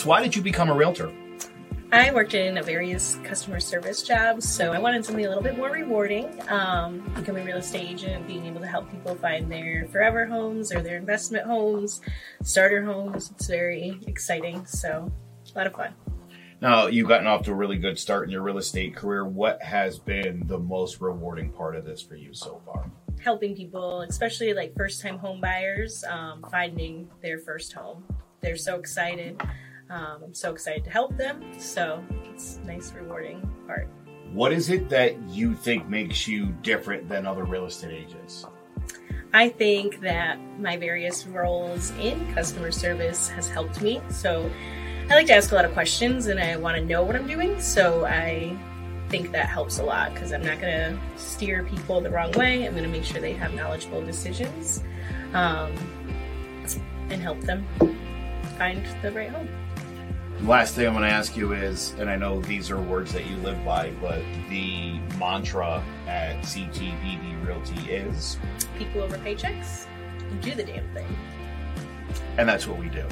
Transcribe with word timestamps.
us, 0.00 0.06
why 0.06 0.22
did 0.22 0.34
you 0.34 0.42
become 0.42 0.70
a 0.70 0.74
realtor? 0.74 1.12
I 1.92 2.12
worked 2.14 2.34
in 2.34 2.62
various 2.62 3.16
customer 3.24 3.58
service 3.58 4.02
jobs, 4.02 4.48
so 4.48 4.72
I 4.72 4.78
wanted 4.78 5.04
something 5.04 5.26
a 5.26 5.28
little 5.28 5.42
bit 5.42 5.56
more 5.56 5.70
rewarding. 5.70 6.40
Um, 6.48 7.00
becoming 7.16 7.42
a 7.42 7.46
real 7.46 7.56
estate 7.56 7.90
agent, 7.90 8.26
being 8.26 8.46
able 8.46 8.60
to 8.60 8.66
help 8.66 8.90
people 8.90 9.14
find 9.16 9.50
their 9.50 9.86
forever 9.88 10.24
homes 10.24 10.72
or 10.72 10.80
their 10.82 10.96
investment 10.96 11.46
homes, 11.46 12.00
starter 12.42 12.84
homes. 12.84 13.32
It's 13.32 13.48
very 13.48 13.98
exciting. 14.06 14.64
So, 14.66 15.10
a 15.52 15.58
lot 15.58 15.66
of 15.66 15.74
fun. 15.74 15.94
Now, 16.60 16.86
you've 16.86 17.08
gotten 17.08 17.26
off 17.26 17.42
to 17.44 17.52
a 17.52 17.54
really 17.54 17.78
good 17.78 17.98
start 17.98 18.24
in 18.24 18.30
your 18.30 18.42
real 18.42 18.58
estate 18.58 18.94
career. 18.94 19.26
What 19.26 19.60
has 19.62 19.98
been 19.98 20.46
the 20.46 20.58
most 20.58 21.00
rewarding 21.00 21.50
part 21.50 21.74
of 21.74 21.84
this 21.84 22.00
for 22.00 22.14
you 22.14 22.32
so 22.32 22.62
far? 22.64 22.88
Helping 23.20 23.56
people, 23.56 24.02
especially 24.02 24.54
like 24.54 24.74
first 24.76 25.02
time 25.02 25.18
home 25.18 25.40
buyers, 25.40 26.04
um, 26.04 26.44
finding 26.50 27.10
their 27.20 27.38
first 27.38 27.72
home. 27.72 28.04
They're 28.42 28.56
so 28.56 28.76
excited. 28.76 29.42
Um, 29.90 30.22
I'm 30.24 30.34
so 30.34 30.52
excited 30.52 30.84
to 30.84 30.90
help 30.90 31.16
them. 31.16 31.42
So 31.58 32.02
it's 32.32 32.58
a 32.62 32.66
nice, 32.66 32.92
rewarding 32.92 33.48
part. 33.66 33.88
What 34.32 34.52
is 34.52 34.70
it 34.70 34.88
that 34.90 35.20
you 35.28 35.54
think 35.54 35.88
makes 35.88 36.28
you 36.28 36.46
different 36.62 37.08
than 37.08 37.26
other 37.26 37.44
real 37.44 37.66
estate 37.66 37.92
agents? 37.92 38.46
I 39.32 39.48
think 39.48 40.00
that 40.00 40.38
my 40.58 40.76
various 40.76 41.26
roles 41.26 41.90
in 41.92 42.32
customer 42.34 42.70
service 42.70 43.28
has 43.30 43.48
helped 43.48 43.82
me. 43.82 44.00
So 44.08 44.48
I 45.08 45.14
like 45.14 45.26
to 45.26 45.34
ask 45.34 45.50
a 45.50 45.56
lot 45.56 45.64
of 45.64 45.72
questions 45.72 46.26
and 46.26 46.38
I 46.38 46.56
want 46.56 46.76
to 46.76 46.84
know 46.84 47.02
what 47.02 47.16
I'm 47.16 47.26
doing. 47.26 47.60
So 47.60 48.04
I 48.04 48.56
think 49.08 49.32
that 49.32 49.46
helps 49.46 49.80
a 49.80 49.84
lot 49.84 50.14
because 50.14 50.32
I'm 50.32 50.42
not 50.42 50.60
going 50.60 50.72
to 50.72 51.00
steer 51.16 51.64
people 51.64 52.00
the 52.00 52.10
wrong 52.10 52.30
way. 52.32 52.64
I'm 52.64 52.72
going 52.72 52.84
to 52.84 52.90
make 52.90 53.04
sure 53.04 53.20
they 53.20 53.32
have 53.32 53.54
knowledgeable 53.54 54.04
decisions 54.04 54.84
um, 55.34 55.72
and 57.08 57.20
help 57.20 57.40
them 57.40 57.66
find 58.56 58.84
the 59.02 59.10
right 59.10 59.30
home. 59.30 59.48
Last 60.44 60.74
thing 60.74 60.86
I'm 60.86 60.94
going 60.94 61.04
to 61.04 61.10
ask 61.10 61.36
you 61.36 61.52
is, 61.52 61.94
and 61.98 62.08
I 62.08 62.16
know 62.16 62.40
these 62.40 62.70
are 62.70 62.80
words 62.80 63.12
that 63.12 63.26
you 63.26 63.36
live 63.38 63.62
by, 63.62 63.92
but 64.00 64.22
the 64.48 64.98
mantra 65.18 65.84
at 66.06 66.36
CTBD 66.42 67.46
Realty 67.46 67.92
is 67.92 68.38
people 68.78 69.02
over 69.02 69.18
paychecks 69.18 69.86
do 70.40 70.54
the 70.54 70.64
damn 70.64 70.88
thing. 70.94 71.06
And 72.38 72.48
that's 72.48 72.66
what 72.66 72.78
we 72.78 72.88
do. 72.88 73.04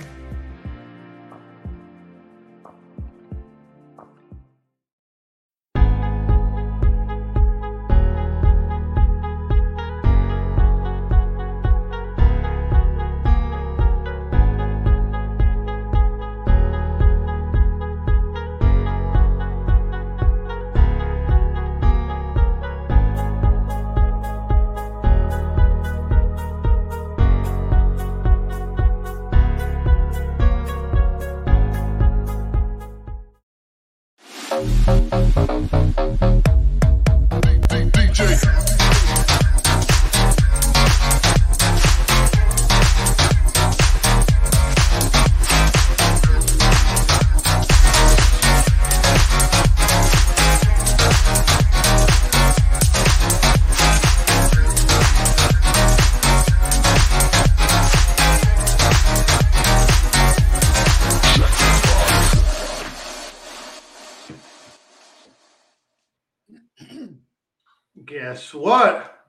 Guess 68.49 68.55
what? 68.55 69.27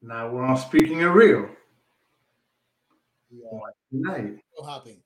Now 0.00 0.30
we're 0.30 0.42
on 0.42 0.56
speaking 0.56 1.02
of 1.02 1.12
real. 1.12 1.46
Yeah. 3.30 3.58
Tonight. 3.90 4.38
Go 4.56 4.64
hopping. 4.64 5.02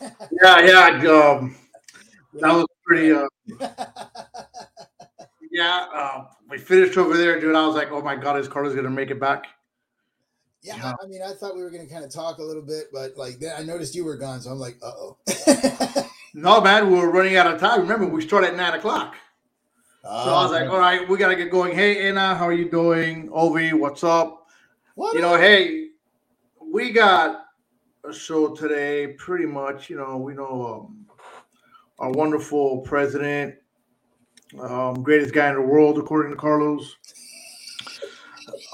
Yeah, 0.42 0.60
yeah. 0.60 1.10
Um, 1.10 1.56
that 2.34 2.52
was 2.52 2.66
pretty. 2.84 3.10
Uh, 3.12 3.26
yeah, 5.50 5.86
uh, 5.94 6.24
we 6.50 6.58
finished 6.58 6.98
over 6.98 7.16
there, 7.16 7.40
dude. 7.40 7.54
I 7.54 7.66
was 7.66 7.74
like, 7.74 7.90
oh 7.90 8.02
my 8.02 8.16
god, 8.16 8.38
is 8.38 8.48
Carlos 8.48 8.74
gonna 8.74 8.90
make 8.90 9.10
it 9.10 9.20
back? 9.20 9.46
Yeah, 10.62 10.76
Yeah. 10.76 10.92
I 11.02 11.06
mean, 11.06 11.22
I 11.22 11.32
thought 11.32 11.56
we 11.56 11.62
were 11.62 11.70
gonna 11.70 11.86
kind 11.86 12.04
of 12.04 12.12
talk 12.12 12.36
a 12.38 12.42
little 12.42 12.62
bit, 12.62 12.88
but 12.92 13.16
like 13.16 13.38
then 13.38 13.54
I 13.56 13.62
noticed 13.62 13.94
you 13.94 14.04
were 14.04 14.16
gone, 14.16 14.42
so 14.42 14.50
I'm 14.50 14.58
like, 14.58 14.76
uh 14.82 14.92
oh. 14.94 16.10
No, 16.34 16.60
man, 16.60 16.90
we 16.90 16.98
were 16.98 17.10
running 17.10 17.36
out 17.36 17.46
of 17.46 17.60
time. 17.60 17.80
Remember, 17.80 18.06
we 18.06 18.20
start 18.20 18.44
at 18.44 18.56
nine 18.56 18.74
o'clock. 18.74 19.14
So 20.04 20.10
I 20.10 20.42
was 20.42 20.52
like, 20.52 20.68
all 20.68 20.78
right, 20.78 21.08
we 21.08 21.16
gotta 21.16 21.34
get 21.34 21.50
going. 21.50 21.74
Hey, 21.74 22.06
Anna, 22.06 22.34
how 22.34 22.46
are 22.46 22.52
you 22.52 22.70
doing? 22.70 23.30
Ovi, 23.30 23.72
what's 23.72 24.04
up? 24.04 24.48
what 24.96 25.14
You 25.14 25.22
know, 25.22 25.34
up? 25.34 25.40
hey, 25.40 25.88
we 26.60 26.92
got 26.92 27.46
a 28.06 28.12
show 28.12 28.54
today. 28.54 29.14
Pretty 29.16 29.46
much, 29.46 29.88
you 29.88 29.96
know, 29.96 30.18
we 30.18 30.34
know 30.34 30.86
um, 30.90 31.06
our 31.98 32.10
wonderful 32.10 32.82
president, 32.82 33.54
um, 34.60 35.02
greatest 35.02 35.32
guy 35.32 35.48
in 35.48 35.54
the 35.54 35.62
world, 35.62 35.96
according 35.96 36.32
to 36.32 36.36
Carlos, 36.36 36.96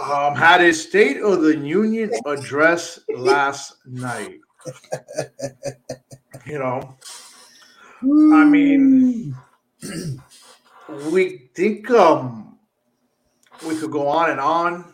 um, 0.02 0.34
had 0.34 0.60
his 0.60 0.82
State 0.82 1.18
of 1.18 1.42
the 1.42 1.56
Union 1.56 2.10
address 2.26 2.98
last 3.16 3.76
night. 3.86 4.40
You 6.46 6.58
know, 6.58 6.96
I 8.02 8.44
mean, 8.44 9.36
we 11.10 11.50
think 11.54 11.90
um 11.90 12.58
we 13.66 13.76
could 13.76 13.90
go 13.90 14.08
on 14.08 14.30
and 14.30 14.40
on 14.40 14.92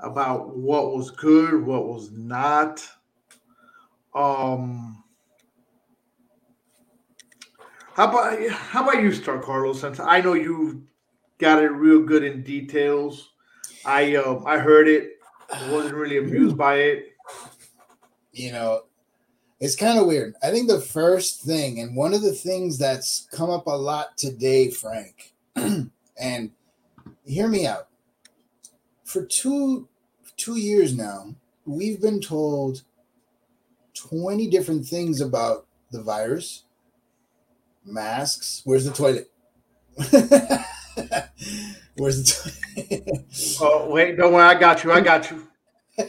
about 0.00 0.56
what 0.56 0.94
was 0.94 1.10
good, 1.10 1.64
what 1.64 1.86
was 1.86 2.10
not. 2.12 2.86
Um 4.14 5.02
how 7.94 8.08
about 8.10 8.48
how 8.50 8.82
about 8.88 9.02
you 9.02 9.12
start, 9.12 9.42
Carlos? 9.42 9.80
Since 9.80 10.00
I 10.00 10.20
know 10.20 10.34
you 10.34 10.86
got 11.38 11.62
it 11.62 11.68
real 11.68 12.02
good 12.02 12.24
in 12.24 12.42
details. 12.42 13.30
I 13.84 14.16
um 14.16 14.44
I 14.46 14.58
heard 14.58 14.88
it, 14.88 15.12
wasn't 15.70 15.94
really 15.94 16.18
amused 16.18 16.56
by 16.56 16.76
it. 16.76 17.14
you 18.32 18.52
know, 18.52 18.82
it's 19.60 19.76
kind 19.76 19.98
of 19.98 20.06
weird. 20.06 20.34
I 20.42 20.50
think 20.50 20.68
the 20.68 20.80
first 20.80 21.42
thing, 21.42 21.80
and 21.80 21.96
one 21.96 22.14
of 22.14 22.22
the 22.22 22.32
things 22.32 22.78
that's 22.78 23.26
come 23.32 23.50
up 23.50 23.66
a 23.66 23.70
lot 23.70 24.16
today, 24.16 24.70
Frank, 24.70 25.34
and 25.56 26.50
hear 27.26 27.48
me 27.48 27.66
out. 27.66 27.88
For 29.04 29.24
two 29.24 29.88
two 30.36 30.56
years 30.56 30.96
now, 30.96 31.34
we've 31.66 32.00
been 32.00 32.20
told 32.20 32.82
20 33.94 34.48
different 34.48 34.86
things 34.86 35.20
about 35.20 35.66
the 35.90 36.02
virus, 36.02 36.62
masks. 37.84 38.62
Where's 38.64 38.84
the 38.84 38.92
toilet? 38.92 39.30
Where's 41.96 42.22
the 42.22 42.52
toilet? 42.76 43.24
Oh 43.60 43.90
wait, 43.90 44.16
don't 44.16 44.32
worry, 44.32 44.44
I 44.44 44.54
got 44.54 44.84
you, 44.84 44.92
I 44.92 45.00
got 45.00 45.30
you. 45.30 45.48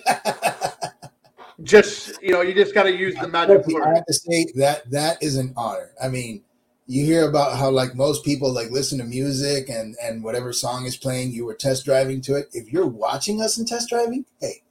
Just 1.63 2.21
you 2.21 2.31
know, 2.31 2.41
you 2.41 2.53
just 2.53 2.73
gotta 2.73 2.95
use 2.95 3.15
the 3.15 3.27
magic 3.27 3.67
Look, 3.67 3.83
I 3.83 3.95
have 3.95 4.05
to 4.05 4.13
say 4.13 4.47
that 4.55 4.89
that 4.91 5.21
is 5.21 5.35
an 5.35 5.53
honor. 5.57 5.91
I 6.01 6.07
mean, 6.07 6.43
you 6.87 7.05
hear 7.05 7.27
about 7.27 7.57
how 7.57 7.69
like 7.69 7.95
most 7.95 8.23
people 8.23 8.53
like 8.53 8.71
listen 8.71 8.97
to 8.99 9.03
music 9.03 9.69
and 9.69 9.95
and 10.01 10.23
whatever 10.23 10.53
song 10.53 10.85
is 10.85 10.97
playing, 10.97 11.31
you 11.31 11.45
were 11.45 11.53
test 11.53 11.85
driving 11.85 12.21
to 12.21 12.35
it. 12.35 12.47
If 12.53 12.71
you're 12.71 12.87
watching 12.87 13.41
us 13.41 13.57
in 13.57 13.65
test 13.65 13.89
driving, 13.89 14.25
hey, 14.39 14.63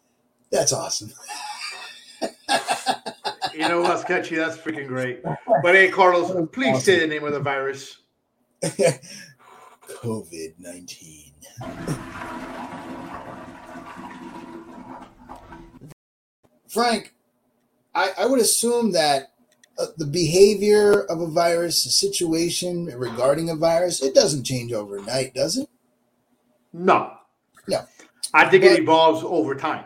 that's 0.51 0.73
awesome. 0.73 1.13
You 3.59 3.67
know 3.67 3.81
what's 3.81 4.05
catchy? 4.05 4.37
That's 4.37 4.57
freaking 4.57 4.87
great. 4.87 5.21
But 5.63 5.75
hey, 5.75 5.89
Carlos, 5.89 6.31
please 6.53 6.85
say 6.85 7.01
the 7.01 7.09
name 7.09 7.25
of 7.25 7.33
the 7.33 7.41
virus. 7.41 7.99
COVID 8.63 10.55
nineteen. 10.61 11.33
Frank, 16.69 17.15
I, 17.95 18.11
I 18.19 18.27
would 18.27 18.41
assume 18.41 18.93
that 18.93 19.33
uh, 19.79 19.87
the 19.97 20.07
behavior 20.07 21.03
of 21.05 21.21
a 21.21 21.27
virus, 21.27 21.87
a 21.87 21.91
situation 21.91 22.87
regarding 22.87 23.51
a 23.51 23.57
virus, 23.57 24.03
it 24.03 24.15
doesn't 24.15 24.45
change 24.45 24.73
overnight, 24.73 25.35
does 25.35 25.57
it? 25.57 25.69
No. 26.73 27.13
No. 27.67 27.85
I 28.35 28.49
think 28.49 28.65
But- 28.65 28.73
it 28.73 28.81
evolves 28.81 29.25
over 29.25 29.55
time. 29.55 29.85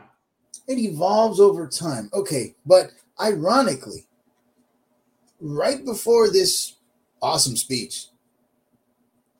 It 0.68 0.78
evolves 0.78 1.40
over 1.40 1.66
time. 1.66 2.08
Okay, 2.14 2.54
but 2.64 2.92
ironically, 3.20 4.06
right 5.40 5.84
before 5.84 6.30
this 6.30 6.76
awesome 7.20 7.56
speech, 7.56 8.06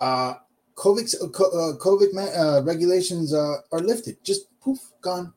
uh, 0.00 0.34
COVID, 0.74 1.14
uh, 1.22 1.26
uh, 1.26 1.78
COVID 1.78 2.36
uh, 2.36 2.62
regulations 2.64 3.32
uh, 3.32 3.58
are 3.70 3.78
lifted. 3.78 4.16
Just 4.24 4.46
poof, 4.60 4.78
gone. 5.00 5.32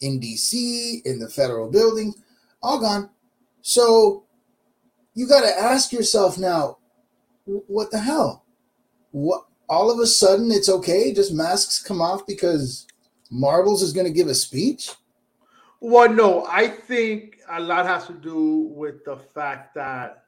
In 0.00 0.18
DC, 0.18 1.04
in 1.04 1.18
the 1.18 1.28
federal 1.28 1.70
building, 1.70 2.14
all 2.62 2.80
gone. 2.80 3.10
So 3.62 4.24
you 5.14 5.28
got 5.28 5.42
to 5.42 5.58
ask 5.58 5.92
yourself 5.92 6.38
now, 6.38 6.78
what 7.44 7.90
the 7.90 7.98
hell? 7.98 8.44
What? 9.10 9.44
All 9.68 9.90
of 9.90 10.00
a 10.00 10.06
sudden, 10.06 10.50
it's 10.50 10.68
okay. 10.68 11.12
Just 11.12 11.32
masks 11.32 11.82
come 11.82 12.00
off 12.00 12.26
because 12.26 12.86
Marbles 13.30 13.82
is 13.82 13.92
going 13.92 14.06
to 14.06 14.12
give 14.12 14.26
a 14.26 14.34
speech. 14.34 14.90
Well, 15.80 16.12
no, 16.12 16.44
I 16.46 16.68
think 16.68 17.38
a 17.48 17.60
lot 17.60 17.86
has 17.86 18.06
to 18.06 18.12
do 18.12 18.70
with 18.74 19.04
the 19.04 19.16
fact 19.16 19.74
that 19.74 20.24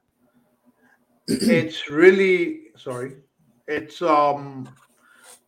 it's 1.26 1.90
really 1.90 2.68
sorry, 2.76 3.16
it's 3.68 4.02
um 4.02 4.68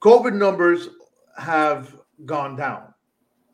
COVID 0.01 0.35
numbers 0.35 0.89
have 1.37 1.97
gone 2.25 2.57
down. 2.57 2.94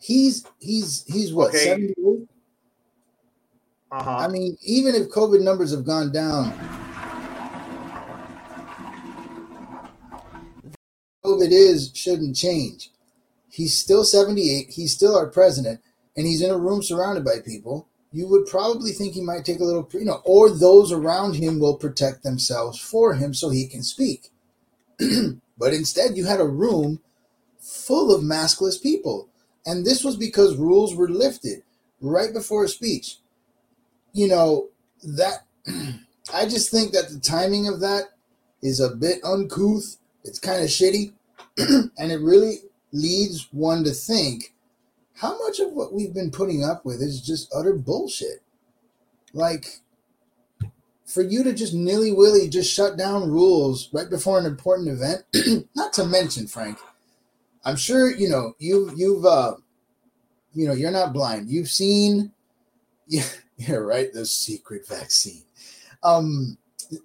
He's 0.00 0.46
he's 0.58 1.04
he's 1.06 1.32
what 1.32 1.50
Okay. 1.50 1.64
78? 1.64 2.28
Uh-huh. 3.92 4.10
I 4.10 4.28
mean, 4.28 4.56
even 4.62 4.94
if 4.94 5.08
COVID 5.08 5.42
numbers 5.42 5.72
have 5.72 5.84
gone 5.84 6.10
down, 6.12 6.52
COVID 11.24 11.50
is 11.50 11.90
shouldn't 11.94 12.36
change. 12.36 12.90
He's 13.50 13.76
still 13.76 14.04
78. 14.04 14.70
He's 14.70 14.94
still 14.94 15.16
our 15.16 15.26
president, 15.26 15.80
and 16.16 16.26
he's 16.26 16.40
in 16.40 16.50
a 16.50 16.56
room 16.56 16.82
surrounded 16.82 17.24
by 17.24 17.40
people. 17.44 17.88
You 18.12 18.26
would 18.28 18.46
probably 18.46 18.92
think 18.92 19.14
he 19.14 19.20
might 19.20 19.44
take 19.44 19.60
a 19.60 19.64
little, 19.64 19.88
you 19.92 20.04
know, 20.04 20.22
or 20.24 20.50
those 20.50 20.92
around 20.92 21.34
him 21.34 21.58
will 21.58 21.76
protect 21.76 22.22
themselves 22.22 22.78
for 22.80 23.14
him 23.14 23.34
so 23.34 23.50
he 23.50 23.66
can 23.66 23.82
speak. 23.82 24.30
but 25.58 25.74
instead, 25.74 26.16
you 26.16 26.24
had 26.24 26.40
a 26.40 26.46
room 26.46 27.00
full 27.58 28.14
of 28.14 28.22
maskless 28.22 28.80
people. 28.80 29.29
And 29.66 29.84
this 29.84 30.04
was 30.04 30.16
because 30.16 30.56
rules 30.56 30.94
were 30.94 31.08
lifted 31.08 31.62
right 32.00 32.32
before 32.32 32.64
a 32.64 32.68
speech. 32.68 33.18
You 34.12 34.28
know, 34.28 34.68
that 35.02 35.46
I 36.34 36.46
just 36.46 36.70
think 36.70 36.92
that 36.92 37.10
the 37.10 37.20
timing 37.20 37.68
of 37.68 37.80
that 37.80 38.04
is 38.62 38.80
a 38.80 38.94
bit 38.94 39.18
uncouth. 39.24 39.96
It's 40.24 40.38
kind 40.38 40.62
of 40.62 40.68
shitty. 40.68 41.12
and 41.98 42.12
it 42.12 42.20
really 42.20 42.58
leads 42.92 43.48
one 43.52 43.84
to 43.84 43.90
think 43.90 44.54
how 45.20 45.38
much 45.38 45.60
of 45.60 45.72
what 45.72 45.92
we've 45.92 46.14
been 46.14 46.30
putting 46.30 46.64
up 46.64 46.84
with 46.84 47.02
is 47.02 47.20
just 47.20 47.52
utter 47.54 47.74
bullshit. 47.74 48.42
Like, 49.34 49.80
for 51.04 51.22
you 51.22 51.44
to 51.44 51.52
just 51.52 51.74
nilly 51.74 52.10
willy 52.10 52.48
just 52.48 52.72
shut 52.72 52.96
down 52.96 53.30
rules 53.30 53.90
right 53.92 54.08
before 54.08 54.38
an 54.38 54.46
important 54.46 54.88
event, 54.88 55.24
not 55.74 55.92
to 55.94 56.06
mention, 56.06 56.46
Frank, 56.46 56.78
I'm 57.64 57.76
sure 57.76 58.14
you 58.14 58.28
know 58.28 58.54
you 58.58 58.90
you've 58.96 59.24
uh 59.24 59.54
you 60.54 60.66
know 60.66 60.74
you're 60.74 60.90
not 60.90 61.12
blind. 61.12 61.50
You've 61.50 61.68
seen 61.68 62.32
yeah, 63.08 63.24
yeah 63.56 63.74
right 63.74 64.12
the 64.12 64.26
secret 64.26 64.86
vaccine. 64.86 65.42
Um 66.02 66.56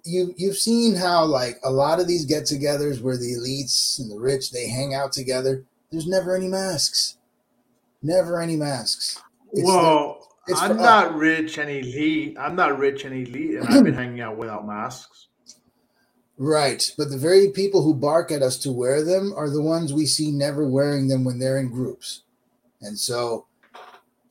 you 0.04 0.34
you've 0.36 0.56
seen 0.56 0.96
how 0.96 1.24
like 1.24 1.58
a 1.64 1.70
lot 1.70 2.00
of 2.00 2.08
these 2.08 2.24
get-togethers 2.24 3.00
where 3.00 3.16
the 3.16 3.34
elites 3.34 4.00
and 4.00 4.10
the 4.10 4.18
rich 4.18 4.50
they 4.50 4.68
hang 4.68 4.94
out 4.94 5.12
together. 5.12 5.64
There's 5.90 6.06
never 6.06 6.34
any 6.34 6.48
masks. 6.48 7.18
Never 8.02 8.40
any 8.40 8.56
masks. 8.56 9.20
It's 9.52 9.64
well, 9.64 10.28
it's 10.46 10.60
I'm 10.60 10.76
not 10.76 11.14
rich 11.14 11.58
and 11.58 11.70
elite. 11.70 12.36
I'm 12.38 12.56
not 12.56 12.78
rich 12.78 13.04
and 13.04 13.14
elite, 13.14 13.56
and 13.56 13.68
I've 13.68 13.84
been 13.84 13.94
hanging 14.02 14.20
out 14.20 14.36
without 14.36 14.66
masks. 14.66 15.28
Right, 16.38 16.92
but 16.98 17.08
the 17.08 17.16
very 17.16 17.50
people 17.50 17.82
who 17.82 17.94
bark 17.94 18.30
at 18.30 18.42
us 18.42 18.58
to 18.58 18.72
wear 18.72 19.02
them 19.02 19.32
are 19.34 19.48
the 19.48 19.62
ones 19.62 19.92
we 19.92 20.04
see 20.04 20.30
never 20.30 20.68
wearing 20.68 21.08
them 21.08 21.24
when 21.24 21.38
they're 21.38 21.58
in 21.58 21.70
groups. 21.70 22.22
And 22.82 22.98
so 22.98 23.46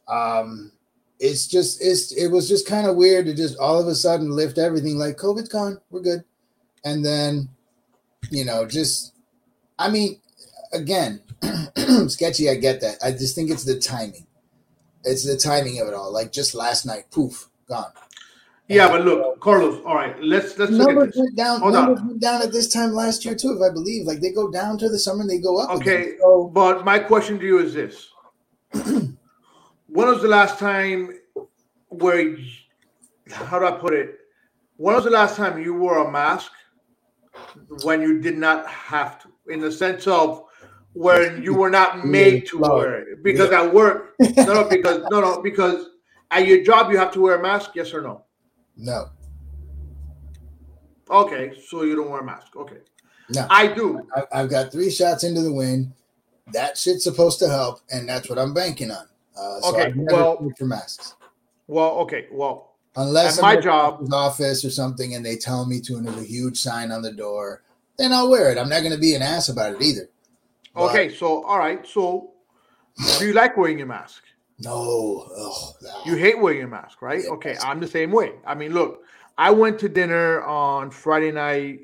um 0.08 0.72
it's 1.20 1.48
just 1.48 1.82
it's 1.82 2.12
it 2.12 2.28
was 2.28 2.48
just 2.48 2.68
kind 2.68 2.86
of 2.86 2.96
weird 2.96 3.26
to 3.26 3.34
just 3.34 3.58
all 3.58 3.82
of 3.82 3.88
a 3.88 3.96
sudden 3.96 4.30
lift 4.30 4.60
everything 4.60 5.00
like 5.00 5.18
COVID's 5.18 5.50
gone, 5.50 5.80
we're 5.90 6.02
good. 6.02 6.24
And 6.84 7.04
then 7.04 7.50
you 8.30 8.46
know, 8.46 8.68
just 8.68 9.14
I 9.80 9.90
mean, 9.90 10.22
again, 10.74 11.22
sketchy, 12.08 12.50
I 12.50 12.56
get 12.56 12.82
that. 12.82 12.98
I 13.04 13.12
just 13.12 13.36
think 13.36 13.50
it's 13.50 13.64
the 13.64 13.80
timing. 13.80 14.28
It's 15.04 15.26
the 15.26 15.38
timing 15.38 15.80
of 15.80 15.88
it 15.88 15.94
all. 15.94 16.12
Like 16.12 16.32
just 16.32 16.56
last 16.56 16.86
night, 16.86 17.06
poof, 17.12 17.50
gone. 17.68 17.92
Yeah, 18.68 18.88
but 18.90 19.06
look, 19.06 19.40
Carlos. 19.42 19.84
All 19.86 19.96
right, 19.96 20.20
let's 20.24 20.58
let's 20.58 20.72
look 20.72 20.90
at 20.90 20.96
numbers 20.96 21.14
this. 21.14 21.18
went 21.18 21.36
down. 21.36 21.60
Hold 21.60 21.74
numbers 21.74 22.00
on. 22.00 22.08
went 22.08 22.20
down 22.22 22.42
at 22.42 22.52
this 22.52 22.68
time 22.68 22.94
last 22.94 23.24
year 23.24 23.36
too, 23.36 23.56
if 23.56 23.62
I 23.62 23.72
believe. 23.72 24.08
Like 24.08 24.22
they 24.22 24.32
go 24.32 24.50
down 24.50 24.80
to 24.80 24.90
the 24.90 24.98
summer 24.98 25.22
and 25.22 25.30
they 25.30 25.38
go 25.38 25.60
up. 25.62 25.70
Okay, 25.70 26.02
again. 26.02 26.18
So 26.20 26.50
but 26.52 26.84
my 26.84 26.98
question 26.98 27.38
to 27.40 27.46
you 27.46 27.60
is 27.60 27.76
this: 27.76 28.10
When 28.74 30.08
was 30.08 30.22
the 30.22 30.28
last 30.28 30.58
time 30.58 31.12
where? 31.90 32.38
How 33.30 33.60
do 33.60 33.66
I 33.68 33.72
put 33.72 33.94
it? 33.94 34.18
When 34.78 34.96
was 34.96 35.04
the 35.04 35.12
last 35.12 35.36
time 35.36 35.62
you 35.62 35.76
wore 35.76 36.08
a 36.08 36.12
mask 36.12 36.52
when 37.84 38.02
you 38.02 38.20
did 38.20 38.38
not 38.38 38.68
have 38.68 39.22
to, 39.22 39.30
in 39.48 39.62
the 39.62 39.72
sense 39.72 40.08
of 40.08 40.44
where 40.94 41.38
you 41.40 41.54
were 41.54 41.70
not 41.70 42.06
made 42.06 42.48
to 42.48 42.60
wear 42.60 43.02
it? 43.02 43.24
Because 43.24 43.52
at 43.52 43.72
work, 43.72 44.16
no, 44.20 44.54
no, 44.54 44.64
because 44.70 45.04
no, 45.12 45.22
no, 45.22 45.42
because 45.44 45.90
at 46.32 46.48
your 46.48 46.64
job 46.64 46.92
you 46.92 46.98
have 46.98 47.12
to 47.14 47.22
wear 47.22 47.40
a 47.40 47.42
mask. 47.42 47.72
Yes 47.76 47.94
or 47.94 48.02
no? 48.02 48.25
No, 48.78 49.10
Okay, 51.10 51.54
so 51.68 51.84
you 51.84 51.96
don't 51.96 52.10
wear 52.10 52.22
a 52.22 52.26
mask. 52.26 52.56
Okay, 52.56 52.78
no. 53.30 53.46
I 53.50 53.68
do. 53.68 54.08
I, 54.16 54.24
I've 54.42 54.50
got 54.50 54.72
three 54.72 54.90
shots 54.90 55.24
into 55.24 55.42
the 55.42 55.54
wind. 55.54 55.94
That 56.52 56.78
shit's 56.78 57.04
supposed 57.04 57.38
to 57.40 57.48
help, 57.50 57.82
and 57.92 58.10
that's 58.10 58.30
what 58.30 58.40
I'm 58.40 58.54
banking 58.54 58.92
on. 58.92 59.06
Uh, 59.38 59.60
so 59.62 59.70
Okay, 59.80 59.94
well- 59.96 60.52
for 60.58 60.66
masks. 60.66 61.16
Well, 61.68 61.92
okay, 62.02 62.28
well, 62.32 62.76
Unless 62.96 63.42
my 63.42 63.56
job- 63.58 64.08
office 64.14 64.64
or 64.64 64.70
something, 64.70 65.16
and 65.16 65.26
they 65.26 65.36
tell 65.36 65.66
me 65.66 65.82
to, 65.82 65.96
and 65.98 66.08
there's 66.08 66.18
a 66.22 66.24
huge 66.24 66.58
sign 66.58 66.92
on 66.92 67.02
the 67.02 67.12
door, 67.12 67.64
then 67.98 68.14
I'll 68.14 68.30
wear 68.30 68.52
it. 68.52 68.58
I'm 68.58 68.70
not 68.70 68.82
going 68.82 68.94
to 68.94 69.00
be 69.00 69.16
an 69.16 69.22
ass 69.22 69.50
about 69.50 69.74
it 69.74 69.82
either. 69.82 70.10
But 70.74 70.90
okay, 70.92 71.14
so 71.14 71.44
all 71.44 71.58
right, 71.60 71.86
so 71.86 72.32
do 73.20 73.26
you 73.28 73.34
like 73.34 73.58
wearing 73.58 73.82
a 73.82 73.86
mask? 73.86 74.24
No, 74.60 75.28
Ugh. 75.38 75.74
You 76.06 76.16
hate 76.16 76.40
wearing 76.40 76.60
your 76.60 76.68
mask, 76.68 77.02
right? 77.02 77.20
Yes. 77.24 77.32
Okay, 77.34 77.58
I'm 77.62 77.80
the 77.80 77.88
same 77.88 78.12
way. 78.12 78.34
I 78.46 78.56
mean, 78.56 78.74
look, 78.74 79.02
I 79.38 79.52
went 79.52 79.80
to 79.80 79.90
dinner 79.90 80.42
on 80.44 80.92
Friday 80.92 81.32
night 81.32 81.82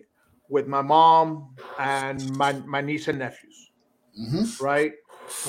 with 0.50 0.68
my 0.68 0.82
mom 0.82 1.58
and 1.78 2.38
my, 2.38 2.54
my 2.54 2.82
niece 2.82 3.08
and 3.08 3.20
nephews, 3.20 3.72
Mhm. 4.20 4.62
right? 4.62 4.94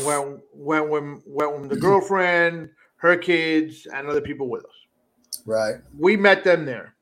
Went 0.05 0.41
went 0.55 0.89
with 0.91 1.23
went 1.27 1.61
with 1.61 1.71
the 1.71 1.77
girlfriend, 1.77 2.71
her 2.97 3.17
kids, 3.17 3.87
and 3.87 4.09
other 4.09 4.21
people 4.23 4.49
with 4.49 4.65
us. 4.65 4.71
right. 5.47 5.77
We 5.99 6.17
met 6.17 6.45
them 6.45 6.65
there. 6.65 6.95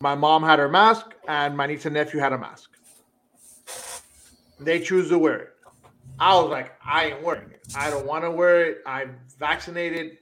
My 0.00 0.14
mom 0.14 0.42
had 0.42 0.58
her 0.58 0.68
mask, 0.68 1.06
and 1.28 1.56
my 1.56 1.66
niece 1.66 1.84
and 1.86 1.94
nephew 1.94 2.20
had 2.20 2.32
a 2.32 2.38
mask. 2.38 2.70
They 4.60 4.80
choose 4.80 5.08
to 5.08 5.18
wear 5.18 5.36
it. 5.40 5.50
I 6.22 6.40
was 6.40 6.50
like, 6.50 6.72
I 6.86 7.06
ain't 7.06 7.22
wearing 7.24 7.50
it. 7.50 7.66
I 7.74 7.90
don't 7.90 8.06
want 8.06 8.22
to 8.22 8.30
wear 8.30 8.64
it. 8.64 8.78
I'm 8.86 9.16
vaccinated. 9.40 10.18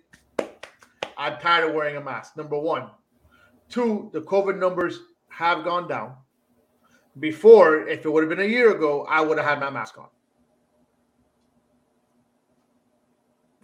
I'm 1.19 1.39
tired 1.39 1.69
of 1.69 1.75
wearing 1.75 1.97
a 1.97 2.01
mask. 2.01 2.39
Number 2.39 2.59
one. 2.59 2.89
Two, 3.69 4.09
the 4.15 4.23
COVID 4.23 4.59
numbers 4.59 4.99
have 5.29 5.63
gone 5.63 5.89
down. 5.89 6.15
Before, 7.19 7.87
if 7.87 8.07
it 8.07 8.11
would 8.11 8.23
have 8.23 8.31
been 8.31 8.41
a 8.41 8.49
year 8.49 8.75
ago, 8.75 9.05
I 9.11 9.21
would 9.21 9.37
have 9.37 9.47
had 9.47 9.61
my 9.61 9.69
mask 9.69 9.99
on. 9.99 10.07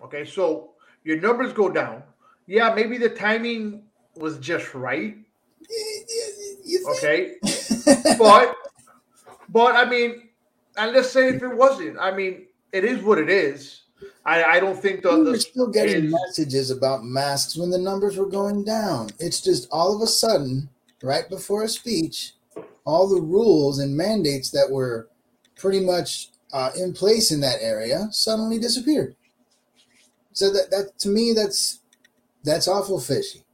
Okay, 0.05 0.27
so 0.27 0.73
your 1.05 1.19
numbers 1.19 1.55
go 1.55 1.71
down. 1.71 2.03
Yeah, 2.47 2.75
maybe 2.75 2.99
the 2.99 3.09
timing 3.09 3.85
was 4.15 4.37
just 4.37 4.75
right. 4.75 5.17
Okay, 6.99 7.37
but 8.19 8.55
but 9.49 9.75
I 9.75 9.89
mean, 9.89 10.26
and 10.77 10.93
let's 10.93 11.11
say 11.11 11.29
if 11.29 11.43
it 11.43 11.57
wasn't, 11.57 11.99
I 11.99 12.15
mean, 12.15 12.47
it 12.73 12.85
is 12.85 13.03
what 13.03 13.19
it 13.19 13.31
is. 13.31 13.83
I 14.25 14.45
I 14.45 14.61
don't 14.61 14.79
think 14.81 15.03
the, 15.03 15.13
we 15.13 15.25
were 15.25 15.33
the 15.33 15.41
still 15.41 15.69
getting 15.69 16.11
messages 16.11 16.71
about 16.71 17.05
masks 17.05 17.57
when 17.57 17.71
the 17.71 17.79
numbers 17.79 18.17
were 18.17 18.29
going 18.29 18.65
down. 18.65 19.11
It's 19.19 19.41
just 19.41 19.69
all 19.71 19.95
of 19.95 20.03
a 20.03 20.07
sudden, 20.07 20.69
right 21.03 21.29
before 21.29 21.63
a 21.65 21.69
speech, 21.69 22.35
all 22.85 23.09
the 23.09 23.21
rules 23.21 23.79
and 23.79 23.97
mandates 23.97 24.51
that 24.51 24.71
were 24.71 25.09
pretty 25.57 25.81
much 25.81 26.29
uh, 26.53 26.71
in 26.79 26.93
place 26.93 27.33
in 27.33 27.41
that 27.41 27.59
area 27.61 28.09
suddenly 28.11 28.59
disappeared. 28.59 29.17
So 30.33 30.53
that 30.53 30.71
that 30.71 30.99
to 31.01 31.09
me 31.09 31.33
that's 31.33 31.81
that's 32.45 32.69
awful 32.69 33.01
fishy. 33.01 33.46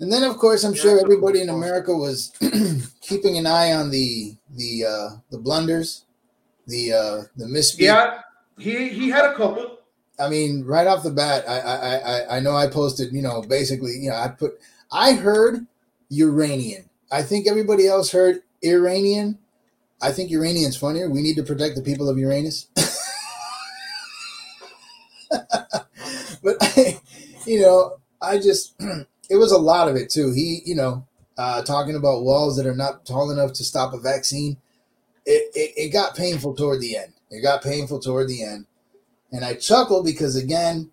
And 0.00 0.12
then 0.12 0.22
of 0.24 0.36
course 0.38 0.64
I'm 0.64 0.74
Yeah, 0.74 0.82
sure 0.82 1.00
everybody 1.00 1.40
in. 1.40 1.48
America 1.48 1.94
was 1.96 2.32
keeping 3.00 3.38
an 3.38 3.46
eye 3.46 3.72
on 3.72 3.90
the 3.90 4.36
the 4.54 4.84
uh, 4.84 5.08
the 5.30 5.38
blunders, 5.38 6.04
the 6.66 6.92
uh, 6.92 7.22
the 7.36 7.46
misspeak. 7.46 7.78
yeah, 7.86 8.20
he 8.58 8.88
he 8.88 9.08
had 9.10 9.24
a 9.24 9.34
couple. 9.34 9.78
I 10.18 10.28
mean, 10.28 10.64
right 10.64 10.86
off 10.86 11.02
the 11.02 11.10
bat, 11.10 11.44
I, 11.48 11.58
I 11.60 11.96
I 11.96 12.36
I 12.36 12.40
know 12.40 12.56
I 12.56 12.68
posted, 12.68 13.12
you 13.12 13.22
know, 13.22 13.42
basically, 13.42 13.92
you 14.00 14.10
know, 14.10 14.16
I 14.16 14.28
put 14.28 14.58
I 14.90 15.12
heard 15.12 15.66
Uranian. 16.08 16.88
I 17.10 17.22
think 17.22 17.46
everybody 17.46 17.86
else 17.86 18.12
heard 18.12 18.42
Iranian. 18.64 19.38
I 20.02 20.12
think 20.12 20.30
Uranian's 20.30 20.76
funnier. 20.76 21.10
We 21.10 21.22
need 21.22 21.36
to 21.36 21.42
protect 21.42 21.76
the 21.76 21.82
people 21.82 22.08
of 22.08 22.18
Uranus. 22.18 22.68
but 26.42 26.56
you 27.46 27.60
know, 27.60 27.98
I 28.20 28.38
just 28.38 28.74
it 29.28 29.36
was 29.36 29.52
a 29.52 29.58
lot 29.58 29.88
of 29.88 29.96
it 29.96 30.10
too. 30.10 30.32
He, 30.32 30.60
you 30.64 30.74
know, 30.74 31.06
uh, 31.38 31.62
talking 31.62 31.96
about 31.96 32.22
walls 32.22 32.56
that 32.56 32.66
are 32.66 32.74
not 32.74 33.04
tall 33.06 33.30
enough 33.30 33.52
to 33.54 33.64
stop 33.64 33.92
a 33.92 33.98
vaccine. 33.98 34.56
It, 35.24 35.50
it, 35.54 35.72
it 35.76 35.92
got 35.92 36.16
painful 36.16 36.54
toward 36.54 36.80
the 36.80 36.96
end. 36.96 37.12
It 37.30 37.42
got 37.42 37.62
painful 37.62 37.98
toward 38.00 38.28
the 38.28 38.42
end, 38.44 38.66
and 39.32 39.44
I 39.44 39.54
chuckle 39.54 40.02
because 40.04 40.36
again, 40.36 40.90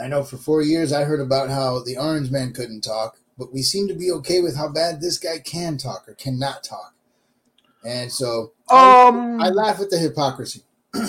I 0.00 0.06
know 0.08 0.22
for 0.22 0.36
four 0.36 0.62
years 0.62 0.92
I 0.92 1.04
heard 1.04 1.20
about 1.20 1.50
how 1.50 1.82
the 1.82 1.96
Orange 1.98 2.30
Man 2.30 2.52
couldn't 2.52 2.82
talk, 2.82 3.18
but 3.36 3.52
we 3.52 3.62
seem 3.62 3.88
to 3.88 3.94
be 3.94 4.10
okay 4.12 4.40
with 4.40 4.56
how 4.56 4.68
bad 4.68 5.00
this 5.00 5.18
guy 5.18 5.38
can 5.40 5.76
talk 5.78 6.08
or 6.08 6.14
cannot 6.14 6.62
talk, 6.62 6.94
and 7.84 8.12
so 8.12 8.52
Um, 8.70 9.40
I, 9.40 9.46
I 9.46 9.50
laugh 9.50 9.80
at 9.80 9.90
the 9.90 9.98
hypocrisy. 9.98 10.62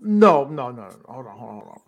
No, 0.00 0.44
no, 0.44 0.70
no, 0.70 0.82
no. 0.82 0.96
Hold 1.06 1.26
on, 1.26 1.38
hold 1.38 1.50
on, 1.50 1.56
hold 1.60 1.68
on. 1.72 1.80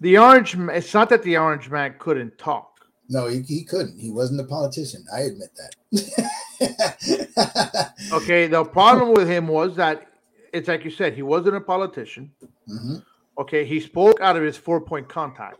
The 0.00 0.18
orange. 0.18 0.56
It's 0.58 0.94
not 0.94 1.08
that 1.10 1.22
the 1.22 1.36
orange 1.36 1.68
man 1.70 1.94
couldn't 1.98 2.38
talk. 2.38 2.66
No, 3.08 3.26
he, 3.26 3.40
he 3.42 3.64
couldn't. 3.64 3.98
He 3.98 4.10
wasn't 4.10 4.40
a 4.40 4.44
politician. 4.44 5.04
I 5.14 5.20
admit 5.22 5.50
that. 5.56 5.74
Okay. 8.12 8.46
The 8.48 8.64
problem 8.64 9.12
with 9.12 9.28
him 9.28 9.46
was 9.46 9.76
that 9.76 10.08
it's 10.52 10.68
like 10.68 10.84
you 10.84 10.90
said. 10.90 11.14
He 11.14 11.22
wasn't 11.22 11.56
a 11.56 11.60
politician. 11.60 12.30
hmm 12.66 12.96
Okay. 13.38 13.64
He 13.64 13.80
spoke 13.80 14.20
out 14.20 14.36
of 14.36 14.42
his 14.42 14.56
four 14.56 14.80
point 14.80 15.08
contact. 15.08 15.58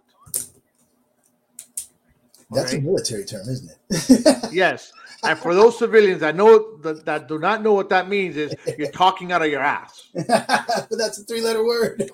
That's 2.53 2.73
a 2.73 2.81
military 2.81 3.25
term, 3.25 3.49
isn't 3.49 3.71
it? 3.91 4.37
Yes. 4.53 4.93
And 5.25 5.39
for 5.39 5.55
those 5.55 5.79
civilians 5.79 6.21
that 6.21 6.35
know 6.35 6.77
that, 6.79 7.05
that 7.05 7.29
do 7.29 7.39
not 7.39 7.63
know 7.63 7.75
what 7.75 7.89
that 7.91 8.09
means, 8.09 8.37
is 8.37 8.55
you're 8.79 8.91
talking 8.91 9.33
out 9.33 9.43
of 9.43 9.51
your 9.51 9.61
ass. 9.61 10.09
but 10.15 10.89
that's 10.91 11.19
a 11.19 11.25
three-letter 11.25 11.65
word. 11.65 12.11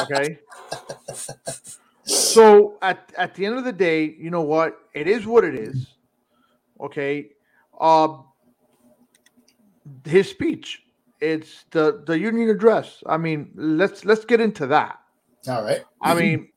Okay. 0.00 0.38
So 2.04 2.78
at 2.82 3.12
at 3.16 3.34
the 3.34 3.46
end 3.46 3.56
of 3.56 3.64
the 3.64 3.72
day, 3.72 4.14
you 4.18 4.30
know 4.30 4.42
what? 4.42 4.78
It 4.92 5.06
is 5.06 5.26
what 5.26 5.44
it 5.44 5.54
is. 5.54 5.94
Okay. 6.80 7.30
Um 7.80 8.24
his 10.04 10.28
speech. 10.28 10.82
It's 11.20 11.64
the 11.70 12.02
the 12.04 12.18
union 12.18 12.50
address. 12.50 13.02
I 13.06 13.16
mean, 13.16 13.50
let's 13.54 14.04
let's 14.04 14.24
get 14.24 14.40
into 14.40 14.66
that. 14.68 14.98
All 15.48 15.62
right. 15.62 15.84
I 16.00 16.14
mean, 16.14 16.48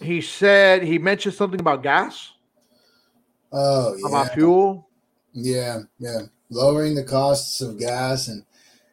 he 0.00 0.20
said 0.20 0.82
he 0.82 0.98
mentioned 0.98 1.34
something 1.34 1.60
about 1.60 1.82
gas, 1.82 2.32
Oh 3.54 3.96
yeah. 3.96 4.08
about 4.08 4.34
fuel. 4.34 4.88
Yeah, 5.32 5.80
yeah. 5.98 6.20
Lowering 6.50 6.94
the 6.94 7.04
costs 7.04 7.60
of 7.60 7.78
gas 7.78 8.28
and 8.28 8.44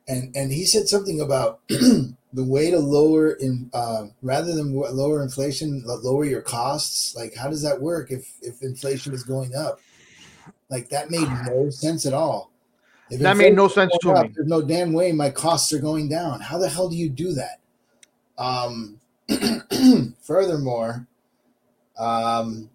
and 0.08 0.36
and 0.36 0.52
he 0.52 0.66
said 0.66 0.88
something 0.88 1.22
about 1.22 1.62
the 1.68 2.16
way 2.36 2.72
to 2.72 2.80
lower 2.80 3.34
in 3.34 3.70
uh, 3.74 4.08
rather 4.22 4.54
than 4.54 4.74
lower 4.74 5.24
inflation, 5.24 5.84
lower 5.86 6.26
your 6.26 6.42
costs. 6.42 7.16
Like, 7.16 7.36
how 7.36 7.50
does 7.50 7.62
that 7.64 7.82
work 7.82 8.12
if 8.12 8.32
if 8.42 8.62
inflation 8.62 9.14
is 9.14 9.24
going 9.24 9.56
up? 9.56 9.80
Like 10.70 10.90
that 10.90 11.12
made 11.12 11.28
no 11.48 11.70
sense 11.70 12.06
at 12.06 12.14
all. 12.14 12.52
If 13.10 13.20
That 13.20 13.36
made 13.36 13.56
no 13.56 13.68
sense 13.68 13.92
to 14.02 14.12
up, 14.12 14.28
me. 14.28 14.32
There's 14.34 14.48
no 14.48 14.62
damn 14.62 14.94
way 14.94 15.12
my 15.12 15.30
costs 15.30 15.74
are 15.74 15.80
going 15.80 16.08
down. 16.08 16.40
How 16.40 16.58
the 16.58 16.70
hell 16.70 16.88
do 16.88 16.96
you 16.96 17.10
do 17.10 17.34
that? 17.34 17.60
Um, 18.38 19.00
furthermore, 20.22 21.08
um, 22.00 22.70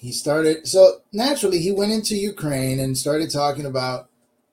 he 0.00 0.12
started 0.12 0.66
so 0.66 1.02
naturally 1.12 1.58
he 1.58 1.70
went 1.70 1.92
into 1.92 2.16
Ukraine 2.16 2.80
and 2.80 2.96
started 2.96 3.30
talking 3.30 3.66
about 3.66 4.08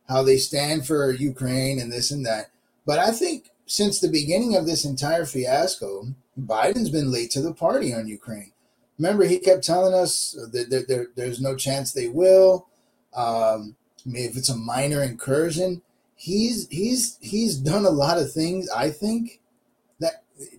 how 0.09 0.21
they 0.21 0.35
stand 0.35 0.85
for 0.85 1.11
Ukraine 1.11 1.79
and 1.79 1.89
this 1.89 2.11
and 2.11 2.25
that. 2.25 2.51
But 2.85 2.99
I 2.99 3.11
think 3.11 3.51
since 3.65 3.99
the 3.99 4.09
beginning 4.09 4.57
of 4.57 4.65
this 4.65 4.83
entire 4.83 5.25
fiasco, 5.25 6.07
Biden's 6.37 6.89
been 6.89 7.11
late 7.11 7.31
to 7.31 7.41
the 7.41 7.53
party 7.53 7.93
on 7.93 8.07
Ukraine. 8.07 8.51
Remember, 8.99 9.23
he 9.23 9.39
kept 9.39 9.63
telling 9.63 9.93
us 9.93 10.37
that 10.51 10.69
there, 10.69 10.83
there, 10.85 11.07
there's 11.15 11.39
no 11.39 11.55
chance 11.55 11.91
they 11.91 12.09
will. 12.09 12.67
Um, 13.15 13.77
I 14.05 14.09
mean, 14.09 14.29
if 14.29 14.35
it's 14.35 14.49
a 14.49 14.55
minor 14.57 15.01
incursion, 15.01 15.81
he's 16.15 16.67
he's 16.69 17.17
he's 17.21 17.55
done 17.55 17.85
a 17.85 17.89
lot 17.89 18.17
of 18.17 18.33
things. 18.33 18.69
I 18.69 18.89
think 18.89 19.39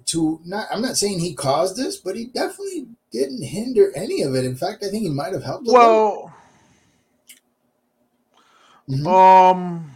to 0.08 0.40
not. 0.44 0.66
I'm 0.70 0.82
not 0.82 0.96
saying 0.96 1.18
he 1.20 1.34
caused 1.34 1.76
this, 1.76 1.96
but 1.98 2.16
he 2.16 2.26
definitely 2.26 2.86
didn't 3.10 3.42
hinder 3.42 3.92
any 3.94 4.22
of 4.22 4.34
it. 4.34 4.44
In 4.44 4.56
fact, 4.56 4.84
I 4.84 4.88
think 4.88 5.02
he 5.02 5.10
might 5.10 5.32
have 5.32 5.42
helped. 5.42 5.66
Well, 5.68 6.32
Mhm. 8.88 9.06
um, 9.06 9.90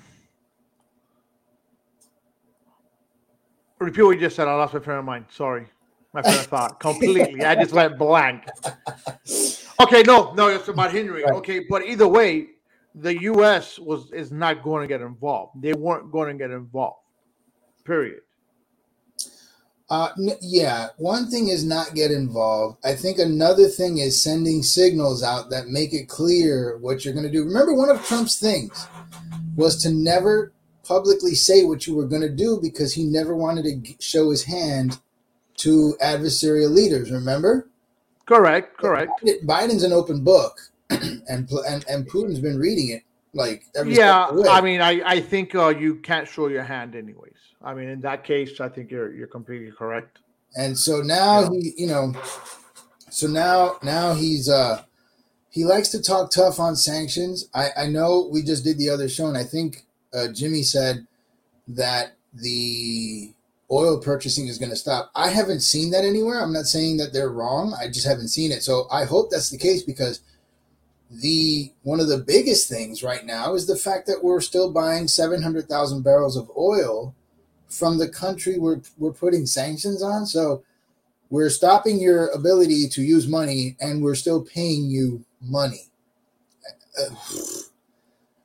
repeat 3.79 4.03
what 4.03 4.11
you 4.13 4.21
just 4.21 4.37
said. 4.37 4.49
I 4.49 4.55
lost 4.55 4.75
my 4.75 4.81
train 4.81 4.99
of 4.99 5.05
mind. 5.05 5.27
Sorry, 5.31 5.67
my 6.13 6.21
train 6.23 6.35
of 6.37 6.47
thought 6.47 6.79
completely. 6.81 7.45
I 7.45 7.55
just 7.55 7.73
went 7.73 7.99
blank. 7.99 8.45
Okay, 9.81 10.03
no, 10.03 10.33
no, 10.35 10.49
it's 10.49 10.69
about 10.69 10.93
Henry. 10.93 11.25
Right. 11.25 11.33
Okay, 11.35 11.61
but 11.69 11.85
either 11.85 12.07
way, 12.07 12.49
the 12.95 13.23
U.S. 13.23 13.79
was 13.79 14.13
is 14.13 14.31
not 14.31 14.63
going 14.63 14.83
to 14.83 14.87
get 14.89 15.01
involved. 15.01 15.61
They 15.63 15.73
weren't 15.73 16.13
going 16.13 16.37
to 16.37 16.45
get 16.45 16.51
involved. 16.51 16.99
Period. 17.85 18.21
Uh, 19.93 20.09
n- 20.19 20.39
yeah, 20.41 20.89
one 20.97 21.31
thing 21.31 21.49
is 21.49 21.67
not 21.67 21.95
get 21.95 22.11
involved. 22.11 22.79
I 22.83 22.95
think 22.95 23.19
another 23.19 23.69
thing 23.69 23.99
is 23.99 24.23
sending 24.23 24.63
signals 24.63 25.23
out 25.23 25.51
that 25.51 25.69
make 25.69 25.93
it 25.93 26.09
clear 26.09 26.79
what 26.79 27.05
you're 27.05 27.13
going 27.13 27.27
to 27.27 27.31
do. 27.31 27.45
Remember, 27.45 27.75
one 27.75 27.91
of 27.91 28.03
Trump's 28.07 28.41
things 28.41 28.87
was 29.55 29.83
to 29.83 29.91
never 29.91 30.51
publicly 30.83 31.35
say 31.35 31.65
what 31.65 31.87
you 31.87 31.95
were 31.95 32.07
going 32.07 32.23
to 32.23 32.31
do 32.31 32.59
because 32.63 32.95
he 32.95 33.05
never 33.05 33.37
wanted 33.37 33.65
to 33.65 33.77
g- 33.77 33.97
show 34.01 34.31
his 34.31 34.45
hand 34.45 34.99
to 35.57 35.95
adversarial 36.03 36.71
leaders. 36.71 37.11
Remember, 37.11 37.69
Correct. 38.25 38.79
Correct. 38.79 39.11
Biden- 39.23 39.45
Biden's 39.45 39.83
an 39.83 39.93
open 39.93 40.25
book, 40.25 40.59
and 40.91 41.51
and 41.69 41.85
and 41.87 42.09
Putin's 42.09 42.41
been 42.41 42.59
reading 42.59 42.89
it 42.89 43.03
like 43.35 43.65
every 43.77 43.93
Yeah, 43.95 44.25
step 44.25 44.31
of 44.31 44.37
the 44.37 44.43
way. 44.45 44.49
I 44.49 44.61
mean, 44.63 44.81
I 44.81 45.03
I 45.05 45.21
think 45.21 45.55
uh, 45.55 45.69
you 45.69 45.97
can't 45.97 46.27
show 46.27 46.49
your 46.49 46.63
hand 46.63 46.95
anyways. 46.97 47.37
I 47.65 47.75
mean, 47.75 47.89
in 47.89 48.01
that 48.03 48.25
case, 48.25 48.61
I 48.61 48.69
think 48.69 48.91
you're 48.91 49.13
you're 49.13 49.27
completely 49.39 49.73
correct. 49.73 50.19
and 50.57 50.77
so 50.79 51.01
now 51.01 51.43
Yeah. 51.43 51.49
he 51.53 51.73
you 51.83 51.87
know 51.87 52.13
so 53.11 53.27
now 53.27 53.77
now 53.83 54.15
he's 54.15 54.49
uh 54.49 54.83
he 55.49 55.65
likes 55.65 55.89
to 55.91 56.01
talk 56.03 56.31
tough 56.31 56.59
on 56.61 56.77
sanctions. 56.77 57.49
I 57.55 57.67
i 57.77 57.87
know 57.87 58.29
we 58.33 58.43
just 58.43 58.65
did 58.65 58.77
the 58.79 58.91
other 58.91 59.09
show 59.09 59.27
and 59.29 59.37
i 59.39 59.45
think 59.45 59.87
uh, 60.17 60.29
jimmy 60.29 60.63
said 60.63 61.07
that 61.69 62.07
the 62.35 63.33
oil 63.71 63.99
purchasing 64.01 64.47
is 64.49 64.59
going 64.59 64.69
to 64.71 64.77
stop. 64.77 65.11
I 65.15 65.29
haven't 65.31 65.61
seen 65.61 65.91
that 65.93 66.05
anywhere. 66.05 66.39
I'm 66.43 66.53
not 66.53 66.67
saying 66.67 66.99
that 66.99 67.13
they're 67.15 67.31
wrong. 67.41 67.75
I 67.83 67.87
just 67.89 68.07
haven't 68.07 68.29
seen 68.29 68.53
it. 68.53 68.63
So 68.63 68.87
i 68.91 69.05
hope 69.05 69.31
that's 69.31 69.49
the 69.51 69.57
case 69.69 69.83
because 69.83 70.21
the 71.11 71.73
one 71.83 72.01
of 72.01 72.09
the 72.09 72.19
biggest 72.35 72.69
things 72.69 73.03
right 73.03 73.25
now 73.25 73.55
is 73.55 73.67
the 73.67 73.77
fact 73.77 74.07
that 74.07 74.23
we're 74.25 74.41
still 74.41 74.71
buying 74.73 75.09
700,000 75.09 76.03
barrels 76.03 76.37
of 76.37 76.51
oil 76.57 77.15
from 77.73 77.99
the 77.99 78.09
country 78.09 78.59
we're, 78.59 78.81
we're 78.99 79.13
putting 79.13 79.47
sanctions 79.47 80.03
on. 80.03 80.27
So 80.27 80.63
we're 81.31 81.51
stopping 81.51 81.99
your 81.99 82.29
ability 82.29 82.89
to 82.91 83.03
use 83.03 83.27
money 83.27 83.77
and 83.81 84.03
we're 84.03 84.15
still 84.15 84.43
paying 84.43 84.91
you 84.91 85.25
money. 85.41 85.89
Uh, 86.99 87.15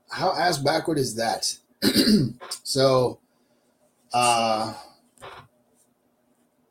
how 0.09 0.33
ass 0.33 0.57
backward 0.57 0.97
is 0.97 1.15
that? 1.15 1.57
so, 2.63 3.19
uh, 4.13 4.73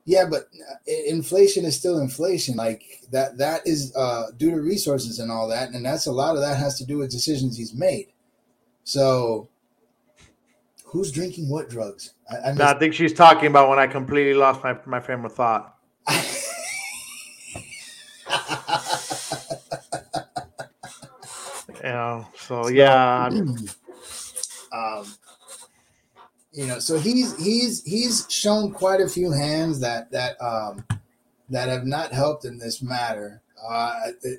yeah, 0.06 0.24
but 0.24 0.48
inflation 0.86 1.64
is 1.64 1.76
still 1.76 1.98
inflation. 1.98 2.56
Like 2.56 3.02
that, 3.10 3.36
that 3.38 3.66
is 3.66 3.94
uh, 3.94 4.28
due 4.36 4.50
to 4.52 4.60
resources 4.60 5.18
and 5.18 5.30
all 5.30 5.48
that, 5.48 5.70
and 5.70 5.84
that's 5.84 6.06
a 6.06 6.12
lot 6.12 6.34
of 6.34 6.40
that 6.40 6.56
has 6.56 6.78
to 6.78 6.86
do 6.86 6.98
with 6.98 7.10
decisions 7.10 7.56
he's 7.56 7.74
made. 7.74 8.06
So, 8.84 9.48
who's 10.86 11.12
drinking 11.12 11.50
what 11.50 11.68
drugs? 11.68 12.14
I, 12.30 12.50
I 12.50 12.52
No, 12.52 12.64
I 12.64 12.78
think 12.78 12.94
she's 12.94 13.12
talking 13.12 13.48
about 13.48 13.68
when 13.68 13.78
I 13.78 13.86
completely 13.86 14.34
lost 14.34 14.62
my, 14.64 14.76
my 14.86 15.00
frame 15.00 15.24
of 15.24 15.32
thought. 15.32 15.76
You 21.86 21.92
know, 21.92 22.26
so 22.36 22.68
yeah, 22.68 23.26
um, 24.72 25.06
you 26.52 26.66
know, 26.66 26.80
so 26.80 26.98
he's 26.98 27.36
he's 27.36 27.84
he's 27.84 28.26
shown 28.28 28.72
quite 28.72 29.00
a 29.00 29.08
few 29.08 29.30
hands 29.30 29.78
that 29.80 30.10
that 30.10 30.40
um, 30.42 30.84
that 31.50 31.68
have 31.68 31.84
not 31.84 32.12
helped 32.12 32.44
in 32.44 32.58
this 32.58 32.82
matter, 32.82 33.40
uh, 33.68 33.94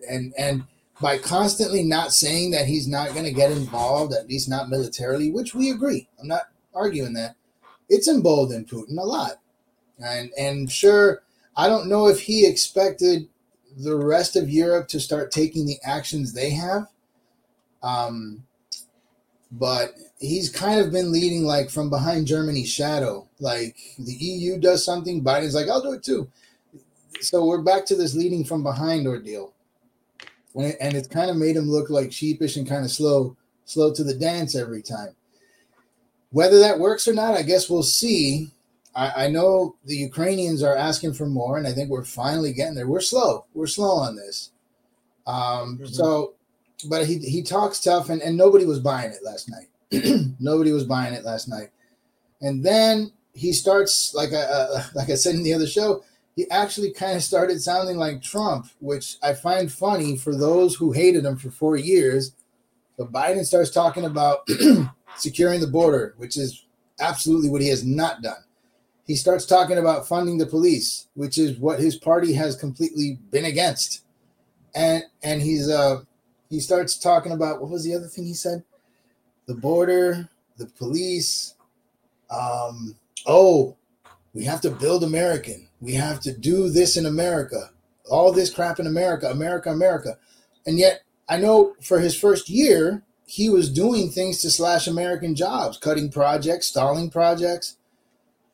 and 0.10 0.34
and 0.38 0.66
by 1.00 1.18
constantly 1.20 1.84
not 1.84 2.12
saying 2.12 2.52
that 2.52 2.66
he's 2.66 2.88
not 2.88 3.14
going 3.14 3.24
to 3.24 3.32
get 3.32 3.52
involved, 3.52 4.14
at 4.14 4.28
least 4.28 4.50
not 4.50 4.68
militarily, 4.68 5.32
which 5.32 5.56
we 5.56 5.70
agree. 5.70 6.10
I'm 6.20 6.28
not 6.28 6.50
arguing 6.74 7.14
that. 7.14 7.36
It's 7.90 8.08
emboldened 8.08 8.68
Putin 8.68 8.98
a 8.98 9.06
lot, 9.06 9.40
and 10.00 10.32
and 10.38 10.72
sure, 10.72 11.24
I 11.56 11.68
don't 11.68 11.88
know 11.88 12.08
if 12.08 12.22
he 12.22 12.46
expected 12.46 13.28
the 13.78 13.96
rest 13.96 14.36
of 14.36 14.50
Europe 14.50 14.88
to 14.90 15.00
start 15.00 15.32
taking 15.32 15.66
the 15.66 15.78
actions 15.84 16.34
they 16.34 16.50
have. 16.52 16.88
Um, 17.84 18.44
but 19.52 19.94
he's 20.20 20.50
kind 20.50 20.80
of 20.80 20.92
been 20.92 21.12
leading 21.12 21.44
like 21.44 21.70
from 21.70 21.90
behind 21.90 22.28
Germany's 22.28 22.70
shadow. 22.70 23.28
Like 23.40 23.78
the 23.98 24.14
EU 24.14 24.60
does 24.60 24.84
something, 24.84 25.24
Biden's 25.24 25.56
like, 25.56 25.70
I'll 25.70 25.82
do 25.82 25.94
it 25.94 26.04
too. 26.04 26.30
So 27.22 27.46
we're 27.46 27.62
back 27.62 27.86
to 27.88 27.96
this 27.96 28.16
leading 28.16 28.44
from 28.44 28.64
behind 28.64 29.08
ordeal. 29.08 29.54
And 30.56 30.96
it's 30.96 31.08
kind 31.08 31.30
of 31.30 31.38
made 31.38 31.56
him 31.56 31.70
look 31.70 31.90
like 31.90 32.12
sheepish 32.12 32.58
and 32.58 32.68
kind 32.68 32.84
of 32.84 32.92
slow, 32.92 33.38
slow 33.66 33.94
to 33.94 34.04
the 34.04 34.16
dance 34.16 34.56
every 34.56 34.82
time. 34.82 35.16
Whether 36.38 36.60
that 36.60 36.78
works 36.78 37.08
or 37.08 37.16
not, 37.16 37.34
I 37.34 37.42
guess 37.42 37.68
we'll 37.68 37.82
see. 37.82 38.52
I, 38.96 39.26
I 39.26 39.28
know 39.28 39.76
the 39.86 39.96
Ukrainians 39.96 40.62
are 40.62 40.76
asking 40.76 41.14
for 41.14 41.26
more, 41.26 41.58
and 41.58 41.66
I 41.66 41.72
think 41.72 41.90
we're 41.90 42.04
finally 42.04 42.54
getting 42.54 42.76
there. 42.76 42.88
We're 42.88 43.02
slow. 43.02 43.46
We're 43.56 43.66
slow 43.66 43.98
on 43.98 44.16
this. 44.16 44.52
Um, 45.26 45.80
mm-hmm. 45.80 45.86
So, 45.86 46.36
but 46.88 47.08
he 47.08 47.18
he 47.18 47.42
talks 47.42 47.80
tough, 47.80 48.10
and, 48.12 48.22
and 48.22 48.38
nobody 48.38 48.68
was 48.68 48.80
buying 48.80 49.10
it 49.10 49.24
last 49.24 49.50
night. 49.50 50.36
nobody 50.40 50.72
was 50.72 50.84
buying 50.84 51.16
it 51.16 51.26
last 51.26 51.48
night, 51.48 51.72
and 52.40 52.64
then 52.64 53.12
he 53.34 53.52
starts 53.52 54.14
like 54.14 54.32
I 54.32 54.42
uh, 54.42 54.84
like 54.94 55.10
I 55.10 55.16
said 55.16 55.34
in 55.34 55.42
the 55.42 55.56
other 55.56 55.66
show. 55.66 56.04
He 56.36 56.48
actually 56.52 56.94
kind 56.94 57.18
of 57.18 57.24
started 57.24 57.64
sounding 57.64 57.98
like 57.98 58.22
Trump, 58.22 58.68
which 58.80 59.16
I 59.24 59.34
find 59.34 59.72
funny 59.72 60.18
for 60.18 60.36
those 60.36 60.76
who 60.76 60.92
hated 60.92 61.26
him 61.26 61.38
for 61.38 61.50
four 61.50 61.78
years. 61.78 62.36
But 62.96 63.12
Biden 63.12 63.44
starts 63.44 63.72
talking 63.72 64.06
about 64.06 64.48
securing 65.18 65.60
the 65.60 65.68
border, 65.68 66.14
which 66.18 66.38
is 66.38 66.66
absolutely 67.00 67.50
what 67.50 67.62
he 67.62 67.70
has 67.70 67.84
not 67.84 68.22
done 68.22 68.44
he 69.08 69.16
starts 69.16 69.46
talking 69.46 69.78
about 69.78 70.08
funding 70.08 70.38
the 70.38 70.46
police, 70.46 71.08
which 71.16 71.38
is 71.38 71.58
what 71.58 71.80
his 71.80 71.96
party 71.96 72.34
has 72.34 72.58
completely 72.58 73.18
been 73.32 73.46
against. 73.46 74.04
And 74.76 75.04
and 75.24 75.42
he's 75.42 75.70
uh 75.70 76.02
he 76.50 76.60
starts 76.60 77.00
talking 77.00 77.32
about 77.32 77.62
what 77.62 77.72
was 77.72 77.86
the 77.86 77.96
other 77.96 78.08
thing 78.08 78.26
he 78.26 78.34
said? 78.34 78.64
The 79.48 79.56
border, 79.56 80.30
the 80.58 80.68
police. 80.68 81.56
Um, 82.30 82.98
oh, 83.26 83.78
we 84.34 84.44
have 84.44 84.60
to 84.62 84.70
build 84.70 85.06
American. 85.06 85.70
We 85.80 85.94
have 85.94 86.20
to 86.22 86.38
do 86.38 86.70
this 86.70 86.98
in 86.98 87.06
America. 87.06 87.72
All 88.10 88.34
this 88.34 88.54
crap 88.54 88.80
in 88.80 88.88
America, 88.88 89.28
America, 89.28 89.72
America. 89.72 90.18
And 90.66 90.78
yet, 90.78 91.02
I 91.30 91.38
know 91.38 91.76
for 91.82 92.00
his 92.00 92.18
first 92.18 92.50
year, 92.50 93.04
he 93.28 93.50
was 93.50 93.72
doing 93.72 94.10
things 94.10 94.42
to 94.42 94.50
slash 94.50 94.88
American 94.88 95.36
jobs, 95.36 95.78
cutting 95.78 96.10
projects, 96.10 96.68
stalling 96.68 97.12
projects 97.12 97.78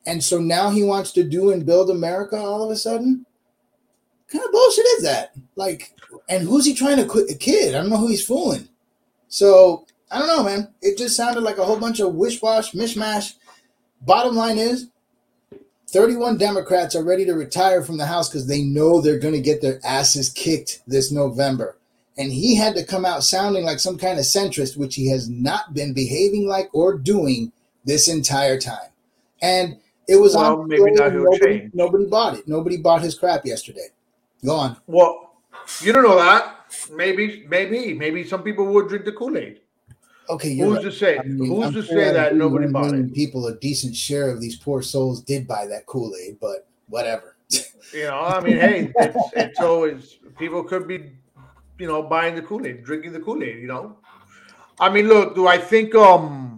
and 0.05 0.23
so 0.23 0.39
now 0.39 0.69
he 0.69 0.83
wants 0.83 1.11
to 1.13 1.23
do 1.23 1.51
and 1.51 1.65
build 1.65 1.89
America 1.89 2.37
all 2.37 2.63
of 2.63 2.71
a 2.71 2.75
sudden? 2.75 3.25
What 4.29 4.31
kind 4.31 4.45
of 4.45 4.51
bullshit 4.51 4.85
is 4.85 5.03
that? 5.03 5.33
Like, 5.55 5.93
and 6.27 6.47
who's 6.47 6.65
he 6.65 6.73
trying 6.73 6.97
to 6.97 7.35
kid? 7.39 7.75
I 7.75 7.79
don't 7.79 7.89
know 7.89 7.97
who 7.97 8.07
he's 8.07 8.25
fooling. 8.25 8.67
So 9.29 9.85
I 10.11 10.19
don't 10.19 10.27
know, 10.27 10.43
man. 10.43 10.73
It 10.81 10.97
just 10.97 11.15
sounded 11.15 11.41
like 11.41 11.57
a 11.57 11.65
whole 11.65 11.79
bunch 11.79 11.99
of 11.99 12.15
wish 12.15 12.41
wash, 12.41 12.71
mishmash. 12.73 13.35
Bottom 14.01 14.35
line 14.35 14.57
is 14.57 14.89
31 15.87 16.37
Democrats 16.37 16.95
are 16.95 17.03
ready 17.03 17.23
to 17.25 17.33
retire 17.33 17.83
from 17.83 17.97
the 17.97 18.05
House 18.05 18.27
because 18.27 18.47
they 18.47 18.63
know 18.63 18.99
they're 18.99 19.19
going 19.19 19.33
to 19.33 19.41
get 19.41 19.61
their 19.61 19.79
asses 19.85 20.29
kicked 20.29 20.81
this 20.87 21.11
November. 21.11 21.77
And 22.17 22.31
he 22.31 22.55
had 22.55 22.75
to 22.75 22.85
come 22.85 23.05
out 23.05 23.23
sounding 23.23 23.65
like 23.65 23.79
some 23.79 23.97
kind 23.97 24.19
of 24.19 24.25
centrist, 24.25 24.77
which 24.77 24.95
he 24.95 25.09
has 25.09 25.29
not 25.29 25.73
been 25.73 25.93
behaving 25.93 26.47
like 26.47 26.69
or 26.73 26.97
doing 26.97 27.51
this 27.85 28.07
entire 28.07 28.59
time. 28.59 28.89
And 29.41 29.77
it 30.07 30.17
was 30.17 30.35
well, 30.35 30.61
on 30.61 30.67
maybe 30.67 30.83
he'll 30.95 31.09
nobody, 31.09 31.39
change. 31.39 31.73
Nobody 31.73 32.05
bought 32.05 32.37
it. 32.37 32.47
Nobody 32.47 32.77
bought 32.77 33.01
his 33.01 33.15
crap 33.17 33.45
yesterday. 33.45 33.87
Go 34.45 34.55
on. 34.55 34.77
Well, 34.87 35.35
you 35.81 35.93
don't 35.93 36.03
know 36.03 36.17
that. 36.17 36.57
Maybe, 36.91 37.45
maybe, 37.47 37.93
maybe 37.93 38.23
some 38.23 38.43
people 38.43 38.65
would 38.65 38.89
drink 38.89 39.05
the 39.05 39.11
Kool 39.11 39.37
Aid. 39.37 39.61
Okay, 40.29 40.55
who's 40.57 40.75
right. 40.75 40.83
to 40.83 40.91
say? 40.91 41.17
I 41.17 41.23
mean, 41.23 41.47
who's 41.47 41.67
I'm 41.67 41.73
to 41.73 41.83
say 41.83 42.13
that 42.13 42.35
nobody 42.35 42.67
bought 42.67 42.93
it? 42.93 43.13
People, 43.13 43.47
a 43.47 43.55
decent 43.55 43.95
share 43.95 44.29
of 44.29 44.39
these 44.39 44.55
poor 44.55 44.81
souls 44.81 45.21
did 45.21 45.47
buy 45.47 45.67
that 45.67 45.85
Kool 45.85 46.13
Aid, 46.15 46.37
but 46.39 46.67
whatever. 46.87 47.35
you 47.93 48.03
know, 48.03 48.19
I 48.19 48.39
mean, 48.41 48.57
hey, 48.57 48.93
it's, 48.95 49.17
it's 49.35 49.59
always 49.59 50.17
people 50.37 50.63
could 50.63 50.87
be, 50.87 51.11
you 51.77 51.87
know, 51.87 52.03
buying 52.03 52.35
the 52.35 52.41
Kool 52.41 52.65
Aid, 52.65 52.83
drinking 52.83 53.13
the 53.13 53.19
Kool 53.19 53.43
Aid. 53.43 53.59
You 53.59 53.67
know, 53.67 53.97
I 54.79 54.89
mean, 54.89 55.07
look, 55.07 55.35
do 55.35 55.47
I 55.47 55.57
think 55.57 55.95
um 55.95 56.53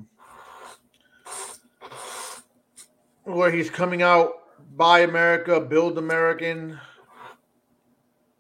where 3.26 3.52
he's 3.52 3.70
coming 3.70 4.02
out, 4.02 4.34
buy 4.76 5.00
America, 5.00 5.60
build 5.60 5.98
American. 5.98 6.80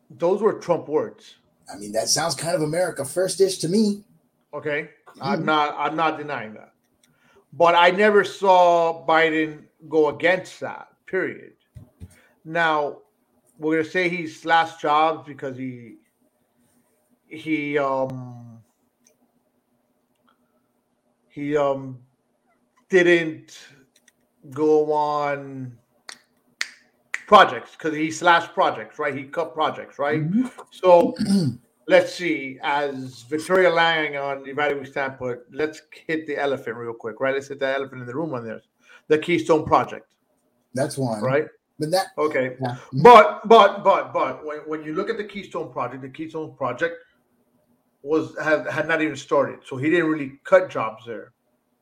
Those 0.09 0.41
were 0.41 0.53
Trump 0.53 0.87
words. 0.87 1.35
I 1.71 1.77
mean, 1.77 1.91
that 1.93 2.07
sounds 2.07 2.35
kind 2.35 2.55
of 2.55 2.61
America 2.61 3.03
first-ish 3.03 3.57
to 3.59 3.67
me. 3.67 4.03
Okay, 4.53 4.89
mm-hmm. 5.07 5.23
I'm 5.23 5.45
not. 5.45 5.75
I'm 5.77 5.95
not 5.95 6.17
denying 6.17 6.53
that, 6.53 6.73
but 7.51 7.75
I 7.75 7.89
never 7.89 8.23
saw 8.23 9.05
Biden 9.05 9.63
go 9.89 10.09
against 10.09 10.59
that. 10.61 10.87
Period. 11.07 11.53
Now, 12.45 12.99
we're 13.57 13.77
gonna 13.77 13.89
say 13.89 14.07
he's 14.07 14.45
last 14.45 14.79
jobs 14.79 15.27
because 15.27 15.57
he 15.57 15.95
he 17.27 17.77
um 17.77 18.59
he 21.29 21.57
um 21.57 21.99
didn't 22.89 23.57
go 24.51 24.91
on 24.91 25.77
projects 27.27 27.71
because 27.71 27.95
he 27.95 28.11
slashed 28.11 28.53
projects, 28.53 28.99
right? 28.99 29.15
He 29.15 29.23
cut 29.23 29.53
projects, 29.53 29.97
right? 29.99 30.21
Mm-hmm. 30.21 30.47
So 30.71 31.15
let's 31.87 32.13
see. 32.13 32.59
As 32.63 33.23
Victoria 33.23 33.69
Lang 33.69 34.15
on 34.17 34.47
Evaluating 34.47 34.85
Standpoint, 34.85 35.39
let's 35.51 35.81
hit 36.07 36.27
the 36.27 36.37
elephant 36.37 36.77
real 36.77 36.93
quick, 36.93 37.19
right? 37.19 37.33
Let's 37.33 37.47
hit 37.47 37.59
the 37.59 37.67
elephant 37.67 38.01
in 38.01 38.07
the 38.07 38.15
room 38.15 38.33
on 38.33 38.45
this. 38.45 38.63
The 39.07 39.17
Keystone 39.17 39.65
Project. 39.65 40.13
That's 40.73 40.97
one. 40.97 41.21
Right? 41.21 41.47
But 41.79 41.91
that 41.91 42.07
okay. 42.17 42.55
Yeah. 42.61 42.77
But 42.93 43.47
but 43.47 43.83
but 43.83 44.13
but 44.13 44.45
when, 44.45 44.57
when 44.59 44.83
you 44.83 44.93
look 44.93 45.09
at 45.09 45.17
the 45.17 45.23
Keystone 45.23 45.71
Project, 45.71 46.01
the 46.01 46.09
Keystone 46.09 46.55
Project 46.55 46.95
was 48.05 48.35
had 48.41 48.67
had 48.67 48.87
not 48.87 49.01
even 49.01 49.15
started. 49.15 49.59
So 49.65 49.77
he 49.77 49.89
didn't 49.89 50.09
really 50.09 50.39
cut 50.43 50.69
jobs 50.69 51.03
there. 51.05 51.33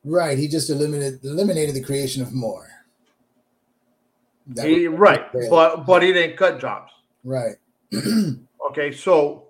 Right. 0.05 0.37
He 0.37 0.47
just 0.47 0.69
eliminated 0.69 1.23
eliminated 1.23 1.75
the 1.75 1.83
creation 1.83 2.21
of 2.21 2.33
more. 2.33 2.69
He, 4.61 4.87
right, 4.87 5.31
but 5.49 5.85
but 5.85 6.03
he 6.03 6.11
didn't 6.11 6.37
cut 6.37 6.59
jobs. 6.59 6.91
Right. 7.23 7.55
okay, 8.69 8.91
so 8.91 9.47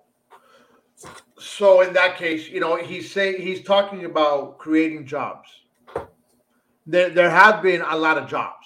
so 1.40 1.82
in 1.82 1.94
that 1.94 2.18
case, 2.18 2.48
you 2.48 2.60
know, 2.60 2.76
he's 2.76 3.12
saying 3.12 3.42
he's 3.42 3.64
talking 3.64 4.06
about 4.06 4.60
creating 4.60 5.06
jobs. 5.06 5.50
There 6.86 7.10
there 7.10 7.30
have 7.30 7.64
been 7.64 7.82
a 7.82 7.96
lot 7.96 8.18
of 8.18 8.28
jobs. 8.30 8.66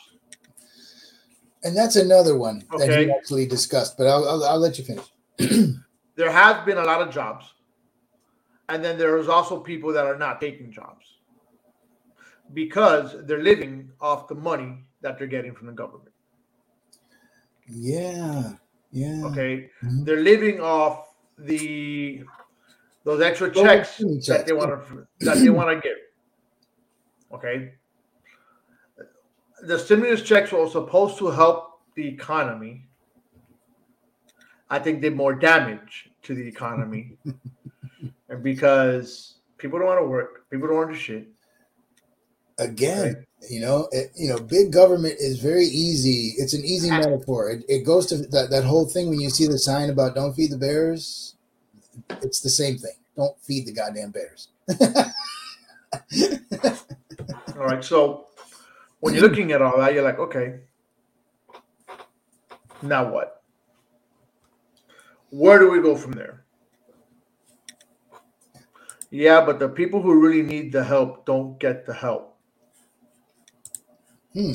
And 1.64 1.76
that's 1.76 1.96
another 1.96 2.38
one 2.38 2.64
okay. 2.74 2.88
that 2.88 3.00
he 3.00 3.12
actually 3.12 3.46
discussed, 3.46 3.98
but 3.98 4.08
I'll, 4.08 4.28
I'll, 4.28 4.44
I'll 4.44 4.60
let 4.60 4.78
you 4.78 4.86
finish. 4.86 5.06
there 6.16 6.32
have 6.32 6.66
been 6.66 6.78
a 6.78 6.84
lot 6.84 7.02
of 7.02 7.14
jobs. 7.14 7.46
And 8.70 8.84
then 8.84 8.98
there's 8.98 9.28
also 9.28 9.60
people 9.60 9.94
that 9.94 10.06
are 10.06 10.18
not 10.18 10.42
taking 10.42 10.72
jobs 10.72 11.18
because 12.54 13.16
they're 13.26 13.44
living 13.44 13.90
off 14.02 14.28
the 14.28 14.36
money 14.36 14.84
that 15.02 15.18
they're 15.18 15.28
getting 15.28 15.54
from 15.54 15.68
the 15.68 15.74
government. 15.74 16.14
Yeah. 17.68 18.54
Yeah. 18.92 19.26
Okay. 19.26 19.70
Mm-hmm. 19.84 20.04
They're 20.04 20.22
living 20.22 20.60
off 20.60 21.14
the 21.38 22.24
those 23.04 23.22
extra 23.22 23.54
checks 23.54 23.98
that 24.28 24.46
they 24.46 24.54
want 24.54 24.88
to 24.88 25.08
that 25.22 25.38
they 25.38 25.50
want 25.50 25.70
to 25.70 25.88
give. 25.88 25.98
Okay. 27.34 27.74
The 29.62 29.80
stimulus 29.80 30.22
checks 30.22 30.52
were 30.52 30.68
supposed 30.70 31.18
to 31.20 31.28
help 31.28 31.82
the 31.96 32.08
economy. 32.08 32.86
I 34.70 34.80
think 34.80 35.02
did 35.02 35.16
more 35.16 35.34
damage 35.34 36.10
to 36.24 36.36
the 36.36 36.48
economy. 36.48 37.18
and 38.30 38.44
because 38.44 39.36
people 39.58 39.80
don't 39.80 39.88
want 39.88 40.00
to 40.00 40.08
work, 40.08 40.50
people 40.50 40.68
don't 40.68 40.78
want 40.78 40.90
to 40.90 40.96
do 40.96 41.00
shit. 41.00 41.28
Again 42.60 43.14
right. 43.14 43.16
you 43.52 43.62
know 43.62 43.88
it, 43.92 44.12
you 44.16 44.30
know 44.30 44.40
big 44.40 44.74
government 44.74 45.14
is 45.20 45.40
very 45.40 45.66
easy 45.66 46.34
it's 46.38 46.56
an 46.56 46.66
easy 46.66 46.90
metaphor. 46.90 47.52
It, 47.52 47.64
it 47.70 47.86
goes 47.86 48.08
to 48.08 48.18
that, 48.18 48.50
that 48.50 48.64
whole 48.64 48.86
thing 48.86 49.10
when 49.10 49.20
you 49.20 49.30
see 49.30 49.46
the 49.46 49.60
sign 49.60 49.92
about 49.92 50.16
don't 50.16 50.34
feed 50.34 50.50
the 50.52 50.58
bears 50.58 51.36
it's 52.24 52.40
the 52.40 52.50
same 52.50 52.78
thing. 52.78 52.94
Don't 53.16 53.40
feed 53.42 53.68
the 53.68 53.74
goddamn 53.74 54.12
bears. 54.12 54.48
All 57.56 57.66
right 57.66 57.84
so 57.84 58.26
when 59.02 59.14
you're 59.14 59.22
looking 59.22 59.52
at 59.52 59.62
all 59.62 59.78
that 59.78 59.94
you're 59.94 60.04
like 60.04 60.18
okay 60.18 60.56
now 62.82 63.10
what? 63.10 63.44
Where 65.30 65.60
do 65.60 65.70
we 65.70 65.80
go 65.82 65.96
from 65.96 66.14
there 66.14 66.44
yeah, 69.10 69.44
but 69.46 69.60
the 69.60 69.70
people 69.70 70.02
who 70.02 70.20
really 70.20 70.42
need 70.42 70.72
the 70.72 70.84
help 70.84 71.26
don't 71.26 71.60
get 71.60 71.86
the 71.86 71.94
help. 71.94 72.36
Hmm. 74.34 74.54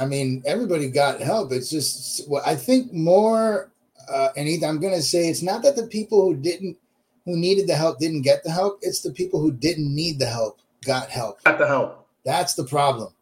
I 0.00 0.04
mean, 0.04 0.42
everybody 0.46 0.88
got 0.88 1.20
help. 1.20 1.52
It's 1.52 1.70
just, 1.70 2.28
well, 2.28 2.42
I 2.46 2.54
think 2.54 2.92
more 2.92 3.72
uh, 4.12 4.28
anything. 4.36 4.68
I'm 4.68 4.80
gonna 4.80 5.02
say 5.02 5.28
it's 5.28 5.42
not 5.42 5.62
that 5.62 5.76
the 5.76 5.86
people 5.86 6.24
who 6.24 6.36
didn't, 6.36 6.76
who 7.24 7.36
needed 7.36 7.66
the 7.66 7.74
help, 7.74 7.98
didn't 7.98 8.22
get 8.22 8.44
the 8.44 8.50
help. 8.50 8.78
It's 8.82 9.00
the 9.00 9.12
people 9.12 9.40
who 9.40 9.52
didn't 9.52 9.92
need 9.94 10.18
the 10.18 10.26
help 10.26 10.60
got 10.84 11.08
help. 11.10 11.42
Got 11.44 11.58
the 11.58 11.66
help. 11.66 12.06
That's 12.24 12.54
the 12.54 12.64
problem. 12.64 13.12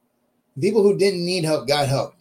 People 0.61 0.83
who 0.83 0.97
didn't 0.97 1.25
need 1.25 1.45
help 1.45 1.67
got 1.69 1.89
help. 1.89 2.15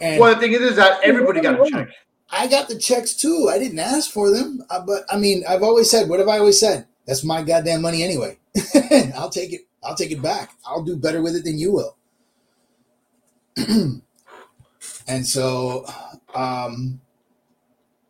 And 0.00 0.20
Well, 0.20 0.34
the 0.34 0.40
thing 0.40 0.52
is, 0.52 0.60
is 0.60 0.76
that 0.76 1.00
everybody 1.02 1.40
got 1.40 1.60
a 1.60 1.70
check. 1.70 1.88
I 2.30 2.46
got 2.48 2.68
the 2.68 2.78
checks 2.78 3.14
too. 3.14 3.48
I 3.52 3.58
didn't 3.58 3.78
ask 3.78 4.10
for 4.10 4.30
them, 4.30 4.64
uh, 4.68 4.84
but 4.84 5.04
I 5.08 5.16
mean, 5.16 5.44
I've 5.48 5.62
always 5.62 5.90
said, 5.90 6.08
what 6.08 6.18
have 6.18 6.28
I 6.28 6.38
always 6.38 6.58
said? 6.58 6.86
That's 7.06 7.24
my 7.24 7.42
goddamn 7.42 7.82
money 7.82 8.02
anyway. 8.02 8.38
I'll 9.14 9.30
take 9.30 9.52
it. 9.52 9.66
I'll 9.82 9.94
take 9.94 10.10
it 10.10 10.22
back. 10.22 10.52
I'll 10.66 10.82
do 10.82 10.96
better 10.96 11.22
with 11.22 11.36
it 11.36 11.44
than 11.44 11.58
you 11.58 11.72
will. 11.72 11.96
and 15.08 15.26
so, 15.26 15.86
um, 16.34 17.00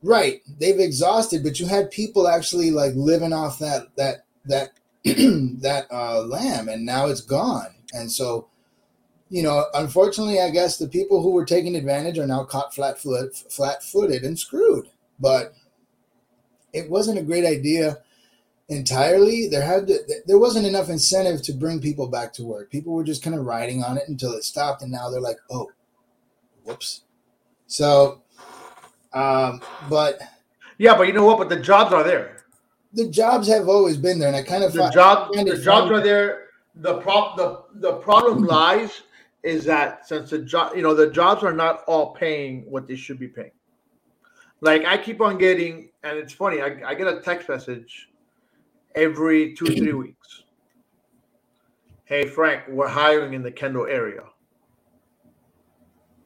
right, 0.02 0.40
they've 0.58 0.80
exhausted, 0.80 1.42
but 1.42 1.60
you 1.60 1.66
had 1.66 1.90
people 1.90 2.26
actually 2.26 2.70
like 2.70 2.92
living 2.94 3.32
off 3.32 3.58
that 3.58 3.94
that 3.96 4.24
that 4.46 4.70
that 5.04 5.86
uh, 5.92 6.22
lamb, 6.22 6.68
and 6.68 6.86
now 6.86 7.06
it's 7.06 7.20
gone. 7.20 7.74
And 7.92 8.10
so, 8.10 8.48
you 9.28 9.42
know, 9.42 9.66
unfortunately, 9.74 10.40
I 10.40 10.50
guess 10.50 10.78
the 10.78 10.88
people 10.88 11.22
who 11.22 11.32
were 11.32 11.44
taking 11.44 11.76
advantage 11.76 12.18
are 12.18 12.26
now 12.26 12.44
caught 12.44 12.74
flat 12.74 12.98
flat 12.98 13.82
footed 13.82 14.22
and 14.22 14.38
screwed. 14.38 14.88
But 15.20 15.54
it 16.72 16.90
wasn't 16.90 17.18
a 17.18 17.22
great 17.22 17.44
idea 17.44 17.98
entirely. 18.68 19.48
There 19.48 19.62
had 19.64 19.86
to, 19.88 19.98
there 20.26 20.38
wasn't 20.38 20.66
enough 20.66 20.88
incentive 20.88 21.42
to 21.42 21.52
bring 21.52 21.80
people 21.80 22.08
back 22.08 22.32
to 22.34 22.44
work. 22.44 22.70
People 22.70 22.92
were 22.94 23.04
just 23.04 23.22
kind 23.22 23.36
of 23.36 23.44
riding 23.44 23.82
on 23.84 23.96
it 23.96 24.04
until 24.08 24.32
it 24.32 24.44
stopped, 24.44 24.82
and 24.82 24.90
now 24.90 25.08
they're 25.10 25.20
like, 25.20 25.38
oh, 25.50 25.70
whoops. 26.64 27.02
So, 27.66 28.22
um, 29.12 29.60
but 29.88 30.20
Yeah, 30.78 30.96
but 30.96 31.06
you 31.06 31.12
know 31.12 31.24
what? 31.24 31.38
But 31.38 31.48
the 31.48 31.60
jobs 31.60 31.92
are 31.92 32.02
there. 32.04 32.44
the 32.92 33.08
jobs 33.08 33.48
have 33.48 33.68
always 33.68 33.96
been 33.96 34.18
there, 34.18 34.28
and 34.28 34.36
I 34.36 34.42
kind 34.42 34.64
of 34.64 34.72
The 34.72 34.90
job, 34.90 35.34
find 35.34 35.48
the 35.48 35.56
jobs 35.58 35.90
are 35.90 36.00
there. 36.00 36.46
The 36.76 36.98
prop, 37.00 37.36
the 37.36 37.62
the 37.74 37.94
problem 37.94 38.44
lies 38.44 39.02
is 39.42 39.64
that 39.64 40.06
since 40.06 40.30
the 40.30 40.40
job, 40.40 40.76
you 40.76 40.82
know, 40.82 40.94
the 40.94 41.10
jobs 41.10 41.42
are 41.42 41.52
not 41.52 41.82
all 41.86 42.14
paying 42.14 42.64
what 42.70 42.86
they 42.86 42.96
should 42.96 43.18
be 43.18 43.28
paying. 43.28 43.52
Like 44.60 44.84
I 44.84 44.98
keep 44.98 45.20
on 45.20 45.38
getting, 45.38 45.90
and 46.02 46.18
it's 46.18 46.32
funny. 46.32 46.60
I, 46.60 46.80
I 46.86 46.94
get 46.94 47.06
a 47.06 47.20
text 47.20 47.48
message 47.48 48.08
every 48.96 49.54
two 49.54 49.66
three 49.66 49.92
weeks. 49.92 50.42
Hey 52.04 52.26
Frank, 52.26 52.64
we're 52.68 52.88
hiring 52.88 53.34
in 53.34 53.42
the 53.42 53.52
Kendall 53.52 53.86
area. 53.86 54.22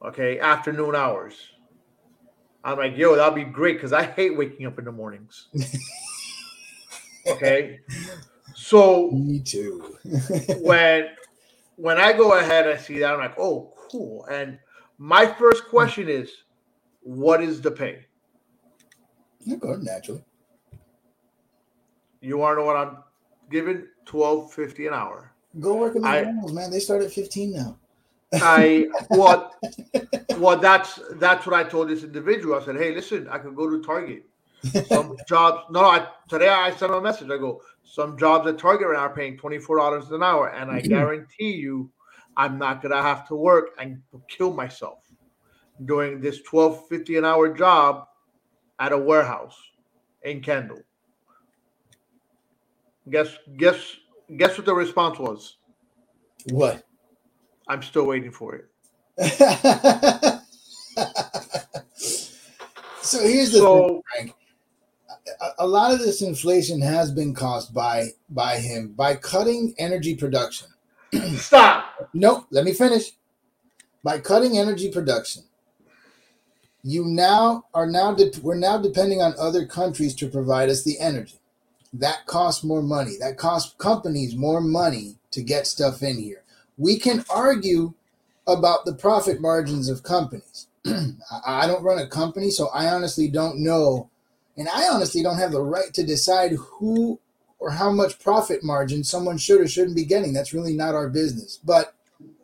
Okay, 0.03 0.39
afternoon 0.39 0.95
hours. 0.95 1.35
I'm 2.63 2.79
like, 2.79 2.97
yo, 2.97 3.17
that'll 3.17 3.35
be 3.35 3.45
great 3.45 3.75
because 3.75 3.93
I 3.93 4.05
hate 4.05 4.37
waking 4.37 4.67
up 4.67 4.79
in 4.79 4.85
the 4.85 4.93
mornings. 4.93 5.49
okay, 7.27 7.81
so 8.55 9.11
Me 9.11 9.41
too. 9.41 9.99
when 10.61 11.09
when 11.77 11.99
I 11.99 12.13
go 12.13 12.39
ahead, 12.39 12.69
I 12.69 12.77
see 12.77 12.99
that 13.01 13.13
I'm 13.15 13.19
like, 13.19 13.39
oh, 13.39 13.73
cool. 13.91 14.27
And 14.27 14.59
my 14.99 15.27
first 15.27 15.65
question 15.65 16.09
is, 16.09 16.31
what 17.01 17.43
is 17.43 17.63
the 17.63 17.71
pay? 17.71 18.05
You 19.41 19.57
okay, 19.63 19.83
naturally. 19.83 20.23
You 22.21 22.37
want 22.39 22.57
to 22.57 22.61
know 22.61 22.67
what 22.67 22.77
I'm 22.77 22.99
giving? 23.51 23.87
Twelve 24.05 24.53
fifty 24.53 24.87
an 24.87 24.95
hour. 24.95 25.33
Go 25.59 25.77
work 25.77 25.97
I- 25.97 26.23
McDonald's, 26.23 26.53
man. 26.53 26.71
They 26.71 26.81
start 26.81 27.03
at 27.03 27.11
15 27.11 27.53
now. 27.53 27.77
I 28.35 28.87
what 29.09 29.55
well 30.37 30.57
that's 30.57 31.01
that's 31.15 31.47
what 31.47 31.55
I 31.55 31.65
told 31.69 31.89
this 31.89 32.05
individual. 32.05 32.55
I 32.55 32.65
said, 32.65 32.77
hey, 32.77 32.95
listen, 32.95 33.29
I 33.29 33.39
could 33.39 33.57
go 33.57 33.69
to 33.69 33.83
Target. 33.83 34.25
Some 34.87 35.17
jobs 35.29 35.65
no, 35.71 35.81
I 35.85 36.07
today 36.29 36.49
I 36.49 36.71
sent 36.71 36.93
him 36.93 36.99
a 36.99 37.01
message. 37.01 37.31
I 37.31 37.39
go, 37.39 37.63
some 37.83 38.17
jobs 38.17 38.47
at 38.47 38.59
Target 38.59 38.89
right 38.89 38.97
now 38.97 39.07
are 39.07 39.15
paying 39.15 39.37
$24 39.37 40.13
an 40.13 40.23
hour, 40.23 40.51
and 40.51 40.71
I 40.71 40.81
guarantee 40.95 41.53
you 41.53 41.91
I'm 42.37 42.59
not 42.59 42.83
gonna 42.83 43.03
have 43.03 43.27
to 43.29 43.35
work 43.35 43.71
and 43.79 44.01
kill 44.29 44.53
myself 44.53 44.99
doing 45.85 46.21
this 46.21 46.41
12.50 46.43 47.19
an 47.19 47.25
hour 47.25 47.53
job 47.53 48.07
at 48.79 48.93
a 48.93 48.99
warehouse 48.99 49.59
in 50.23 50.41
Kendall. 50.41 50.83
Guess 53.11 53.37
guess 53.57 53.97
guess 54.37 54.57
what 54.57 54.67
the 54.67 54.75
response 54.75 55.19
was? 55.19 55.57
What? 56.51 56.85
I'm 57.69 57.83
still 57.83 58.07
waiting 58.07 58.31
for 58.31 58.55
it. 58.55 58.67
so 63.03 63.21
here's 63.21 63.53
the 63.53 63.61
thing, 63.61 64.03
Frank. 64.15 64.35
A, 65.41 65.51
a 65.61 65.67
lot 65.67 65.93
of 65.93 65.99
this 65.99 66.23
inflation 66.23 66.81
has 66.81 67.11
been 67.11 67.35
caused 67.35 67.75
by 67.75 68.09
by 68.29 68.59
him 68.59 68.93
by 68.97 69.17
cutting 69.17 69.75
energy 69.79 70.15
production. 70.15 70.69
stop. 71.37 72.11
Nope, 72.15 72.47
let 72.51 72.65
me 72.65 72.73
finish. 72.73 73.13
By 74.03 74.21
cutting 74.21 74.57
energy 74.57 74.91
production, 74.91 75.43
you 76.83 77.05
now 77.05 77.67
are 77.75 77.87
now 77.87 78.15
de- 78.15 78.33
we're 78.43 78.55
now 78.55 78.79
depending 78.79 79.21
on 79.21 79.35
other 79.39 79.67
countries 79.67 80.15
to 80.17 80.29
provide 80.29 80.71
us 80.71 80.85
the 80.85 80.99
energy. 80.99 81.40
That 81.93 82.27
costs 82.27 82.63
more 82.63 82.83
money. 82.83 83.17
That 83.19 83.37
costs 83.37 83.75
companies 83.79 84.37
more 84.37 84.61
money 84.61 85.17
to 85.33 85.43
get 85.43 85.67
stuff 85.67 86.03
in 86.03 86.19
here. 86.19 86.43
We 86.79 86.99
can 86.99 87.25
argue 87.29 87.95
about 88.47 88.85
the 88.85 88.95
profit 88.95 89.41
margins 89.41 89.89
of 89.89 90.03
companies. 90.03 90.67
I 91.47 91.67
don't 91.67 91.83
run 91.83 91.99
a 91.99 92.07
company, 92.07 92.51
so 92.51 92.69
I 92.69 92.87
honestly 92.89 93.29
don't 93.29 93.59
know, 93.63 94.09
and 94.57 94.69
I 94.69 94.89
honestly 94.89 95.23
don't 95.23 95.39
have 95.39 95.53
the 95.53 95.63
right 95.63 95.93
to 95.95 96.05
decide 96.05 96.53
who 96.53 97.19
or 97.59 97.71
how 97.71 97.91
much 97.91 98.19
profit 98.19 98.65
margin 98.65 99.05
someone 99.05 99.37
should 99.37 99.61
or 99.61 99.69
shouldn't 99.69 99.97
be 99.97 100.05
getting. 100.05 100.33
That's 100.33 100.55
really 100.55 100.75
not 100.75 100.95
our 100.95 101.09
business. 101.09 101.59
But 101.63 101.95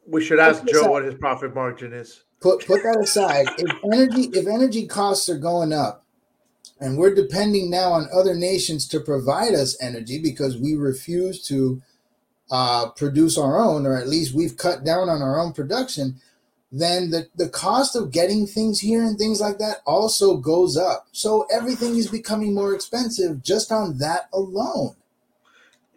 We 0.07 0.23
should 0.23 0.39
ask 0.39 0.65
Joe 0.67 0.85
up? 0.85 0.91
what 0.91 1.05
his 1.05 1.15
profit 1.15 1.55
margin 1.55 1.93
is. 1.93 2.23
put 2.41 2.67
put 2.67 2.83
that 2.83 2.99
aside. 3.01 3.47
If 3.59 3.71
energy 3.85 4.29
if 4.39 4.47
energy 4.47 4.87
costs 4.87 5.29
are 5.29 5.39
going 5.39 5.73
up, 5.73 6.05
and 6.81 6.99
we're 6.99 7.15
depending 7.15 7.71
now 7.71 7.93
on 7.93 8.09
other 8.13 8.35
nations 8.35 8.87
to 8.89 9.01
provide 9.01 9.55
us 9.55 9.77
energy 9.81 10.21
because 10.21 10.57
we 10.59 10.75
refuse 10.75 11.43
to 11.49 11.83
uh, 12.51 12.91
produce 12.91 13.39
our 13.39 13.59
own, 13.59 13.87
or 13.87 13.97
at 13.97 14.09
least 14.09 14.35
we've 14.35 14.57
cut 14.57 14.85
down 14.85 15.09
on 15.09 15.23
our 15.23 15.39
own 15.39 15.53
production, 15.53 16.21
then 16.71 17.11
the, 17.11 17.29
the 17.37 17.49
cost 17.49 17.97
of 17.97 18.11
getting 18.11 18.47
things 18.47 18.81
here 18.81 19.03
and 19.03 19.19
things 19.19 19.41
like 19.41 19.59
that 19.59 19.79
also 19.87 20.37
goes 20.37 20.77
up. 20.77 21.07
So 21.13 21.47
everything 21.53 21.97
is 21.97 22.11
becoming 22.11 22.55
more 22.55 22.75
expensive 22.75 23.43
just 23.43 23.73
on 23.73 23.99
that 23.99 24.29
alone. 24.33 24.95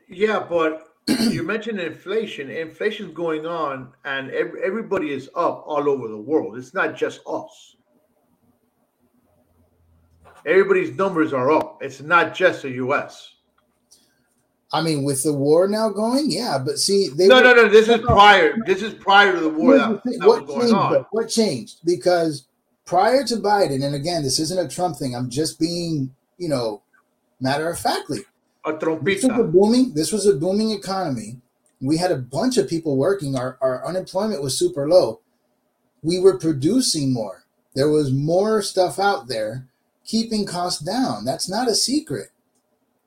Yeah, 0.07 0.45
but 0.47 0.93
you 1.07 1.43
mentioned 1.43 1.79
inflation. 1.79 2.49
Inflation's 2.49 3.13
going 3.13 3.45
on, 3.45 3.93
and 4.05 4.31
ev- 4.31 4.55
everybody 4.63 5.11
is 5.11 5.29
up 5.35 5.63
all 5.67 5.89
over 5.89 6.07
the 6.07 6.17
world. 6.17 6.57
It's 6.57 6.73
not 6.73 6.95
just 6.95 7.21
us. 7.27 7.75
Everybody's 10.49 10.95
numbers 10.97 11.31
are 11.31 11.51
up. 11.51 11.77
It's 11.81 12.01
not 12.01 12.33
just 12.33 12.63
the 12.63 12.71
U.S. 12.71 13.35
I 14.73 14.81
mean, 14.81 15.03
with 15.03 15.23
the 15.23 15.33
war 15.33 15.67
now 15.67 15.89
going, 15.89 16.29
yeah, 16.31 16.57
but 16.63 16.79
see, 16.79 17.09
they 17.09 17.27
No, 17.27 17.35
were- 17.37 17.41
no, 17.43 17.53
no. 17.53 17.69
This 17.69 17.87
is 17.87 18.01
prior. 18.01 18.55
This 18.65 18.81
is 18.81 18.93
prior 18.95 19.33
to 19.33 19.39
the 19.39 19.49
war 19.49 19.77
that, 19.77 20.03
that 20.03 20.27
what 20.27 20.47
changed? 20.47 20.71
though? 20.73 21.07
What 21.11 21.29
changed? 21.29 21.77
Because 21.85 22.47
prior 22.85 23.23
to 23.25 23.35
Biden, 23.37 23.83
and 23.85 23.93
again, 23.95 24.23
this 24.23 24.39
isn't 24.39 24.59
a 24.59 24.67
Trump 24.67 24.97
thing. 24.97 25.15
I'm 25.15 25.29
just 25.29 25.59
being, 25.59 26.13
you 26.37 26.49
know, 26.49 26.81
matter 27.39 27.69
of 27.69 27.79
factly. 27.79 28.19
A 28.65 28.73
This 29.01 29.23
was 29.23 29.39
a 29.39 29.43
booming. 29.43 29.93
This 29.93 30.11
was 30.11 30.25
a 30.27 30.35
booming 30.35 30.71
economy. 30.71 31.37
We 31.81 31.97
had 31.97 32.11
a 32.11 32.17
bunch 32.17 32.57
of 32.57 32.67
people 32.67 32.97
working. 32.97 33.35
Our 33.37 33.57
our 33.61 33.85
unemployment 33.85 34.41
was 34.43 34.57
super 34.57 34.89
low. 34.89 35.21
We 36.03 36.19
were 36.19 36.37
producing 36.37 37.13
more. 37.13 37.45
There 37.75 37.89
was 37.89 38.11
more 38.11 38.61
stuff 38.61 38.99
out 38.99 39.27
there, 39.27 39.67
keeping 40.09 40.43
costs 40.45 40.81
down. 40.81 41.23
That's 41.23 41.47
not 41.47 41.67
a 41.67 41.75
secret. 41.75 42.29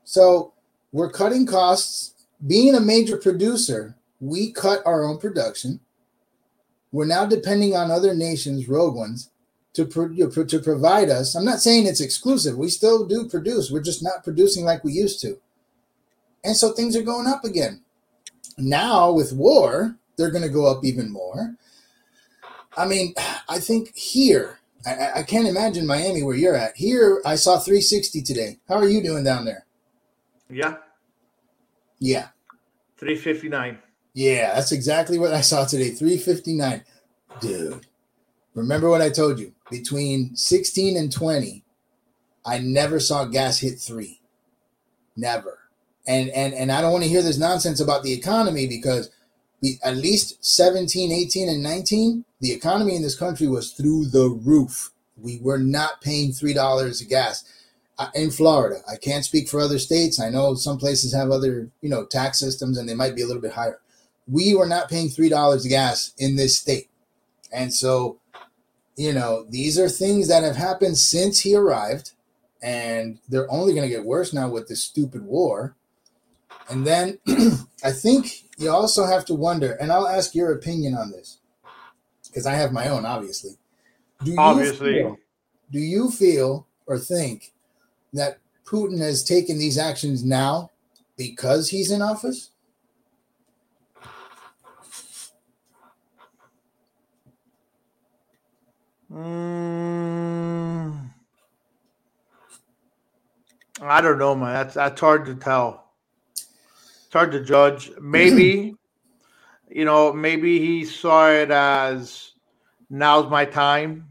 So 0.05 0.53
we're 0.93 1.11
cutting 1.11 1.47
costs. 1.47 2.15
Being 2.47 2.75
a 2.75 2.81
major 2.81 3.17
producer, 3.17 3.97
we 4.21 4.53
cut 4.53 4.83
our 4.87 5.05
own 5.05 5.19
production. 5.19 5.81
We're 6.93 7.07
now 7.07 7.27
depending 7.27 7.75
on 7.75 7.91
other 7.91 8.15
nations, 8.15 8.69
rogue 8.69 8.95
ones, 8.95 9.31
to 9.73 9.85
pro- 9.85 10.09
to 10.09 10.59
provide 10.59 11.09
us. 11.09 11.35
I'm 11.35 11.45
not 11.45 11.61
saying 11.61 11.87
it's 11.87 12.01
exclusive. 12.01 12.57
We 12.57 12.69
still 12.69 13.07
do 13.07 13.29
produce. 13.29 13.71
We're 13.71 13.83
just 13.83 14.03
not 14.03 14.23
producing 14.23 14.65
like 14.65 14.85
we 14.85 14.93
used 14.93 15.21
to. 15.23 15.41
And 16.45 16.57
so 16.57 16.73
things 16.73 16.97
are 16.97 17.03
going 17.03 17.27
up 17.27 17.45
again. 17.45 17.83
Now 18.59 19.13
with 19.13 19.33
war, 19.33 19.97
they're 20.17 20.31
going 20.31 20.43
to 20.43 20.49
go 20.49 20.67
up 20.67 20.85
even 20.85 21.11
more. 21.11 21.57
I 22.77 22.87
mean, 22.87 23.15
I 23.49 23.59
think 23.59 23.95
here, 23.97 24.59
I- 24.87 25.21
I, 25.21 25.23
can't 25.23 25.47
imagine 25.47 25.87
Miami 25.87 26.23
where 26.23 26.35
you're 26.37 26.57
at. 26.57 26.77
Here, 26.77 27.23
I 27.25 27.37
saw 27.37 27.59
360 27.59 28.23
today. 28.23 28.59
How 28.69 28.77
are 28.77 28.89
you 28.89 29.03
doing 29.03 29.23
down 29.25 29.45
there? 29.45 29.67
Yeah, 30.51 30.77
Yeah. 31.99 32.29
three 32.99 33.17
fifty 33.17 33.49
nine. 33.49 33.79
Yeah, 34.13 34.55
that's 34.55 34.73
exactly 34.73 35.19
what 35.19 35.33
I 35.33 35.41
saw 35.41 35.65
today. 35.65 35.91
359. 35.91 36.85
Dude, 37.41 37.87
remember 38.55 38.91
what 38.91 39.01
I 39.01 39.09
told 39.09 39.39
you? 39.39 39.55
Between 39.71 40.37
16 40.37 40.97
and 40.99 41.11
20, 41.11 41.65
I 42.45 42.59
never 42.59 43.01
saw 43.01 43.25
gas 43.25 43.61
hit 43.61 43.81
three. 43.81 44.21
Never. 45.17 45.59
And 46.07 46.29
and 46.31 46.53
and 46.53 46.71
I 46.73 46.81
don't 46.83 46.93
want 46.93 47.05
to 47.05 47.09
hear 47.11 47.23
this 47.23 47.39
nonsense 47.39 47.81
about 47.81 48.03
the 48.03 48.13
economy 48.13 48.67
because 48.67 49.09
the, 49.63 49.79
at 49.85 49.97
least 49.97 50.45
17, 50.45 51.13
18, 51.13 51.49
and 51.49 51.63
19, 51.63 52.25
the 52.41 52.53
economy 52.53 52.97
in 52.97 53.03
this 53.03 53.19
country 53.19 53.49
was 53.49 53.71
through 53.71 54.07
the 54.07 54.29
roof. 54.29 54.91
We 55.17 55.39
were 55.41 55.59
not 55.59 56.01
paying 56.01 56.33
three 56.33 56.53
dollars 56.53 57.01
a 57.01 57.05
gas 57.05 57.45
uh, 57.99 58.09
in 58.15 58.33
Florida. 58.33 58.81
I 58.91 58.97
can't 58.97 59.25
speak 59.25 59.49
for 59.49 59.61
other 59.61 59.79
states. 59.79 60.21
I 60.21 60.31
know 60.31 60.55
some 60.55 60.79
places 60.79 61.15
have 61.15 61.31
other, 61.31 61.71
you 61.81 61.89
know, 61.89 62.05
tax 62.05 62.41
systems 62.41 62.77
and 62.77 62.89
they 62.89 62.95
might 62.95 63.15
be 63.15 63.23
a 63.23 63.27
little 63.27 63.41
bit 63.41 63.53
higher. 63.53 63.79
We 64.27 64.55
were 64.55 64.67
not 64.67 64.91
paying 64.91 65.09
three 65.09 65.29
dollars 65.29 65.65
a 65.65 65.69
gas 65.69 66.13
in 66.19 66.37
this 66.37 66.59
state, 66.59 66.89
and 67.53 67.73
so, 67.73 68.19
you 68.97 69.13
know, 69.13 69.47
these 69.49 69.79
are 69.79 69.89
things 69.89 70.29
that 70.29 70.43
have 70.43 70.57
happened 70.57 70.99
since 70.99 71.41
he 71.41 71.55
arrived, 71.55 72.13
and 72.63 73.19
they're 73.29 73.51
only 73.51 73.75
going 73.75 73.89
to 73.89 73.95
get 73.95 74.05
worse 74.05 74.33
now 74.33 74.49
with 74.49 74.69
this 74.69 74.83
stupid 74.83 75.25
war. 75.25 75.77
And 76.71 76.87
then 76.87 77.19
I 77.85 77.91
think 77.91 78.45
you 78.63 78.71
also 78.71 79.05
have 79.05 79.25
to 79.27 79.35
wonder, 79.35 79.73
and 79.73 79.91
I'll 79.93 80.09
ask 80.09 80.35
your 80.35 80.53
opinion 80.53 80.95
on 80.95 81.11
this 81.11 81.39
because 82.27 82.47
I 82.47 82.55
have 82.55 82.73
my 82.73 82.89
own, 82.89 83.05
obviously. 83.05 83.53
Do 84.25 84.31
you 84.33 84.39
Obviously. 84.39 84.95
feel, 84.95 85.19
do 85.71 85.79
you 85.81 86.11
feel 86.11 86.67
or 86.87 86.99
think 86.99 87.53
that 88.13 88.39
Putin 88.65 88.99
has 89.01 89.25
taken 89.25 89.59
these 89.59 89.77
actions 89.77 90.25
now 90.25 90.71
because 91.17 91.71
he's 91.71 91.91
in 91.91 92.01
office? 92.03 92.51
Mm, 99.13 101.11
I 103.83 104.01
don't 104.01 104.19
know, 104.19 104.35
man. 104.35 104.55
That's 104.55 104.75
that's 104.75 105.01
hard 105.01 105.27
to 105.27 105.35
tell. 105.35 105.82
It's 107.13 107.19
hard 107.19 107.33
to 107.33 107.41
judge. 107.45 107.93
Maybe, 108.01 108.75
you 109.69 109.85
know, 109.85 110.15
maybe 110.15 110.59
he 110.61 110.87
saw 110.87 111.29
it 111.29 111.51
as 111.51 112.33
now's 112.89 113.31
my 113.31 113.45
time 113.45 114.09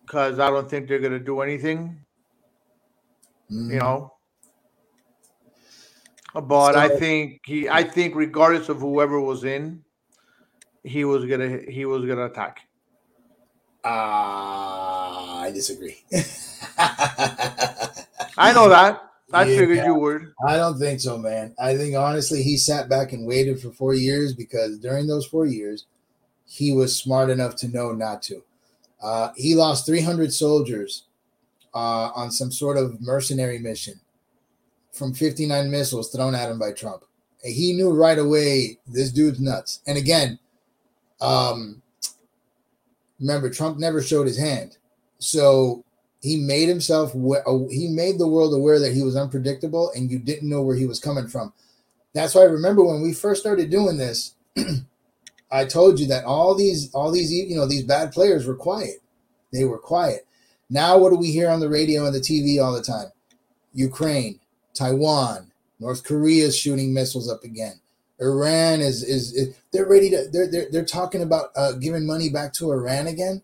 because 0.00 0.38
I 0.38 0.48
don't 0.48 0.66
think 0.66 0.88
they're 0.88 0.98
gonna 0.98 1.18
do 1.18 1.42
anything. 1.42 2.00
You 3.50 3.80
know. 3.80 4.14
But 6.32 6.74
I 6.74 6.88
think 6.88 7.42
he 7.44 7.68
I 7.68 7.82
think 7.82 8.14
regardless 8.14 8.70
of 8.70 8.80
whoever 8.80 9.20
was 9.20 9.44
in, 9.44 9.84
he 10.84 11.04
was 11.04 11.26
gonna 11.26 11.58
he 11.68 11.84
was 11.84 12.06
gonna 12.06 12.24
attack. 12.24 12.60
Ah, 13.84 15.40
I 15.42 15.50
disagree. 15.50 16.02
I 18.38 18.52
know 18.54 18.70
that. 18.70 19.05
I 19.32 19.44
Yeah. 19.44 19.58
figured 19.58 19.84
you 19.84 19.94
would. 19.94 20.32
I 20.46 20.56
don't 20.56 20.78
think 20.78 21.00
so, 21.00 21.18
man. 21.18 21.54
I 21.58 21.76
think 21.76 21.96
honestly, 21.96 22.42
he 22.42 22.56
sat 22.56 22.88
back 22.88 23.12
and 23.12 23.26
waited 23.26 23.60
for 23.60 23.72
four 23.72 23.94
years 23.94 24.32
because 24.32 24.78
during 24.78 25.06
those 25.06 25.26
four 25.26 25.46
years, 25.46 25.86
he 26.46 26.72
was 26.72 26.96
smart 26.96 27.28
enough 27.30 27.56
to 27.56 27.68
know 27.68 27.92
not 27.92 28.22
to. 28.22 28.44
Uh, 29.02 29.30
he 29.36 29.54
lost 29.54 29.84
300 29.86 30.32
soldiers 30.32 31.04
uh, 31.74 32.10
on 32.14 32.30
some 32.30 32.52
sort 32.52 32.76
of 32.76 33.00
mercenary 33.00 33.58
mission 33.58 34.00
from 34.92 35.12
59 35.12 35.70
missiles 35.70 36.10
thrown 36.10 36.34
at 36.34 36.50
him 36.50 36.58
by 36.58 36.72
Trump. 36.72 37.04
And 37.44 37.52
he 37.54 37.72
knew 37.74 37.90
right 37.92 38.18
away 38.18 38.78
this 38.86 39.10
dude's 39.12 39.40
nuts. 39.40 39.80
And 39.86 39.98
again, 39.98 40.38
um, 41.20 41.82
remember, 43.20 43.50
Trump 43.50 43.78
never 43.78 44.02
showed 44.02 44.26
his 44.26 44.38
hand. 44.38 44.78
So 45.18 45.84
he 46.20 46.36
made 46.36 46.68
himself 46.68 47.14
uh, 47.14 47.58
he 47.70 47.88
made 47.88 48.18
the 48.18 48.28
world 48.28 48.54
aware 48.54 48.78
that 48.78 48.94
he 48.94 49.02
was 49.02 49.16
unpredictable 49.16 49.90
and 49.94 50.10
you 50.10 50.18
didn't 50.18 50.48
know 50.48 50.62
where 50.62 50.76
he 50.76 50.86
was 50.86 51.00
coming 51.00 51.28
from. 51.28 51.52
That's 52.14 52.34
why 52.34 52.42
i 52.42 52.46
remember 52.46 52.84
when 52.84 53.02
we 53.02 53.12
first 53.12 53.40
started 53.40 53.70
doing 53.70 53.98
this 53.98 54.34
i 55.50 55.64
told 55.64 56.00
you 56.00 56.06
that 56.06 56.24
all 56.24 56.54
these 56.54 56.92
all 56.94 57.12
these 57.12 57.30
you 57.32 57.54
know 57.56 57.66
these 57.66 57.84
bad 57.84 58.12
players 58.12 58.46
were 58.46 58.56
quiet. 58.56 59.02
They 59.52 59.64
were 59.64 59.78
quiet. 59.78 60.26
Now 60.68 60.98
what 60.98 61.10
do 61.10 61.16
we 61.16 61.30
hear 61.30 61.48
on 61.48 61.60
the 61.60 61.68
radio 61.68 62.06
and 62.06 62.14
the 62.14 62.20
tv 62.20 62.62
all 62.62 62.72
the 62.72 62.82
time? 62.82 63.12
Ukraine 63.72 64.40
taiwan 64.74 65.52
north 65.78 66.04
korea 66.04 66.46
is 66.46 66.56
shooting 66.56 66.94
missiles 66.94 67.30
up 67.30 67.44
again. 67.44 67.80
Iran 68.18 68.80
is 68.80 69.02
is, 69.02 69.34
is 69.34 69.54
they're 69.72 69.86
ready 69.86 70.08
to 70.10 70.28
they're 70.32 70.50
they're, 70.50 70.70
they're 70.70 70.84
talking 70.84 71.22
about 71.22 71.50
uh, 71.54 71.72
giving 71.72 72.06
money 72.06 72.30
back 72.30 72.54
to 72.54 72.72
iran 72.72 73.06
again 73.06 73.42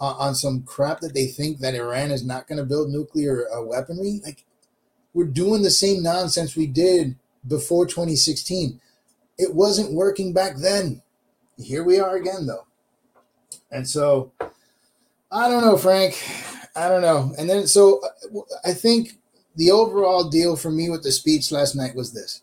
uh, 0.00 0.14
on 0.18 0.34
some 0.34 0.62
crap 0.62 1.00
that 1.00 1.14
they 1.14 1.26
think 1.26 1.58
that 1.60 1.74
Iran 1.74 2.10
is 2.10 2.24
not 2.24 2.46
going 2.46 2.58
to 2.58 2.64
build 2.64 2.90
nuclear 2.90 3.46
uh, 3.54 3.62
weaponry. 3.62 4.20
Like 4.24 4.44
we're 5.14 5.24
doing 5.24 5.62
the 5.62 5.70
same 5.70 6.02
nonsense 6.02 6.56
we 6.56 6.66
did 6.66 7.16
before 7.46 7.86
2016. 7.86 8.80
It 9.38 9.54
wasn't 9.54 9.92
working 9.92 10.32
back 10.32 10.56
then. 10.56 11.02
Here 11.58 11.82
we 11.82 11.98
are 11.98 12.16
again, 12.16 12.46
though. 12.46 12.66
And 13.70 13.88
so 13.88 14.32
I 15.30 15.48
don't 15.48 15.62
know, 15.64 15.76
Frank. 15.76 16.22
I 16.74 16.88
don't 16.88 17.02
know. 17.02 17.34
And 17.38 17.48
then 17.48 17.66
so 17.66 18.00
uh, 18.04 18.40
I 18.64 18.72
think 18.72 19.18
the 19.56 19.70
overall 19.70 20.28
deal 20.28 20.56
for 20.56 20.70
me 20.70 20.90
with 20.90 21.02
the 21.02 21.12
speech 21.12 21.50
last 21.50 21.74
night 21.74 21.94
was 21.94 22.12
this. 22.12 22.42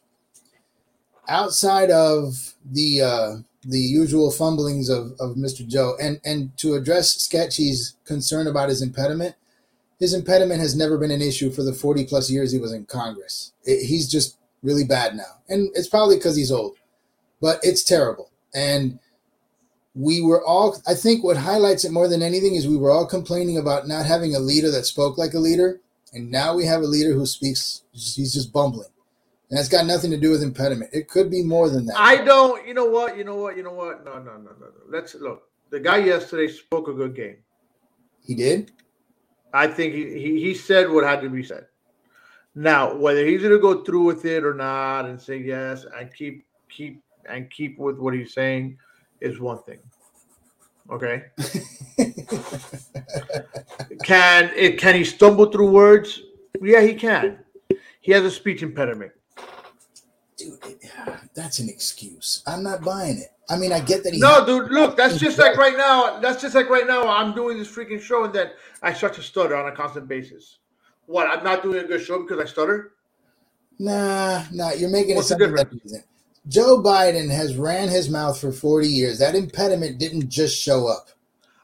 Outside 1.27 1.91
of 1.91 2.55
the 2.65 3.01
uh, 3.01 3.35
the 3.65 3.79
usual 3.79 4.31
fumblings 4.31 4.89
of, 4.89 5.13
of 5.19 5.35
Mr. 5.35 5.65
Joe. 5.67 5.95
And 6.01 6.19
and 6.25 6.55
to 6.57 6.75
address 6.75 7.13
Sketchy's 7.15 7.95
concern 8.05 8.47
about 8.47 8.69
his 8.69 8.81
impediment, 8.81 9.35
his 9.99 10.13
impediment 10.13 10.59
has 10.61 10.75
never 10.75 10.97
been 10.97 11.11
an 11.11 11.21
issue 11.21 11.49
for 11.51 11.63
the 11.63 11.73
40 11.73 12.05
plus 12.05 12.29
years 12.29 12.51
he 12.51 12.59
was 12.59 12.73
in 12.73 12.85
Congress. 12.85 13.53
It- 13.65 13.85
he's 13.85 14.09
just 14.09 14.37
really 14.61 14.83
bad 14.83 15.15
now. 15.15 15.39
And 15.49 15.69
it's 15.75 15.87
probably 15.89 16.15
because 16.15 16.35
he's 16.35 16.51
old, 16.51 16.75
but 17.41 17.59
it's 17.63 17.83
terrible. 17.83 18.29
And 18.53 18.99
we 19.95 20.21
were 20.21 20.43
all, 20.43 20.77
I 20.87 20.95
think 20.95 21.23
what 21.23 21.37
highlights 21.37 21.85
it 21.85 21.91
more 21.91 22.07
than 22.07 22.23
anything 22.23 22.55
is 22.55 22.67
we 22.67 22.77
were 22.77 22.91
all 22.91 23.05
complaining 23.05 23.57
about 23.57 23.87
not 23.87 24.05
having 24.05 24.35
a 24.35 24.39
leader 24.39 24.71
that 24.71 24.85
spoke 24.85 25.17
like 25.17 25.33
a 25.33 25.39
leader. 25.39 25.79
And 26.13 26.31
now 26.31 26.55
we 26.55 26.65
have 26.65 26.81
a 26.81 26.87
leader 26.87 27.13
who 27.13 27.25
speaks, 27.25 27.83
he's 27.91 28.33
just 28.33 28.51
bumbling. 28.53 28.89
That's 29.53 29.69
got 29.69 29.85
nothing 29.85 30.09
to 30.11 30.17
do 30.17 30.31
with 30.31 30.41
impediment. 30.41 30.89
It 30.93 31.07
could 31.07 31.29
be 31.29 31.43
more 31.43 31.69
than 31.69 31.85
that. 31.85 31.95
I 31.97 32.23
don't. 32.23 32.65
You 32.67 32.73
know 32.73 32.85
what? 32.85 33.17
You 33.17 33.23
know 33.23 33.35
what? 33.35 33.55
You 33.55 33.63
know 33.63 33.73
what? 33.73 34.03
No, 34.03 34.13
no, 34.15 34.37
no, 34.37 34.37
no, 34.37 34.51
no. 34.59 34.67
Let's 34.89 35.13
look. 35.15 35.43
The 35.69 35.79
guy 35.79 35.97
yesterday 35.97 36.47
spoke 36.51 36.87
a 36.87 36.93
good 36.93 37.15
game. 37.15 37.37
he 38.25 38.33
did? 38.35 38.71
I 39.53 39.67
think 39.67 39.93
he, 39.93 40.05
he, 40.19 40.39
he 40.41 40.53
said 40.55 40.89
what 40.89 41.03
had 41.03 41.21
to 41.21 41.29
be 41.29 41.43
said. 41.43 41.67
Now, 42.55 42.95
whether 42.95 43.25
he's 43.25 43.41
going 43.41 43.53
to 43.53 43.59
go 43.59 43.83
through 43.83 44.03
with 44.03 44.25
it 44.25 44.43
or 44.43 44.53
not 44.55 45.05
and 45.05 45.21
say 45.21 45.37
yes 45.37 45.85
and 45.95 46.11
keep 46.13 46.45
keep 46.69 47.03
and 47.29 47.49
keep 47.51 47.77
with 47.77 47.97
what 47.99 48.13
he's 48.15 48.33
saying 48.33 48.77
is 49.21 49.39
one 49.39 49.61
thing. 49.63 49.79
Okay. 50.91 51.25
Can 54.03 54.51
it 54.55 54.77
can 54.77 54.95
he 54.95 55.03
stumble 55.03 55.45
through 55.45 55.71
words? 55.71 56.21
Yeah, 56.61 56.81
he 56.81 56.93
can. 56.93 57.39
He 58.01 58.11
has 58.11 58.23
a 58.23 58.31
speech 58.31 58.61
impediment. 58.63 59.11
Dude, 60.43 60.79
that's 61.33 61.59
an 61.59 61.69
excuse. 61.69 62.43
I'm 62.47 62.63
not 62.63 62.81
buying 62.81 63.17
it. 63.17 63.31
I 63.49 63.57
mean, 63.57 63.71
I 63.73 63.79
get 63.79 64.03
that 64.03 64.13
he. 64.13 64.19
No, 64.19 64.45
dude, 64.45 64.71
look, 64.71 64.95
that's 64.95 65.17
just 65.17 65.37
like 65.37 65.57
right 65.57 65.75
now. 65.75 66.19
That's 66.19 66.41
just 66.41 66.55
like 66.55 66.69
right 66.69 66.87
now. 66.87 67.07
I'm 67.07 67.33
doing 67.33 67.57
this 67.57 67.69
freaking 67.69 68.01
show 68.01 68.23
and 68.23 68.33
then 68.33 68.51
I 68.81 68.93
start 68.93 69.13
to 69.15 69.21
stutter 69.21 69.55
on 69.55 69.71
a 69.71 69.75
constant 69.75 70.07
basis. 70.07 70.59
What? 71.05 71.27
I'm 71.27 71.43
not 71.43 71.63
doing 71.63 71.83
a 71.83 71.87
good 71.87 72.01
show 72.01 72.21
because 72.21 72.39
I 72.39 72.45
stutter? 72.45 72.93
Nah, 73.79 74.43
nah. 74.51 74.71
You're 74.71 74.89
making 74.89 75.15
What's 75.15 75.31
it 75.31 75.39
something. 75.39 76.03
Joe 76.47 76.81
Biden 76.81 77.29
has 77.29 77.55
ran 77.55 77.89
his 77.89 78.09
mouth 78.09 78.39
for 78.39 78.51
40 78.51 78.87
years. 78.87 79.19
That 79.19 79.35
impediment 79.35 79.97
didn't 79.97 80.29
just 80.29 80.61
show 80.61 80.87
up, 80.87 81.09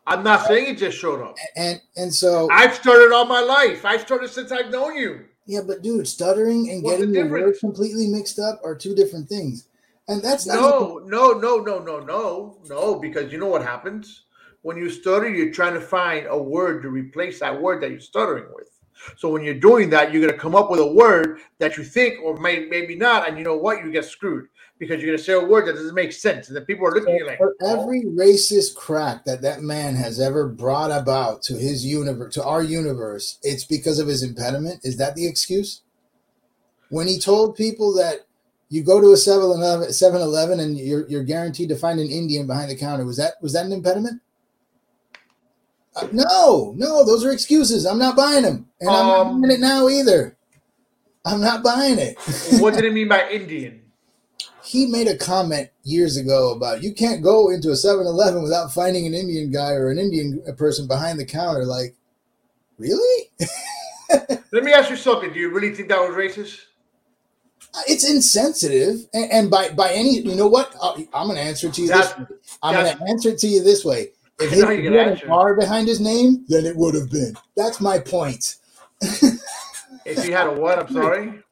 I'm 0.09 0.23
not 0.23 0.47
saying 0.47 0.73
it 0.73 0.77
just 0.79 0.97
showed 0.97 1.21
up. 1.21 1.37
and 1.55 1.79
and 1.95 2.13
so 2.13 2.49
I've 2.51 2.73
stuttered 2.73 3.13
all 3.13 3.25
my 3.25 3.41
life. 3.41 3.85
I've 3.85 4.01
stuttered 4.01 4.31
since 4.31 4.51
I've 4.51 4.71
known 4.71 4.97
you. 4.97 5.25
Yeah, 5.49 5.61
but 5.65 5.81
dude, 5.81 6.07
stuttering 6.07 6.69
and 6.69 6.83
getting 6.83 7.11
your 7.11 7.27
words 7.27 7.59
completely 7.59 8.05
mixed 8.05 8.37
up 8.37 8.61
are 8.63 8.75
two 8.75 8.93
different 8.93 9.27
things, 9.27 9.67
and 10.07 10.21
that's 10.21 10.45
not 10.45 10.55
No, 10.57 11.01
no, 11.03 11.31
no, 11.31 11.57
no, 11.57 11.79
no, 11.79 11.99
no, 11.99 12.57
no, 12.67 12.99
because 12.99 13.31
you 13.31 13.39
know 13.39 13.47
what 13.47 13.63
happens? 13.63 14.25
When 14.61 14.77
you 14.77 14.91
stutter, 14.91 15.27
you're 15.27 15.51
trying 15.51 15.73
to 15.73 15.81
find 15.81 16.27
a 16.27 16.37
word 16.37 16.83
to 16.83 16.89
replace 16.89 17.39
that 17.39 17.59
word 17.59 17.81
that 17.81 17.89
you're 17.89 17.99
stuttering 17.99 18.45
with. 18.53 18.69
So 19.17 19.29
when 19.29 19.43
you're 19.43 19.55
doing 19.55 19.89
that, 19.89 20.13
you're 20.13 20.21
going 20.21 20.33
to 20.33 20.39
come 20.39 20.53
up 20.53 20.69
with 20.69 20.81
a 20.81 20.93
word 20.93 21.39
that 21.57 21.77
you 21.77 21.83
think 21.83 22.21
or 22.21 22.37
may, 22.37 22.65
maybe 22.65 22.95
not, 22.95 23.27
and 23.27 23.35
you 23.35 23.43
know 23.43 23.57
what? 23.57 23.83
You 23.83 23.91
get 23.91 24.05
screwed 24.05 24.49
because 24.79 25.01
you're 25.01 25.07
going 25.11 25.17
to 25.17 25.23
say 25.23 25.33
a 25.33 25.39
word 25.39 25.67
that 25.67 25.73
doesn't 25.73 25.93
make 25.93 26.13
sense, 26.13 26.47
and 26.47 26.55
then 26.55 26.63
people 26.65 26.87
are 26.87 26.91
looking 26.91 27.13
at 27.13 27.19
you 27.19 27.27
like, 27.27 27.37
For 27.37 27.53
"Oh." 27.61 27.81
every 27.81 28.03
racist 28.05 28.75
crack 28.75 29.25
that 29.25 29.41
that 29.41 29.61
man 29.61 29.95
has 29.95 30.19
ever 30.19 30.47
brought 30.47 30.89
about 30.91 31.41
to 31.43 31.53
his 31.55 31.85
universe, 31.85 32.33
to 32.35 32.43
our 32.43 32.63
universe, 32.63 33.37
it's 33.43 33.65
because 33.65 33.99
of 33.99 34.07
his 34.07 34.23
impediment. 34.23 34.79
Is 34.83 34.97
that 34.97 35.15
the 35.15 35.27
excuse? 35.27 35.81
When 36.89 37.07
he 37.07 37.19
told 37.19 37.55
people 37.55 37.93
that 37.95 38.25
you 38.69 38.83
go 38.83 38.99
to 39.01 39.07
a 39.07 39.15
7-Eleven 39.15 39.89
7-Eleven 39.89 40.59
and 40.59 40.77
you're, 40.77 41.07
you're 41.09 41.23
guaranteed 41.23 41.69
to 41.69 41.75
find 41.75 41.99
an 41.99 42.07
Indian 42.09 42.47
behind 42.47 42.69
the 42.71 42.75
counter, 42.75 43.05
was 43.05 43.17
that 43.17 43.33
was 43.41 43.53
that 43.53 43.65
an 43.65 43.73
impediment? 43.73 44.21
Uh, 45.95 46.07
no, 46.11 46.73
no, 46.77 47.03
those 47.05 47.25
are 47.25 47.31
excuses. 47.31 47.85
I'm 47.85 47.97
not 47.99 48.15
buying 48.15 48.43
them, 48.43 48.67
and 48.79 48.89
I'm 48.89 48.95
not 49.07 49.19
Um, 49.27 49.41
buying 49.41 49.51
it 49.53 49.59
now 49.59 49.89
either. 49.89 50.37
I'm 51.25 51.41
not 51.41 51.63
buying 51.63 51.99
it. 51.99 52.17
what 52.59 52.73
did 52.75 52.85
it 52.85 52.93
mean 52.93 53.07
by 53.09 53.27
Indian? 53.29 53.81
He 54.69 54.85
made 54.85 55.07
a 55.07 55.17
comment 55.17 55.67
years 55.83 56.15
ago 56.15 56.53
about 56.53 56.83
you 56.83 56.93
can't 56.93 57.23
go 57.23 57.49
into 57.49 57.69
a 57.69 57.73
7-Eleven 57.73 58.43
without 58.43 58.71
finding 58.71 59.07
an 59.07 59.15
Indian 59.15 59.49
guy 59.49 59.71
or 59.71 59.89
an 59.89 59.97
Indian 59.97 60.43
person 60.57 60.87
behind 60.87 61.19
the 61.19 61.25
counter. 61.25 61.65
Like, 61.65 61.95
really? 62.77 63.31
Let 64.51 64.63
me 64.63 64.71
ask 64.71 64.91
you 64.91 64.95
something. 64.95 65.33
Do 65.33 65.39
you 65.39 65.49
really 65.49 65.73
think 65.73 65.89
that 65.89 65.99
was 65.99 66.11
racist? 66.11 66.65
It's 67.87 68.07
insensitive, 68.07 69.07
and, 69.11 69.31
and 69.31 69.49
by 69.49 69.69
by 69.69 69.91
any, 69.91 70.19
you 70.19 70.35
know 70.35 70.47
what? 70.47 70.75
I'll, 70.79 70.97
I'm 71.13 71.25
going 71.27 71.37
to 71.37 71.43
answer 71.43 71.67
it 71.67 71.73
to 71.73 71.81
you 71.81 71.87
this. 71.87 72.17
Way. 72.17 72.25
I'm 72.61 72.75
going 72.75 72.95
to 72.95 73.03
answer 73.09 73.29
it 73.29 73.39
to 73.39 73.47
you 73.47 73.63
this 73.63 73.83
way. 73.83 74.09
If 74.39 74.51
he 74.51 74.59
had 74.59 74.69
an 74.69 74.95
answer. 74.95 75.31
R 75.31 75.55
behind 75.55 75.87
his 75.87 75.99
name, 75.99 76.45
then 76.47 76.67
it 76.67 76.75
would 76.75 76.93
have 76.93 77.09
been. 77.09 77.35
That's 77.57 77.81
my 77.81 77.97
point. 77.97 78.57
If 80.05 80.23
he 80.23 80.31
had 80.31 80.47
a 80.47 80.53
what? 80.53 80.79
I'm 80.79 80.91
sorry. 80.91 81.43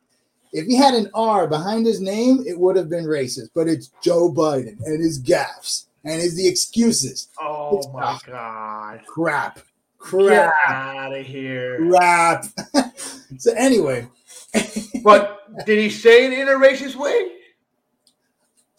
If 0.54 0.66
he 0.66 0.76
had 0.76 0.94
an 0.94 1.10
R 1.14 1.48
behind 1.48 1.86
his 1.86 2.00
name, 2.02 2.44
it 2.48 2.58
would 2.58 2.76
have 2.76 2.90
been 2.90 3.06
racist. 3.06 3.50
But 3.54 3.68
it's 3.68 3.92
Joe 4.02 4.32
Biden 4.32 4.78
and 4.86 5.02
his 5.02 5.22
gaffes 5.22 5.86
and 6.06 6.22
his 6.22 6.36
the 6.36 6.48
excuses. 6.48 7.30
Oh 7.40 7.78
It's 7.78 7.88
my 7.94 8.18
god. 8.26 9.02
Crap, 9.08 9.56
Get 9.56 9.64
crap, 10.00 10.54
out 10.68 11.14
of 11.16 11.26
here. 11.26 11.78
crap. 11.90 12.46
so 13.38 13.54
anyway, 13.54 14.08
But 15.04 15.66
did 15.66 15.80
he 15.80 15.90
say 15.90 16.26
it 16.28 16.34
in 16.34 16.48
a 16.48 16.54
racist 16.54 16.96
way? 16.96 17.32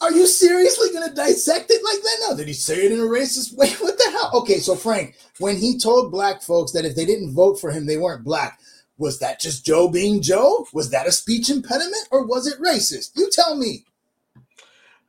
are 0.00 0.12
you 0.12 0.28
seriously 0.28 0.90
going 0.92 1.08
to 1.08 1.14
dissect 1.14 1.66
it 1.70 1.82
like 1.84 2.00
that? 2.02 2.16
No, 2.30 2.36
did 2.36 2.46
he 2.46 2.54
say 2.54 2.86
it 2.86 2.92
in 2.92 3.00
a 3.00 3.02
racist 3.02 3.56
way? 3.56 3.68
What 3.80 3.98
the 3.98 4.10
hell? 4.12 4.30
Okay, 4.34 4.58
so 4.60 4.76
Frank, 4.76 5.16
when 5.40 5.56
he 5.56 5.76
told 5.76 6.12
black 6.12 6.40
folks 6.40 6.70
that 6.72 6.84
if 6.84 6.94
they 6.94 7.04
didn't 7.04 7.34
vote 7.34 7.60
for 7.60 7.70
him, 7.72 7.84
they 7.84 7.96
weren't 7.96 8.22
black. 8.24 8.60
Was 8.98 9.18
that 9.20 9.40
just 9.40 9.64
Joe 9.64 9.88
being 9.88 10.20
Joe? 10.20 10.66
Was 10.72 10.90
that 10.90 11.06
a 11.06 11.12
speech 11.12 11.48
impediment 11.48 12.08
or 12.10 12.26
was 12.26 12.46
it 12.46 12.60
racist? 12.60 13.16
You 13.16 13.30
tell 13.30 13.56
me. 13.56 13.84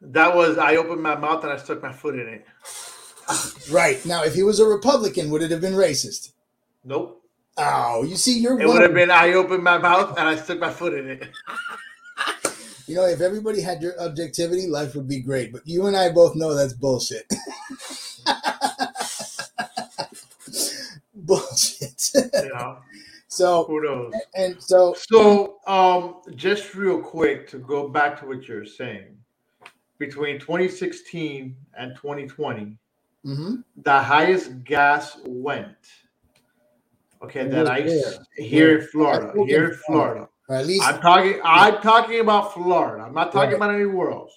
That 0.02 0.36
was 0.36 0.58
I 0.58 0.78
opened 0.78 1.02
my 1.02 1.15
mouth 1.15 1.43
and 1.43 1.52
I 1.52 1.58
stuck 1.58 1.82
my 1.82 1.91
foot 1.91 2.15
in 2.15 2.28
it. 2.28 2.45
Right. 3.69 4.04
Now, 4.08 4.23
if 4.23 4.34
he 4.34 4.41
was 4.41 4.60
a 4.60 4.65
Republican, 4.65 5.30
would 5.30 5.43
it 5.43 5.52
have 5.52 5.62
been 5.62 5.73
racist? 5.73 6.32
Nope. 6.84 7.21
Oh, 7.60 8.04
you 8.04 8.15
see, 8.15 8.39
you're 8.39 8.60
It 8.60 8.67
would 8.67 8.82
have 8.82 8.95
been 8.95 9.12
I 9.12 9.34
opened 9.34 9.63
my 9.63 9.78
mouth 9.78 10.17
and 10.17 10.28
I 10.28 10.36
stuck 10.36 10.60
my 10.60 10.71
foot 10.71 10.95
in 10.95 11.10
it. 11.10 11.30
You 12.88 12.95
know, 12.95 13.06
if 13.06 13.21
everybody 13.21 13.62
had 13.62 13.84
your 13.84 13.93
objectivity, 14.02 14.65
life 14.65 14.95
would 14.95 15.08
be 15.08 15.19
great. 15.19 15.52
But 15.52 15.62
you 15.63 15.86
and 15.86 15.95
I 15.95 16.12
both 16.12 16.36
know 16.36 16.56
that's 16.56 16.73
bullshit. 16.73 17.23
bullshit. 21.13 22.10
Know, 22.15 22.78
so, 23.30 23.63
who 23.65 23.84
knows? 23.84 24.13
and 24.36 24.62
so, 24.62 24.94
So, 24.96 25.60
um, 25.68 26.22
just 26.36 26.74
real 26.76 27.00
quick 27.00 27.48
to 27.50 27.60
go 27.60 27.88
back 27.88 28.20
to 28.20 28.26
what 28.28 28.48
you're 28.48 28.65
saying, 28.65 29.15
between 30.00 30.39
2016 30.39 31.56
and 31.78 31.96
2020, 31.96 32.76
mhm. 33.26 33.63
the 33.78 34.00
highest 34.00 34.63
gas 34.63 35.20
went. 35.26 35.78
Okay, 37.22 37.48
that 37.48 37.68
I 37.70 37.82
here 38.38 38.80
in 38.80 38.88
Florida, 38.88 39.34
here 39.46 39.72
in 39.72 39.76
Florida. 39.86 40.30
At 40.50 40.65
least 40.65 40.84
I'm 40.86 41.00
talking. 41.02 41.39
I'm 41.44 41.82
talking 41.82 42.22
about 42.22 42.54
Florida. 42.54 43.04
I'm 43.04 43.13
not 43.13 43.32
talking 43.32 43.50
Right. 43.50 43.56
about 43.58 43.76
anywhere 43.76 44.12
else. 44.12 44.32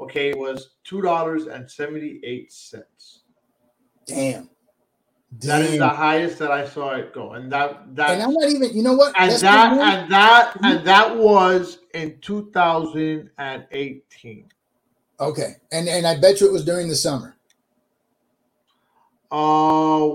Okay, 0.00 0.30
it 0.30 0.38
was 0.38 0.70
two 0.84 1.02
dollars 1.02 1.46
and 1.46 1.70
seventy 1.70 2.20
eight 2.24 2.50
cents. 2.52 3.24
damn. 4.06 4.48
That 5.40 5.62
is 5.62 5.70
Damn. 5.70 5.78
the 5.80 5.88
highest 5.88 6.38
that 6.38 6.52
I 6.52 6.66
saw 6.66 6.94
it 6.94 7.12
go, 7.12 7.32
and 7.32 7.50
that 7.50 7.94
that 7.96 8.10
and 8.10 8.22
I'm 8.22 8.34
not 8.34 8.48
even, 8.50 8.76
you 8.76 8.82
know 8.82 8.94
what? 8.94 9.14
and 9.18 9.30
That's 9.30 9.42
that 9.42 9.72
and 9.72 10.12
that 10.12 10.56
and 10.62 10.86
that 10.86 11.16
was 11.16 11.78
in 11.94 12.18
2018. 12.20 14.48
okay. 15.20 15.54
And 15.72 15.88
and 15.88 16.06
I 16.06 16.20
bet 16.20 16.40
you 16.40 16.46
it 16.46 16.52
was 16.52 16.64
during 16.64 16.88
the 16.88 16.94
summer. 16.94 17.36
Uh, 19.30 20.08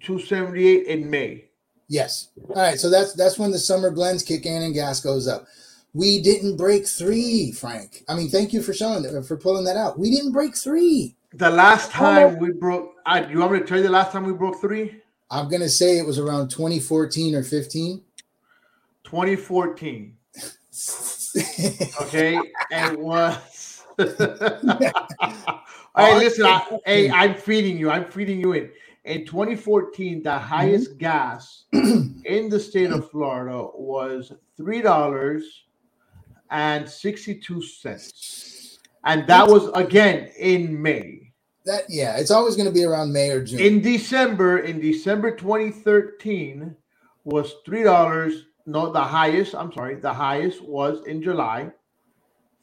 278 0.00 0.86
in 0.86 1.08
May. 1.08 1.44
Yes. 1.88 2.28
All 2.48 2.56
right. 2.56 2.78
So 2.78 2.90
that's 2.90 3.12
that's 3.14 3.38
when 3.38 3.50
the 3.52 3.58
summer 3.58 3.90
blends 3.90 4.22
kick 4.22 4.46
in 4.46 4.62
and 4.62 4.74
gas 4.74 5.00
goes 5.00 5.28
up. 5.28 5.46
We 5.94 6.20
didn't 6.20 6.56
break 6.56 6.86
three, 6.86 7.52
Frank. 7.52 8.02
I 8.08 8.16
mean, 8.16 8.28
thank 8.28 8.52
you 8.52 8.62
for 8.62 8.74
showing 8.74 9.02
that, 9.04 9.24
for 9.26 9.36
pulling 9.36 9.64
that 9.64 9.76
out. 9.76 9.98
We 9.98 10.10
didn't 10.10 10.32
break 10.32 10.56
three. 10.56 11.15
The 11.36 11.50
last 11.50 11.90
time 11.90 12.38
we 12.38 12.50
broke, 12.52 12.94
I, 13.04 13.26
you 13.26 13.40
want 13.40 13.52
me 13.52 13.58
to 13.58 13.66
tell 13.66 13.76
you 13.76 13.82
the 13.82 13.90
last 13.90 14.10
time 14.10 14.24
we 14.24 14.32
broke 14.32 14.58
three? 14.58 15.02
I'm 15.30 15.50
gonna 15.50 15.68
say 15.68 15.98
it 15.98 16.06
was 16.06 16.18
around 16.18 16.48
2014 16.48 17.34
or 17.34 17.42
15. 17.42 18.02
2014. 19.04 20.16
Okay, 22.00 22.40
and 22.72 22.94
it 22.94 22.98
was. 22.98 23.84
hey, 23.98 24.06
listen, 25.94 26.46
I, 26.46 26.78
hey, 26.86 27.10
I'm 27.10 27.34
feeding 27.34 27.76
you. 27.76 27.90
I'm 27.90 28.10
feeding 28.10 28.40
you 28.40 28.54
in. 28.54 28.70
In 29.04 29.26
2014, 29.26 30.22
the 30.22 30.38
highest 30.38 30.92
mm-hmm. 30.92 30.98
gas 30.98 31.64
in 31.72 32.48
the 32.48 32.58
state 32.58 32.90
of 32.90 33.10
Florida 33.10 33.68
was 33.74 34.32
three 34.56 34.80
dollars 34.80 35.64
and 36.50 36.88
sixty-two 36.88 37.60
cents, 37.60 38.78
and 39.04 39.26
that 39.26 39.46
was 39.46 39.68
again 39.74 40.30
in 40.38 40.80
May. 40.80 41.25
That 41.66 41.82
yeah, 41.88 42.16
it's 42.16 42.30
always 42.30 42.56
gonna 42.56 42.70
be 42.70 42.84
around 42.84 43.12
May 43.12 43.30
or 43.30 43.44
June. 43.44 43.60
In 43.60 43.82
December, 43.82 44.58
in 44.58 44.80
December 44.80 45.36
2013, 45.36 46.74
was 47.24 47.54
three 47.64 47.82
dollars. 47.82 48.46
No, 48.64 48.90
the 48.90 49.02
highest. 49.02 49.54
I'm 49.54 49.72
sorry, 49.72 49.96
the 49.96 50.12
highest 50.12 50.62
was 50.62 51.04
in 51.06 51.22
July. 51.22 51.70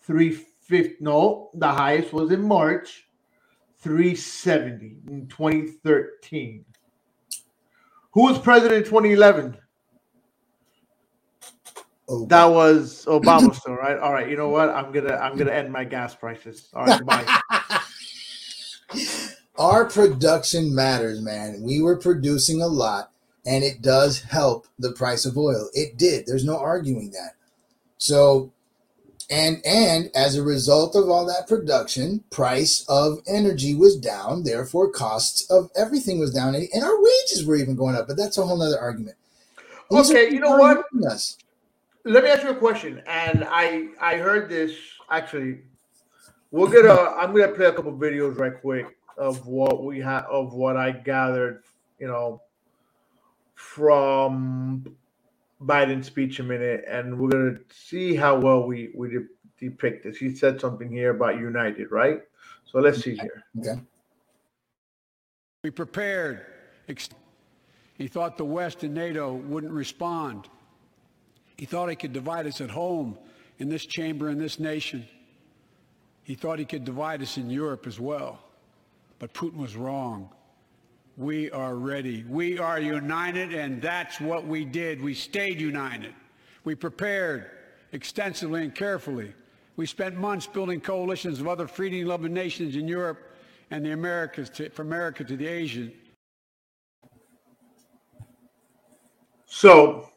Three 0.01 0.31
fifty. 0.31 0.95
No, 0.99 1.51
the 1.53 1.71
highest 1.71 2.13
was 2.13 2.31
in 2.31 2.41
March. 2.41 3.05
370 3.83 4.95
in 5.09 5.27
2013. 5.27 6.63
Who 8.11 8.23
was 8.23 8.39
president 8.39 8.77
in 8.77 8.83
2011? 8.85 9.57
Oh, 12.07 12.25
That 12.27 12.45
was 12.45 13.03
Obama 13.05 13.53
still, 13.53 13.73
right? 13.73 13.97
All 13.97 14.13
right. 14.13 14.29
You 14.29 14.37
know 14.37 14.47
what? 14.47 14.69
I'm 14.69 14.93
gonna 14.93 15.15
I'm 15.15 15.37
gonna 15.37 15.51
end 15.51 15.71
my 15.71 15.83
gas 15.83 16.15
prices. 16.15 16.69
All 16.73 16.85
right, 16.85 17.05
bye. 17.05 17.25
Our 19.57 19.85
production 19.85 20.73
matters, 20.73 21.21
man. 21.21 21.61
We 21.61 21.81
were 21.81 21.97
producing 21.97 22.61
a 22.61 22.67
lot, 22.67 23.11
and 23.45 23.63
it 23.63 23.81
does 23.81 24.21
help 24.21 24.67
the 24.79 24.93
price 24.93 25.25
of 25.25 25.37
oil. 25.37 25.69
It 25.73 25.97
did. 25.97 26.25
There's 26.25 26.45
no 26.45 26.57
arguing 26.57 27.11
that. 27.11 27.35
So, 27.99 28.51
and 29.29 29.61
and 29.63 30.09
as 30.15 30.35
a 30.35 30.43
result 30.43 30.95
of 30.95 31.07
all 31.07 31.27
that 31.27 31.47
production, 31.47 32.23
price 32.31 32.83
of 32.89 33.19
energy 33.27 33.75
was 33.75 33.95
down. 33.95 34.43
Therefore, 34.43 34.89
costs 34.89 35.49
of 35.51 35.69
everything 35.75 36.19
was 36.19 36.33
down, 36.33 36.55
and 36.55 36.83
our 36.83 37.01
wages 37.01 37.45
were 37.45 37.55
even 37.55 37.75
going 37.75 37.95
up. 37.95 38.07
But 38.07 38.17
that's 38.17 38.39
a 38.39 38.45
whole 38.45 38.57
nother 38.57 38.79
argument. 38.79 39.17
These 39.91 40.09
Okay, 40.09 40.31
you 40.31 40.39
know 40.39 40.57
what? 40.57 40.83
Us. 41.07 41.37
Let 42.05 42.23
me 42.23 42.31
ask 42.31 42.43
you 42.43 42.49
a 42.49 42.55
question. 42.55 43.03
And 43.05 43.45
I 43.47 43.89
I 44.01 44.17
heard 44.17 44.49
this 44.49 44.75
actually. 45.11 45.59
We're 46.49 46.69
gonna 46.69 47.11
I'm 47.15 47.35
gonna 47.35 47.53
play 47.53 47.67
a 47.67 47.73
couple 47.73 47.93
videos 47.93 48.37
right 48.37 48.59
quick 48.59 48.87
of 49.17 49.45
what 49.47 49.83
we 49.83 49.99
have 50.01 50.25
of 50.25 50.53
what 50.53 50.77
I 50.77 50.91
gathered, 50.91 51.63
you 51.99 52.07
know, 52.07 52.41
from 53.55 54.95
Biden's 55.61 56.07
speech 56.07 56.39
a 56.39 56.43
minute, 56.43 56.83
and 56.87 57.17
we're 57.17 57.29
gonna 57.29 57.59
see 57.71 58.15
how 58.15 58.39
well 58.39 58.65
we 58.65 58.91
we 58.95 59.09
de- 59.09 59.27
depict 59.59 60.03
this. 60.03 60.17
He 60.17 60.35
said 60.35 60.59
something 60.59 60.91
here 60.91 61.11
about 61.11 61.37
united, 61.37 61.91
right? 61.91 62.21
So 62.65 62.79
let's 62.79 63.01
see 63.01 63.15
here. 63.15 63.43
Okay. 63.59 63.81
We 65.63 65.71
prepared. 65.71 66.45
He 67.95 68.07
thought 68.07 68.37
the 68.37 68.45
West 68.45 68.83
and 68.83 68.93
NATO 68.93 69.33
wouldn't 69.33 69.71
respond. 69.71 70.49
He 71.57 71.65
thought 71.65 71.89
he 71.89 71.95
could 71.95 72.11
divide 72.11 72.47
us 72.47 72.59
at 72.59 72.69
home 72.69 73.17
in 73.59 73.69
this 73.69 73.85
chamber, 73.85 74.29
in 74.29 74.37
this 74.37 74.59
nation. 74.59 75.07
He 76.23 76.35
thought 76.35 76.59
he 76.59 76.65
could 76.65 76.83
divide 76.83 77.21
us 77.21 77.37
in 77.37 77.49
Europe 77.49 77.87
as 77.87 77.99
well. 77.99 78.39
But 79.19 79.33
Putin 79.33 79.57
was 79.57 79.75
wrong. 79.75 80.29
We 81.15 81.51
are 81.51 81.75
ready. 81.75 82.25
We 82.27 82.57
are 82.57 82.79
united, 82.79 83.53
and 83.53 83.81
that's 83.81 84.19
what 84.19 84.45
we 84.47 84.65
did. 84.65 85.01
We 85.01 85.13
stayed 85.13 85.61
united. 85.61 86.13
We 86.63 86.75
prepared 86.75 87.51
extensively 87.91 88.63
and 88.63 88.73
carefully. 88.73 89.33
We 89.75 89.85
spent 89.85 90.15
months 90.15 90.47
building 90.47 90.81
coalitions 90.81 91.39
of 91.39 91.47
other 91.47 91.67
freedom-loving 91.67 92.33
nations 92.33 92.75
in 92.75 92.87
Europe 92.87 93.19
and 93.71 93.85
the 93.85 93.91
Americas, 93.91 94.49
to, 94.51 94.69
from 94.69 94.87
America 94.87 95.23
to 95.23 95.35
the 95.35 95.47
Asian. 95.47 95.91
So, 99.45 100.09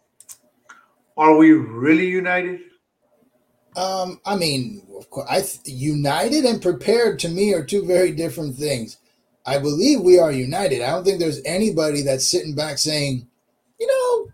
are 1.16 1.36
we 1.36 1.52
really 1.52 2.08
united? 2.08 2.60
Um, 3.76 4.20
I 4.24 4.36
mean, 4.36 4.82
of 4.96 5.10
course, 5.10 5.28
I 5.30 5.42
th- 5.42 5.60
united 5.66 6.44
and 6.46 6.62
prepared 6.62 7.18
to 7.20 7.28
me 7.28 7.52
are 7.52 7.64
two 7.64 7.84
very 7.84 8.10
different 8.12 8.56
things. 8.56 8.96
I 9.44 9.58
believe 9.58 10.00
we 10.00 10.18
are 10.18 10.32
united. 10.32 10.82
I 10.82 10.90
don't 10.90 11.04
think 11.04 11.20
there's 11.20 11.42
anybody 11.44 12.02
that's 12.02 12.28
sitting 12.28 12.54
back 12.54 12.78
saying, 12.78 13.28
you 13.78 13.86
know, 13.86 14.32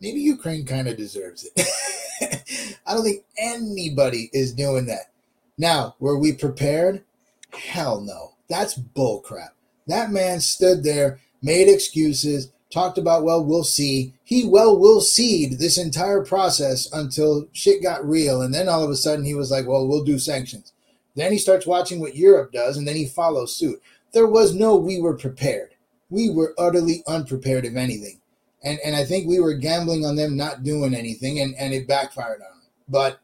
maybe 0.00 0.20
Ukraine 0.20 0.64
kind 0.64 0.88
of 0.88 0.96
deserves 0.96 1.46
it. 1.54 2.76
I 2.86 2.94
don't 2.94 3.04
think 3.04 3.24
anybody 3.38 4.30
is 4.32 4.54
doing 4.54 4.86
that. 4.86 5.12
Now, 5.58 5.94
were 6.00 6.18
we 6.18 6.32
prepared? 6.32 7.04
Hell 7.52 8.00
no. 8.00 8.32
That's 8.48 8.78
bullcrap. 8.78 9.50
That 9.86 10.10
man 10.10 10.40
stood 10.40 10.82
there, 10.82 11.20
made 11.42 11.68
excuses, 11.68 12.50
talked 12.70 12.98
about, 12.98 13.24
well, 13.24 13.44
we'll 13.44 13.64
see. 13.64 14.14
He 14.24 14.44
well 14.44 14.78
will 14.78 15.00
seed 15.00 15.58
this 15.58 15.78
entire 15.78 16.24
process 16.24 16.90
until 16.92 17.48
shit 17.52 17.82
got 17.82 18.06
real. 18.06 18.42
And 18.42 18.52
then 18.52 18.68
all 18.68 18.82
of 18.82 18.90
a 18.90 18.96
sudden 18.96 19.24
he 19.24 19.34
was 19.34 19.50
like, 19.50 19.66
well, 19.66 19.86
we'll 19.86 20.04
do 20.04 20.18
sanctions. 20.18 20.72
Then 21.14 21.32
he 21.32 21.38
starts 21.38 21.66
watching 21.66 22.00
what 22.00 22.16
Europe 22.16 22.52
does 22.52 22.76
and 22.76 22.86
then 22.86 22.96
he 22.96 23.06
follows 23.06 23.54
suit. 23.54 23.80
There 24.12 24.26
was 24.26 24.54
no 24.54 24.76
we 24.76 25.00
were 25.00 25.16
prepared. 25.16 25.74
We 26.10 26.30
were 26.30 26.54
utterly 26.58 27.02
unprepared, 27.06 27.64
if 27.64 27.76
anything. 27.76 28.20
And, 28.62 28.78
and 28.84 28.94
I 28.94 29.04
think 29.04 29.26
we 29.26 29.40
were 29.40 29.54
gambling 29.54 30.04
on 30.04 30.16
them 30.16 30.36
not 30.36 30.62
doing 30.62 30.94
anything 30.94 31.40
and, 31.40 31.54
and 31.56 31.72
it 31.74 31.88
backfired 31.88 32.42
on 32.42 32.58
them. 32.58 32.70
But 32.88 33.20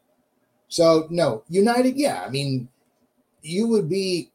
so, 0.69 1.07
no, 1.11 1.45
United, 1.49 1.97
yeah. 1.97 2.25
I 2.27 2.31
mean, 2.31 2.69
you 3.43 3.69
would 3.69 3.89
be, 3.89 4.31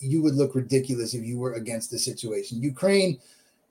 you 0.00 0.22
would 0.22 0.34
look 0.34 0.54
ridiculous 0.54 1.14
if 1.14 1.24
you 1.24 1.38
were 1.38 1.54
against 1.54 1.90
the 1.90 1.98
situation. 1.98 2.62
Ukraine, 2.62 3.18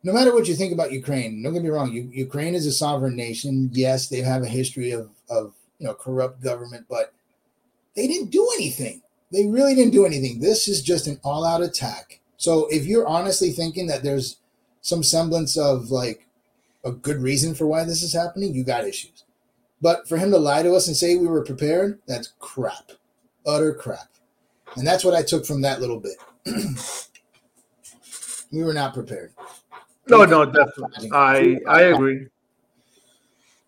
no 0.03 0.14
matter 0.14 0.34
what 0.34 0.47
you 0.47 0.55
think 0.55 0.74
about 0.74 0.91
Ukraine, 0.91 1.41
don't 1.41 1.53
get 1.53 1.64
me 1.64 1.70
wrong. 1.70 1.91
You, 1.91 2.09
Ukraine 2.11 2.55
is 2.55 2.66
a 2.66 2.72
sovereign 2.72 3.16
nation. 3.16 3.70
Yes, 3.74 4.07
they 4.07 4.22
have 4.22 4.43
a 4.43 4.47
history 4.47 4.91
of, 4.91 5.09
of 5.30 5.53
you 5.80 5.88
know 5.88 5.93
corrupt 5.93 6.41
government, 6.41 6.86
but 6.89 7.14
they 7.95 8.07
didn't 8.07 8.32
do 8.32 8.49
anything. 8.55 9.01
They 9.32 9.47
really 9.47 9.76
didn't 9.76 9.93
do 9.93 10.05
anything. 10.05 10.39
This 10.39 10.68
is 10.68 10.82
just 10.82 11.07
an 11.07 11.20
all-out 11.24 11.64
attack. 11.64 12.20
So 12.38 12.68
if 12.68 12.86
you're 12.86 13.07
honestly 13.07 13.51
thinking 13.51 13.88
that 13.88 14.03
there's 14.03 14.38
some 14.82 15.01
semblance 15.01 15.57
of 15.57 15.89
like 15.89 16.28
a 16.84 16.91
good 16.91 17.22
reason 17.22 17.55
for 17.55 17.66
why 17.66 17.84
this 17.84 18.03
is 18.03 18.14
happening, 18.14 18.53
you 18.53 18.64
got 18.64 18.86
issues. 18.86 19.24
But 19.82 20.07
for 20.07 20.18
him 20.18 20.32
to 20.32 20.38
lie 20.38 20.64
to 20.64 20.76
us 20.76 20.88
and 20.88 20.95
say 20.95 21.16
we 21.16 21.28
were 21.28 21.43
prepared, 21.43 21.99
that's 22.07 22.34
crap. 22.39 22.91
Utter 23.45 23.74
crap. 23.74 24.09
And 24.76 24.86
that's 24.88 25.03
what 25.03 25.13
I 25.13 25.21
took 25.24 25.45
from 25.45 25.61
that 25.61 25.82
little 25.82 25.99
bit. 25.99 26.17
we 28.51 28.63
were 28.63 28.74
not 28.74 28.93
prepared. 28.93 29.34
No, 30.07 30.26
no, 30.26 30.45
definitely. 30.45 31.09
I 31.13 31.59
I 31.67 31.82
agree. 31.84 32.28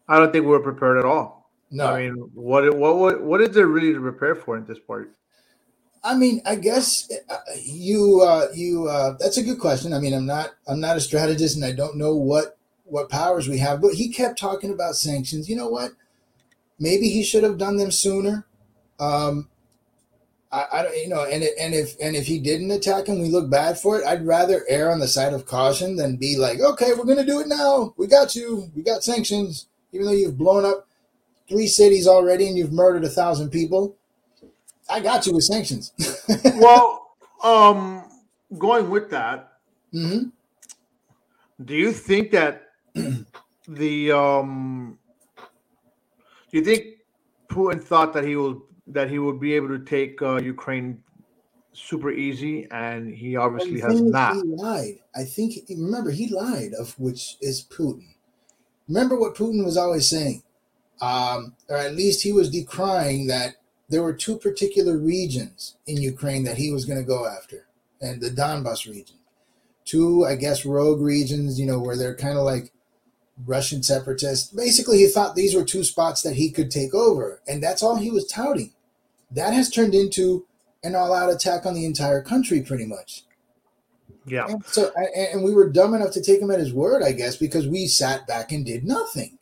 I 0.07 0.19
don't 0.19 0.31
think 0.31 0.45
we 0.45 0.51
were 0.51 0.59
prepared 0.59 0.97
at 0.97 1.05
all. 1.05 1.49
No, 1.71 1.87
I 1.87 2.03
mean, 2.03 2.15
what 2.33 2.75
what 2.75 2.97
what 2.97 3.21
what 3.23 3.41
is 3.41 3.49
there 3.51 3.67
really 3.67 3.93
to 3.93 3.99
prepare 3.99 4.35
for 4.35 4.57
in 4.57 4.65
this 4.65 4.79
part? 4.79 5.15
I 6.03 6.13
mean, 6.13 6.41
I 6.45 6.55
guess 6.55 7.11
uh, 7.29 7.37
you 7.63 8.21
uh, 8.21 8.47
you 8.53 8.87
uh, 8.87 9.15
that's 9.19 9.37
a 9.37 9.43
good 9.43 9.59
question. 9.59 9.93
I 9.93 9.99
mean, 9.99 10.13
I'm 10.13 10.25
not 10.25 10.51
I'm 10.67 10.79
not 10.79 10.97
a 10.97 11.01
strategist, 11.01 11.55
and 11.55 11.65
I 11.65 11.71
don't 11.71 11.97
know 11.97 12.15
what 12.15 12.57
what 12.83 13.09
powers 13.09 13.47
we 13.47 13.57
have. 13.59 13.81
But 13.81 13.93
he 13.93 14.09
kept 14.09 14.37
talking 14.37 14.71
about 14.71 14.95
sanctions. 14.95 15.49
You 15.49 15.55
know 15.55 15.67
what? 15.67 15.91
Maybe 16.79 17.09
he 17.09 17.23
should 17.23 17.43
have 17.43 17.57
done 17.57 17.77
them 17.77 17.91
sooner. 17.91 18.45
Um, 18.99 19.49
I, 20.55 20.79
I 20.79 20.83
don't, 20.83 20.95
you 20.95 21.09
know, 21.09 21.25
and 21.25 21.43
it, 21.43 21.53
and 21.59 21.73
if 21.73 21.95
and 22.01 22.15
if 22.15 22.25
he 22.25 22.39
didn't 22.39 22.71
attack 22.71 23.07
him, 23.07 23.21
we 23.21 23.27
look 23.27 23.49
bad 23.49 23.77
for 23.77 23.99
it. 23.99 24.07
I'd 24.07 24.25
rather 24.25 24.63
err 24.69 24.89
on 24.89 24.99
the 24.99 25.07
side 25.07 25.33
of 25.33 25.45
caution 25.45 25.97
than 25.97 26.15
be 26.15 26.37
like, 26.37 26.61
okay, 26.61 26.93
we're 26.93 27.03
gonna 27.03 27.25
do 27.25 27.41
it 27.41 27.47
now. 27.47 27.93
We 27.97 28.07
got 28.07 28.35
you. 28.35 28.71
We 28.73 28.81
got 28.81 29.03
sanctions, 29.03 29.67
even 29.91 30.05
though 30.05 30.13
you've 30.13 30.37
blown 30.37 30.63
up 30.63 30.87
three 31.49 31.67
cities 31.67 32.07
already 32.07 32.47
and 32.47 32.57
you've 32.57 32.71
murdered 32.71 33.03
a 33.03 33.09
thousand 33.09 33.49
people. 33.49 33.97
I 34.89 35.01
got 35.01 35.27
you 35.27 35.33
with 35.33 35.43
sanctions. 35.43 35.91
well, 36.55 37.15
um, 37.43 38.05
going 38.57 38.89
with 38.89 39.09
that, 39.09 39.51
hmm 39.91 40.29
do 41.63 41.73
you 41.73 41.91
think 41.91 42.31
that 42.31 42.69
the 43.67 44.11
um, 44.11 44.99
do 46.51 46.57
you 46.57 46.63
think 46.63 46.85
Putin 47.49 47.83
thought 47.83 48.13
that 48.13 48.23
he 48.23 48.35
will 48.35 48.64
that 48.87 49.09
he 49.09 49.19
would 49.19 49.39
be 49.39 49.53
able 49.53 49.69
to 49.69 49.79
take 49.79 50.21
uh, 50.21 50.37
Ukraine 50.37 51.01
super 51.73 52.11
easy, 52.11 52.67
and 52.71 53.13
he 53.13 53.35
obviously 53.35 53.79
has 53.81 54.01
not. 54.01 54.35
He 54.35 54.43
lied. 54.43 54.99
I 55.15 55.23
think. 55.23 55.55
Remember, 55.69 56.11
he 56.11 56.27
lied. 56.27 56.73
Of 56.73 56.97
which 56.99 57.37
is 57.41 57.63
Putin. 57.63 58.07
Remember 58.87 59.19
what 59.19 59.35
Putin 59.35 59.65
was 59.65 59.77
always 59.77 60.07
saying, 60.07 60.43
um, 61.01 61.55
or 61.69 61.77
at 61.77 61.95
least 61.95 62.23
he 62.23 62.31
was 62.31 62.49
decrying 62.49 63.27
that 63.27 63.55
there 63.89 64.03
were 64.03 64.13
two 64.13 64.37
particular 64.37 64.97
regions 64.97 65.75
in 65.87 66.01
Ukraine 66.01 66.43
that 66.43 66.57
he 66.57 66.71
was 66.71 66.85
going 66.85 66.99
to 66.99 67.05
go 67.05 67.27
after, 67.27 67.67
and 68.01 68.21
the 68.21 68.29
Donbas 68.29 68.87
region. 68.87 69.17
Two, 69.83 70.25
I 70.25 70.35
guess, 70.35 70.65
rogue 70.65 71.01
regions. 71.01 71.59
You 71.59 71.65
know, 71.65 71.79
where 71.79 71.97
they're 71.97 72.15
kind 72.15 72.37
of 72.37 72.43
like 72.45 72.71
Russian 73.45 73.83
separatists. 73.83 74.51
Basically, 74.51 74.99
he 74.99 75.07
thought 75.07 75.35
these 75.35 75.55
were 75.55 75.65
two 75.65 75.83
spots 75.83 76.21
that 76.21 76.35
he 76.35 76.49
could 76.49 76.71
take 76.71 76.93
over, 76.93 77.41
and 77.47 77.61
that's 77.61 77.83
all 77.83 77.97
he 77.97 78.11
was 78.11 78.27
touting. 78.27 78.71
That 79.31 79.53
has 79.53 79.69
turned 79.69 79.95
into 79.95 80.45
an 80.83 80.95
all-out 80.95 81.31
attack 81.31 81.65
on 81.65 81.73
the 81.73 81.85
entire 81.85 82.21
country, 82.21 82.61
pretty 82.61 82.85
much. 82.85 83.23
Yeah. 84.25 84.47
And 84.47 84.65
so, 84.65 84.91
and 85.15 85.43
we 85.43 85.53
were 85.53 85.69
dumb 85.69 85.93
enough 85.93 86.11
to 86.13 86.21
take 86.21 86.41
him 86.41 86.51
at 86.51 86.59
his 86.59 86.73
word, 86.73 87.03
I 87.03 87.11
guess, 87.11 87.35
because 87.35 87.67
we 87.67 87.87
sat 87.87 88.25
back 88.27 88.51
and 88.51 88.65
did 88.65 88.83
nothing. 88.83 89.37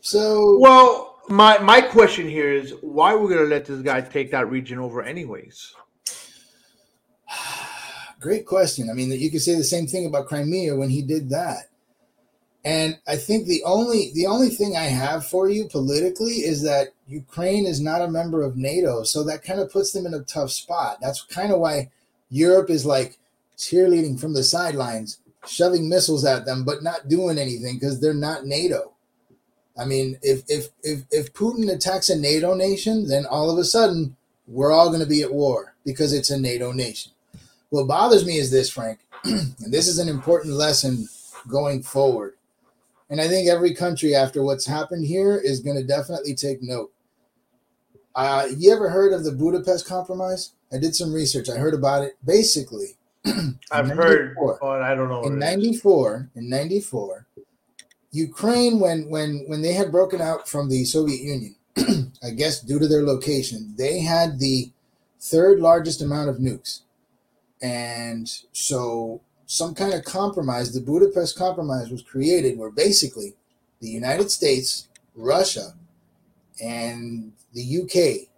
So, 0.00 0.58
Well, 0.58 1.20
my 1.28 1.58
my 1.58 1.80
question 1.80 2.28
here 2.28 2.52
is 2.52 2.74
why 2.80 3.14
we're 3.14 3.28
gonna 3.28 3.48
let 3.48 3.66
this 3.66 3.82
guy 3.82 4.00
take 4.00 4.30
that 4.30 4.50
region 4.50 4.78
over 4.78 5.02
anyways? 5.02 5.74
great 8.20 8.46
question. 8.46 8.88
I 8.90 8.94
mean, 8.94 9.10
you 9.12 9.30
could 9.30 9.42
say 9.42 9.54
the 9.54 9.64
same 9.64 9.86
thing 9.86 10.06
about 10.06 10.26
Crimea 10.26 10.76
when 10.76 10.90
he 10.90 11.02
did 11.02 11.28
that. 11.30 11.67
And 12.64 12.98
I 13.06 13.16
think 13.16 13.46
the 13.46 13.62
only 13.64 14.10
the 14.14 14.26
only 14.26 14.50
thing 14.50 14.76
I 14.76 14.84
have 14.84 15.26
for 15.26 15.48
you 15.48 15.68
politically 15.68 16.44
is 16.44 16.62
that 16.62 16.88
Ukraine 17.06 17.66
is 17.66 17.80
not 17.80 18.02
a 18.02 18.10
member 18.10 18.42
of 18.42 18.56
NATO, 18.56 19.04
so 19.04 19.22
that 19.24 19.44
kind 19.44 19.60
of 19.60 19.72
puts 19.72 19.92
them 19.92 20.06
in 20.06 20.14
a 20.14 20.20
tough 20.20 20.50
spot. 20.50 20.98
That's 21.00 21.22
kind 21.22 21.52
of 21.52 21.60
why 21.60 21.90
Europe 22.30 22.68
is 22.68 22.84
like 22.84 23.18
cheerleading 23.56 24.20
from 24.20 24.34
the 24.34 24.42
sidelines, 24.42 25.18
shoving 25.46 25.88
missiles 25.88 26.24
at 26.24 26.46
them, 26.46 26.64
but 26.64 26.82
not 26.82 27.08
doing 27.08 27.38
anything 27.38 27.76
because 27.76 28.00
they're 28.00 28.12
not 28.12 28.44
NATO. 28.44 28.92
I 29.78 29.84
mean, 29.84 30.18
if 30.22 30.42
if 30.48 30.68
if 30.82 31.04
if 31.10 31.32
Putin 31.32 31.72
attacks 31.72 32.10
a 32.10 32.18
NATO 32.18 32.54
nation, 32.54 33.06
then 33.06 33.24
all 33.24 33.50
of 33.50 33.58
a 33.58 33.64
sudden 33.64 34.16
we're 34.48 34.72
all 34.72 34.88
going 34.88 35.00
to 35.00 35.06
be 35.06 35.22
at 35.22 35.32
war 35.32 35.74
because 35.84 36.12
it's 36.12 36.30
a 36.30 36.40
NATO 36.40 36.72
nation. 36.72 37.12
What 37.70 37.86
bothers 37.86 38.26
me 38.26 38.38
is 38.38 38.50
this, 38.50 38.70
Frank, 38.70 38.98
and 39.24 39.54
this 39.60 39.86
is 39.86 39.98
an 39.98 40.08
important 40.08 40.54
lesson 40.54 41.08
going 41.48 41.82
forward. 41.82 42.34
And 43.10 43.20
I 43.20 43.28
think 43.28 43.48
every 43.48 43.74
country 43.74 44.14
after 44.14 44.42
what's 44.42 44.66
happened 44.66 45.06
here 45.06 45.36
is 45.36 45.60
going 45.60 45.76
to 45.76 45.84
definitely 45.84 46.34
take 46.34 46.62
note. 46.62 46.92
Uh, 48.14 48.48
you 48.56 48.72
ever 48.72 48.90
heard 48.90 49.12
of 49.12 49.24
the 49.24 49.32
Budapest 49.32 49.86
Compromise? 49.86 50.52
I 50.72 50.78
did 50.78 50.94
some 50.94 51.12
research. 51.12 51.48
I 51.48 51.56
heard 51.56 51.74
about 51.74 52.02
it. 52.02 52.16
Basically, 52.24 52.98
I've 53.72 53.88
heard, 53.88 54.34
94 54.36 54.58
but 54.60 54.82
I 54.82 54.94
don't 54.94 55.08
know. 55.08 55.22
in 55.22 55.38
what 55.38 55.48
it 55.48 55.60
is. 55.60 55.84
94 55.84 56.30
in 56.34 56.48
94 56.48 57.26
ukraine 58.10 58.80
when 58.80 59.08
when 59.10 59.44
when 59.48 59.60
they 59.60 59.74
had 59.74 59.92
broken 59.92 60.20
out 60.20 60.48
from 60.48 60.68
the 60.68 60.84
soviet 60.84 61.20
union 61.20 61.54
i 62.22 62.30
guess 62.30 62.60
due 62.60 62.78
to 62.78 62.88
their 62.88 63.02
location 63.02 63.74
they 63.76 64.00
had 64.00 64.38
the 64.38 64.70
third 65.20 65.60
largest 65.60 66.00
amount 66.00 66.30
of 66.30 66.36
nukes 66.36 66.80
and 67.60 68.30
so 68.52 69.20
some 69.48 69.74
kind 69.74 69.92
of 69.92 70.04
compromise 70.04 70.72
the 70.72 70.80
budapest 70.80 71.36
compromise 71.36 71.90
was 71.90 72.02
created 72.02 72.56
where 72.56 72.70
basically 72.70 73.34
the 73.80 73.88
united 73.88 74.30
states 74.30 74.88
russia 75.16 75.72
and 76.62 77.32
the 77.54 77.82
uk 77.82 78.28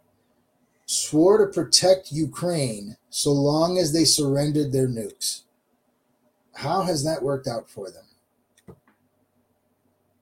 swore 0.86 1.36
to 1.38 1.52
protect 1.52 2.10
ukraine 2.10 2.96
so 3.10 3.30
long 3.30 3.76
as 3.76 3.92
they 3.92 4.04
surrendered 4.04 4.72
their 4.72 4.88
nukes 4.88 5.42
how 6.60 6.82
has 6.82 7.04
that 7.04 7.22
worked 7.22 7.48
out 7.48 7.70
for 7.70 7.90
them? 7.90 8.76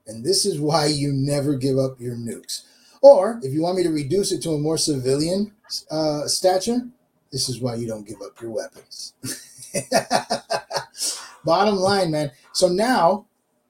And 0.07 0.25
this 0.25 0.47
is 0.47 0.61
why 0.61 0.87
you 0.87 1.13
never 1.13 1.57
give 1.57 1.79
up 1.79 2.01
your 2.01 2.15
nukes. 2.15 2.63
Or 3.03 3.41
if 3.43 3.53
you 3.53 3.63
want 3.63 3.77
me 3.77 3.83
to 3.83 3.91
reduce 3.91 4.33
it 4.33 4.41
to 4.43 4.51
a 4.51 4.59
more 4.59 4.79
civilian 4.79 5.53
uh, 5.91 6.27
stature, 6.27 6.89
this 7.33 7.49
is 7.49 7.61
why 7.61 7.75
you 7.75 7.87
don't 7.87 8.07
give 8.07 8.23
up 8.23 8.41
your 8.41 8.51
weapons. 8.51 9.15
Bottom 11.45 11.77
line, 11.77 12.11
man. 12.11 12.31
So 12.53 12.69
now, 12.69 13.27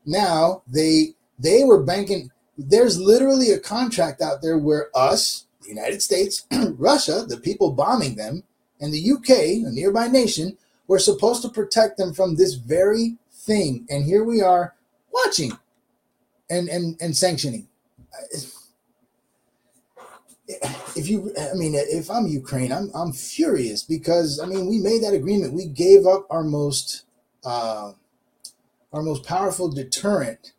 now 0.06 0.62
they 0.66 1.14
they 1.38 1.64
were 1.64 1.82
banking. 1.82 2.30
There's 2.56 3.00
literally 3.00 3.52
a 3.52 3.60
contract 3.60 4.20
out 4.20 4.42
there 4.42 4.58
where 4.58 4.90
us, 4.96 5.46
the 5.62 5.68
United 5.68 6.02
States, 6.02 6.46
Russia, 6.52 7.24
the 7.26 7.36
people 7.36 7.72
bombing 7.72 8.16
them, 8.16 8.42
and 8.80 8.92
the 8.92 9.12
UK, 9.12 9.30
a 9.66 9.70
nearby 9.70 10.08
nation, 10.08 10.56
we're 10.88 10.98
supposed 10.98 11.42
to 11.42 11.48
protect 11.48 11.98
them 11.98 12.14
from 12.14 12.34
this 12.34 12.54
very 12.54 13.16
thing. 13.30 13.86
And 13.88 14.04
here 14.04 14.24
we 14.24 14.40
are 14.40 14.74
watching 15.12 15.52
and 16.50 16.68
and, 16.68 16.96
and 17.00 17.16
sanctioning. 17.16 17.68
If 20.98 21.08
you, 21.08 21.32
I 21.38 21.54
mean, 21.54 21.74
if 21.74 22.10
I'm 22.10 22.26
Ukraine, 22.26 22.72
I'm 22.72 22.90
I'm 22.94 23.12
furious 23.12 23.82
because 23.82 24.40
I 24.40 24.46
mean, 24.46 24.66
we 24.66 24.78
made 24.78 25.02
that 25.02 25.14
agreement. 25.14 25.54
We 25.54 25.66
gave 25.66 26.06
up 26.06 26.26
our 26.30 26.42
most, 26.42 27.04
uh, 27.44 27.92
our 28.92 29.02
most 29.02 29.24
powerful 29.24 29.70
deterrent 29.70 30.52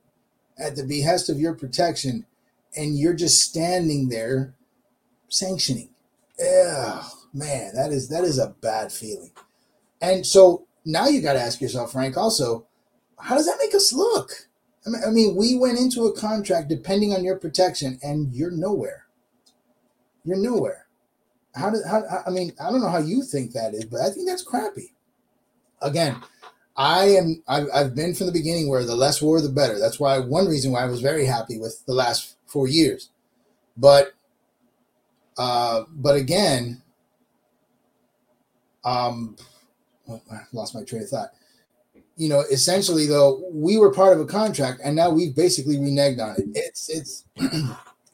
at 0.57 0.75
the 0.75 0.83
behest 0.83 1.29
of 1.29 1.39
your 1.39 1.53
protection, 1.53 2.25
and 2.75 2.97
you're 2.97 3.13
just 3.13 3.41
standing 3.41 4.09
there 4.09 4.53
sanctioning. 5.27 5.89
Yeah, 6.39 7.03
man, 7.33 7.73
that 7.75 7.91
is 7.91 8.07
that 8.09 8.23
is 8.23 8.39
a 8.39 8.55
bad 8.61 8.91
feeling. 8.91 9.31
And 10.01 10.25
so 10.25 10.65
now 10.85 11.07
you 11.07 11.21
got 11.21 11.33
to 11.33 11.41
ask 11.41 11.59
yourself, 11.59 11.91
Frank. 11.91 12.15
Also, 12.15 12.65
how 13.19 13.35
does 13.35 13.45
that 13.45 13.59
make 13.61 13.75
us 13.75 13.91
look? 13.91 14.31
I 14.87 14.89
mean, 14.89 15.01
I 15.05 15.09
mean, 15.09 15.35
we 15.35 15.55
went 15.55 15.77
into 15.77 16.05
a 16.05 16.17
contract 16.17 16.69
depending 16.69 17.13
on 17.13 17.25
your 17.25 17.37
protection, 17.37 17.99
and 18.01 18.33
you're 18.33 18.51
nowhere. 18.51 19.05
You're 20.29 20.37
nowhere. 20.37 20.85
How 21.55 21.71
did? 21.71 21.81
How, 21.89 22.03
I 22.25 22.29
mean, 22.29 22.53
I 22.61 22.69
don't 22.69 22.81
know 22.81 22.89
how 22.89 22.99
you 22.99 23.23
think 23.23 23.53
that 23.53 23.73
is, 23.73 23.85
but 23.85 24.01
I 24.01 24.11
think 24.11 24.27
that's 24.27 24.43
crappy. 24.43 24.93
Again, 25.81 26.17
I 26.77 27.05
am. 27.05 27.41
I've, 27.47 27.67
I've 27.73 27.95
been 27.95 28.13
from 28.13 28.27
the 28.27 28.31
beginning 28.31 28.69
where 28.69 28.85
the 28.85 28.95
less 28.95 29.23
war, 29.23 29.41
the 29.41 29.49
better. 29.49 29.79
That's 29.79 29.99
why 29.99 30.19
one 30.19 30.45
reason 30.45 30.71
why 30.71 30.83
I 30.83 30.85
was 30.85 31.01
very 31.01 31.25
happy 31.25 31.57
with 31.57 31.83
the 31.87 31.93
last 31.93 32.37
four 32.45 32.67
years. 32.67 33.09
But, 33.75 34.13
uh, 35.37 35.85
but 35.89 36.15
again, 36.15 36.83
um, 38.85 39.35
I 40.07 40.41
lost 40.53 40.75
my 40.75 40.83
train 40.83 41.01
of 41.01 41.09
thought 41.09 41.31
you 42.19 42.27
know, 42.27 42.41
essentially 42.51 43.07
though, 43.07 43.41
we 43.49 43.77
were 43.77 43.93
part 43.93 44.11
of 44.11 44.19
a 44.19 44.25
contract 44.25 44.81
and 44.83 44.93
now 44.93 45.09
we've 45.09 45.33
basically 45.33 45.77
reneged 45.77 46.19
on 46.19 46.35
it. 46.37 46.49
It's 46.53 46.89
it's 46.89 47.23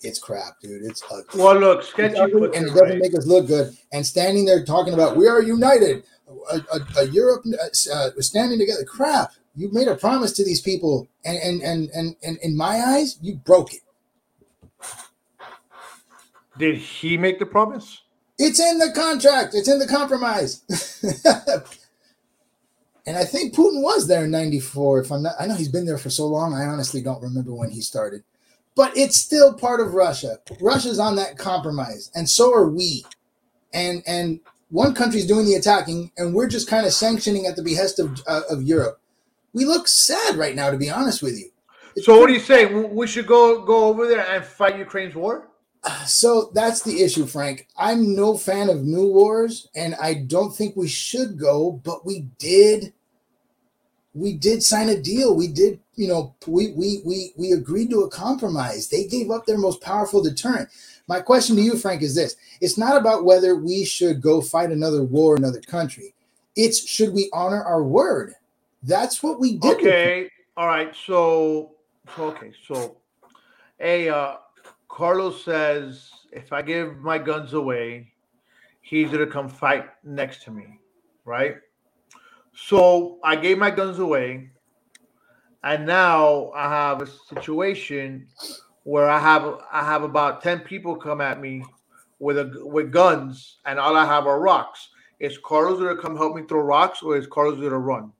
it's 0.06 0.20
crap, 0.20 0.60
dude. 0.62 0.84
It's 0.84 1.04
ugly. 1.12 1.42
Well, 1.42 1.60
look, 1.60 1.84
sketchy 1.84 2.18
and 2.18 2.32
it 2.32 2.52
doesn't 2.54 2.76
right. 2.76 3.00
make 3.00 3.16
us 3.16 3.26
look 3.26 3.48
good. 3.48 3.76
And 3.92 4.06
standing 4.06 4.46
there 4.46 4.64
talking 4.64 4.94
about 4.94 5.18
we 5.18 5.28
are 5.28 5.42
united, 5.42 6.04
a, 6.52 6.62
a, 6.74 6.80
a 7.00 7.08
Europe 7.08 7.44
uh, 7.94 8.10
standing 8.20 8.60
together. 8.60 8.84
Crap! 8.86 9.34
You 9.56 9.72
made 9.72 9.88
a 9.88 9.96
promise 9.96 10.32
to 10.34 10.46
these 10.46 10.62
people, 10.62 11.08
and 11.24 11.38
and 11.38 11.62
and 11.62 11.90
and, 11.94 12.16
and 12.24 12.38
in 12.42 12.56
my 12.56 12.80
eyes, 12.80 13.18
you 13.22 13.36
broke 13.36 13.74
it. 13.74 13.82
Did 16.58 16.78
he 16.78 17.18
make 17.18 17.40
the 17.40 17.46
promise? 17.46 18.02
It's 18.38 18.60
in 18.60 18.80
the 18.80 18.92
contract. 18.94 19.54
It's 19.56 19.68
in 19.68 19.80
the 19.80 19.88
compromise. 19.88 20.64
And 23.08 23.18
I 23.18 23.24
think 23.24 23.54
Putin 23.54 23.84
was 23.84 24.08
there 24.08 24.26
in 24.26 24.32
94. 24.32 25.02
If 25.02 25.12
I'm 25.12 25.24
not, 25.24 25.36
I 25.40 25.46
know 25.46 25.56
he's 25.56 25.70
been 25.70 25.86
there 25.86 25.98
for 25.98 26.10
so 26.10 26.26
long. 26.26 26.54
I 26.54 26.66
honestly 26.66 27.02
don't 27.02 27.22
remember 27.22 27.54
when 27.54 27.70
he 27.70 27.82
started. 27.82 28.24
But 28.76 28.96
it's 28.98 29.18
still 29.18 29.54
part 29.54 29.80
of 29.80 29.94
Russia. 29.94 30.38
Russia's 30.60 31.00
on 31.00 31.16
that 31.16 31.38
compromise, 31.38 32.12
and 32.14 32.30
so 32.30 32.54
are 32.54 32.70
we. 32.70 33.06
And 33.74 34.04
and 34.06 34.42
one 34.70 34.94
country's 34.94 35.26
doing 35.26 35.46
the 35.46 35.56
attacking, 35.56 36.12
and 36.18 36.34
we're 36.34 36.50
just 36.50 36.70
kind 36.70 36.86
of 36.86 36.94
sanctioning 36.94 37.46
at 37.46 37.56
the 37.56 37.64
behest 37.64 38.00
of 38.00 38.22
uh, 38.28 38.42
of 38.50 38.64
Europe. 38.64 39.00
We 39.54 39.66
look 39.66 39.88
sad 39.88 40.36
right 40.36 40.56
now, 40.56 40.72
to 40.72 40.78
be 40.78 40.90
honest 40.90 41.24
with 41.24 41.38
you. 41.38 41.50
It's 41.96 42.06
so, 42.06 42.20
what 42.20 42.28
do 42.28 42.34
you 42.34 42.40
say? 42.40 42.66
We 42.66 43.08
should 43.08 43.28
go 43.28 43.62
go 43.64 43.86
over 43.86 44.08
there 44.08 44.28
and 44.28 44.44
fight 44.44 44.78
Ukraine's 44.78 45.16
war? 45.16 45.48
So 46.06 46.52
that's 46.54 46.82
the 46.82 47.02
issue, 47.02 47.26
Frank. 47.26 47.68
I'm 47.78 48.16
no 48.16 48.38
fan 48.38 48.70
of 48.70 48.84
new 48.84 49.08
wars, 49.08 49.68
and 49.76 49.96
I 49.96 50.16
don't 50.16 50.56
think 50.56 50.76
we 50.76 50.88
should 50.88 51.38
go, 51.38 51.72
but 51.84 52.06
we 52.06 52.28
did. 52.40 52.94
We 54.16 54.34
did 54.34 54.64
sign 54.64 54.90
a 54.90 55.00
deal. 55.00 55.36
We 55.36 55.48
did, 55.48 55.80
you 55.96 56.08
know, 56.08 56.34
we 56.48 56.72
we 56.72 57.02
we 57.06 57.34
we 57.36 57.52
agreed 57.52 57.90
to 57.92 58.02
a 58.02 58.10
compromise. 58.10 58.88
They 58.88 59.06
gave 59.06 59.30
up 59.30 59.46
their 59.46 59.58
most 59.58 59.82
powerful 59.82 60.24
deterrent. 60.24 60.70
My 61.08 61.20
question 61.20 61.56
to 61.58 61.62
you, 61.62 61.78
Frank, 61.78 62.02
is 62.02 62.16
this: 62.16 62.38
It's 62.62 62.78
not 62.78 62.98
about 62.98 63.26
whether 63.26 63.56
we 63.58 63.84
should 63.84 64.22
go 64.22 64.42
fight 64.42 64.72
another 64.72 65.04
war 65.04 65.36
another 65.36 65.60
country. 65.62 66.14
It's 66.56 66.88
should 66.88 67.14
we 67.14 67.30
honor 67.34 67.62
our 67.62 67.84
word? 67.84 68.34
That's 68.84 69.22
what 69.22 69.40
we 69.40 69.58
did. 69.58 69.80
Okay. 69.80 70.30
All 70.56 70.68
right. 70.68 70.96
So, 70.96 71.74
okay. 72.18 72.54
So, 72.66 72.98
a 73.82 74.08
uh, 74.08 74.36
Carlos 74.88 75.44
says, 75.44 76.10
if 76.32 76.54
I 76.54 76.62
give 76.62 77.00
my 77.00 77.18
guns 77.18 77.52
away, 77.52 78.14
he's 78.82 79.12
to 79.12 79.28
come 79.28 79.50
fight 79.50 79.90
next 80.06 80.44
to 80.44 80.52
me, 80.52 80.80
right? 81.26 81.58
So 82.56 83.20
I 83.24 83.36
gave 83.36 83.58
my 83.58 83.70
guns 83.70 84.00
away, 84.00 84.50
and 85.64 85.86
now 85.86 86.52
I 86.56 86.70
have 86.70 87.02
a 87.02 87.08
situation 87.08 88.28
where 88.84 89.10
I 89.10 89.20
have 89.20 89.60
I 89.72 89.84
have 89.84 90.04
about 90.04 90.42
ten 90.42 90.60
people 90.62 90.96
come 90.96 91.20
at 91.20 91.42
me 91.42 91.66
with 92.20 92.38
a 92.38 92.52
with 92.64 92.92
guns, 92.92 93.58
and 93.66 93.78
all 93.78 93.96
I 93.96 94.06
have 94.06 94.26
are 94.26 94.40
rocks. 94.40 94.90
Is 95.20 95.38
Carlos 95.38 95.80
to 95.80 96.02
come 96.02 96.16
help 96.16 96.36
me 96.36 96.44
throw 96.48 96.62
rocks, 96.62 97.04
or 97.04 97.18
is 97.18 97.28
Carlos 97.28 97.60
to 97.60 97.70
run? 97.78 98.12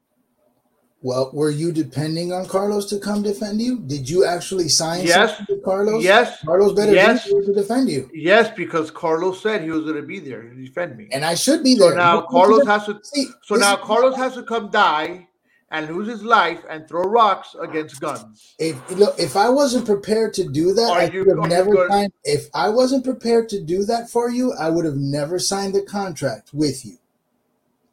Well, 1.06 1.30
were 1.34 1.52
you 1.52 1.72
depending 1.72 2.34
on 2.34 2.48
Carlos 2.48 2.88
to 2.88 2.98
come 2.98 3.22
defend 3.22 3.62
you? 3.62 3.78
Did 3.82 4.10
you 4.10 4.26
actually 4.26 4.70
sign 4.70 5.06
yes. 5.06 5.40
Carlos? 5.64 6.04
Yes. 6.04 6.42
Carlos 6.44 6.74
better 6.74 6.96
yes. 6.96 7.26
to 7.26 7.54
defend 7.54 7.92
you. 7.92 8.10
Yes, 8.12 8.52
because 8.58 8.90
Carlos 8.90 9.40
said 9.40 9.62
he 9.62 9.70
was 9.70 9.84
going 9.84 9.98
to 9.98 10.02
be 10.02 10.18
there 10.18 10.42
to 10.42 10.56
defend 10.56 10.98
me. 10.98 11.08
And 11.12 11.24
I 11.24 11.36
should 11.36 11.64
be 11.64 11.76
there. 11.76 11.92
So 11.92 11.96
now 11.96 12.22
Carlos 12.22 12.66
has 12.66 12.88
to 12.88 13.00
See, 13.04 13.28
So 13.44 13.54
now 13.54 13.76
Carlos 13.76 14.16
has 14.16 14.34
to 14.34 14.42
come 14.42 14.72
die 14.72 15.28
and 15.70 15.88
lose 15.96 16.08
his 16.08 16.24
life 16.24 16.66
and 16.72 16.88
throw 16.88 17.04
rocks 17.04 17.56
against 17.62 18.02
guns. 18.02 18.56
If 18.58 18.90
look, 18.90 19.14
if 19.20 19.36
I 19.36 19.48
wasn't 19.48 19.86
prepared 19.86 20.34
to 20.34 20.50
do 20.50 20.74
that, 20.74 20.90
are 20.90 21.02
I 21.02 21.06
you, 21.06 21.24
would 21.24 21.38
have 21.38 21.48
never 21.48 21.88
signed. 21.88 22.14
If 22.24 22.50
I 22.56 22.70
wasn't 22.70 23.04
prepared 23.04 23.48
to 23.50 23.62
do 23.62 23.84
that 23.84 24.10
for 24.10 24.32
you, 24.32 24.54
I 24.54 24.72
would 24.72 24.86
have 24.86 24.98
never 24.98 25.38
signed 25.38 25.76
the 25.76 25.84
contract 25.84 26.52
with 26.52 26.84
you. 26.84 26.98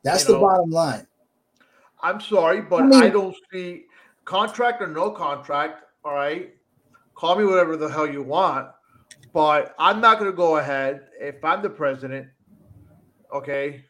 That's 0.02 0.26
you 0.26 0.28
the 0.28 0.40
know, 0.40 0.46
bottom 0.46 0.70
line. 0.70 1.06
I'm 2.02 2.20
sorry, 2.20 2.60
but 2.60 2.82
I, 2.82 2.86
mean, 2.86 3.02
I 3.02 3.08
don't 3.08 3.36
see 3.52 3.84
contract 4.24 4.82
or 4.82 4.88
no 4.88 5.10
contract. 5.10 5.84
All 6.04 6.14
right, 6.14 6.54
call 7.14 7.36
me 7.36 7.44
whatever 7.44 7.76
the 7.76 7.88
hell 7.88 8.06
you 8.06 8.22
want, 8.22 8.68
but 9.32 9.74
I'm 9.78 10.00
not 10.00 10.18
going 10.18 10.30
to 10.30 10.36
go 10.36 10.56
ahead 10.56 11.02
if 11.20 11.44
I'm 11.44 11.62
the 11.62 11.70
president. 11.70 12.26
Okay, 13.32 13.84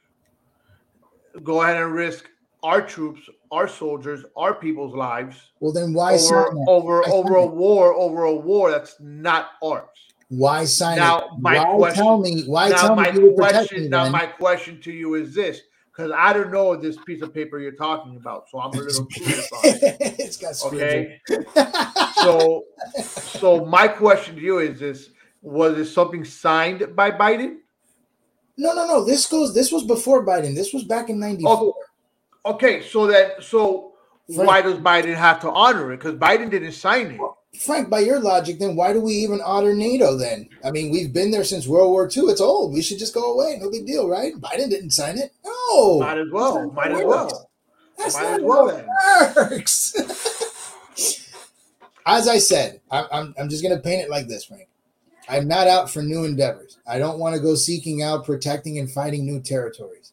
go 1.43 1.63
ahead 1.63 1.83
and 1.83 1.93
risk 1.93 2.29
our 2.63 2.81
troops, 2.81 3.21
our 3.51 3.67
soldiers, 3.67 4.25
our 4.37 4.55
people's 4.55 4.95
lives. 4.95 5.37
Well, 5.61 5.73
then 5.73 5.93
why 5.93 6.15
over 6.15 6.53
over 6.69 7.09
over 7.09 7.37
a 7.37 7.47
war 7.47 7.95
over 7.95 8.25
a 8.25 8.35
war 8.35 8.71
that's 8.71 8.97
not 9.01 9.51
ours? 9.63 9.89
Why 10.29 10.65
sign 10.65 10.97
now, 10.97 11.19
it? 11.19 11.25
My 11.41 11.59
why 11.59 11.77
question, 11.77 12.05
tell 12.05 12.21
me? 12.21 12.43
Why 12.45 12.69
now 12.69 12.77
tell 12.87 12.97
my 12.97 13.11
me? 13.11 13.35
Question, 13.35 13.91
now, 13.91 14.09
my 14.09 14.27
question 14.27 14.81
to 14.83 14.93
you 14.93 15.15
is 15.15 15.35
this: 15.35 15.61
because 15.95 16.12
I 16.16 16.32
don't 16.32 16.51
know 16.51 16.74
this 16.74 16.97
piece 17.05 17.22
of 17.22 17.34
paper 17.34 17.59
you're 17.59 17.72
talking 17.72 18.16
about, 18.16 18.49
so 18.51 18.61
I'm 18.61 18.72
a 18.72 18.82
little 18.82 19.05
curious 19.11 19.51
on 19.53 19.61
it. 19.64 19.97
it's 20.18 20.36
got 20.36 20.55
okay. 20.66 21.20
so, 22.14 22.64
so 23.03 23.64
my 23.66 23.88
question 23.88 24.36
to 24.36 24.40
you 24.40 24.59
is: 24.59 24.80
This 24.80 25.11
was 25.43 25.78
it 25.78 25.86
something 25.86 26.24
signed 26.24 26.95
by 26.97 27.11
Biden? 27.11 27.59
No, 28.57 28.74
no, 28.74 28.86
no. 28.86 29.05
This 29.05 29.26
goes. 29.26 29.55
This 29.55 29.70
was 29.70 29.84
before 29.84 30.24
Biden. 30.24 30.55
This 30.55 30.72
was 30.72 30.84
back 30.84 31.11
in 31.11 31.18
'94. 31.18 31.51
Oh, 31.51 31.74
okay, 32.47 32.82
so 32.82 33.07
that 33.09 33.43
so 33.43 33.93
Frank, 34.34 34.49
why 34.49 34.62
does 34.62 34.78
Biden 34.78 35.14
have 35.14 35.40
to 35.40 35.51
honor 35.51 35.93
it? 35.93 35.99
Because 35.99 36.14
Biden 36.14 36.51
didn't 36.51 36.72
sign 36.72 37.12
it. 37.12 37.20
Frank, 37.59 37.90
by 37.90 38.01
your 38.01 38.18
logic, 38.18 38.59
then 38.59 38.76
why 38.76 38.95
do 38.95 39.01
we 39.01 39.12
even 39.12 39.40
honor 39.43 39.74
NATO 39.74 40.16
then? 40.16 40.49
I 40.64 40.70
mean, 40.70 40.90
we've 40.90 41.12
been 41.12 41.30
there 41.30 41.45
since 41.45 41.66
World 41.66 41.90
War 41.90 42.05
II. 42.05 42.24
It's 42.30 42.40
old. 42.40 42.72
We 42.72 42.80
should 42.80 42.99
just 42.99 43.12
go 43.12 43.34
away. 43.34 43.59
No 43.61 43.70
big 43.70 43.86
deal, 43.86 44.09
right? 44.09 44.32
Biden 44.34 44.70
didn't 44.70 44.90
sign 44.90 45.18
it. 45.18 45.32
No. 45.45 45.51
Oh, 45.75 46.01
might 46.01 46.18
as 46.18 46.31
well. 46.31 46.70
Might 46.70 46.93
as 46.93 47.05
well. 47.05 47.51
That's 47.99 48.14
Might 48.14 48.35
as 48.35 48.43
well 48.43 48.85
works. 49.37 49.95
as 52.07 52.29
I 52.29 52.39
said, 52.39 52.81
I, 52.91 53.07
I'm, 53.12 53.35
I'm 53.39 53.49
just 53.49 53.62
going 53.62 53.75
to 53.75 53.83
paint 53.83 54.03
it 54.03 54.11
like 54.11 54.29
this, 54.29 54.45
Frank. 54.45 54.68
I'm 55.29 55.49
not 55.49 55.66
out 55.68 55.89
for 55.89 56.03
new 56.03 56.25
endeavors. 56.25 56.79
I 56.87 56.99
don't 56.99 57.18
want 57.18 57.35
to 57.37 57.41
go 57.41 57.55
seeking 57.55 58.03
out, 58.03 58.27
protecting, 58.27 58.79
and 58.79 58.91
fighting 58.91 59.25
new 59.25 59.41
territories. 59.41 60.12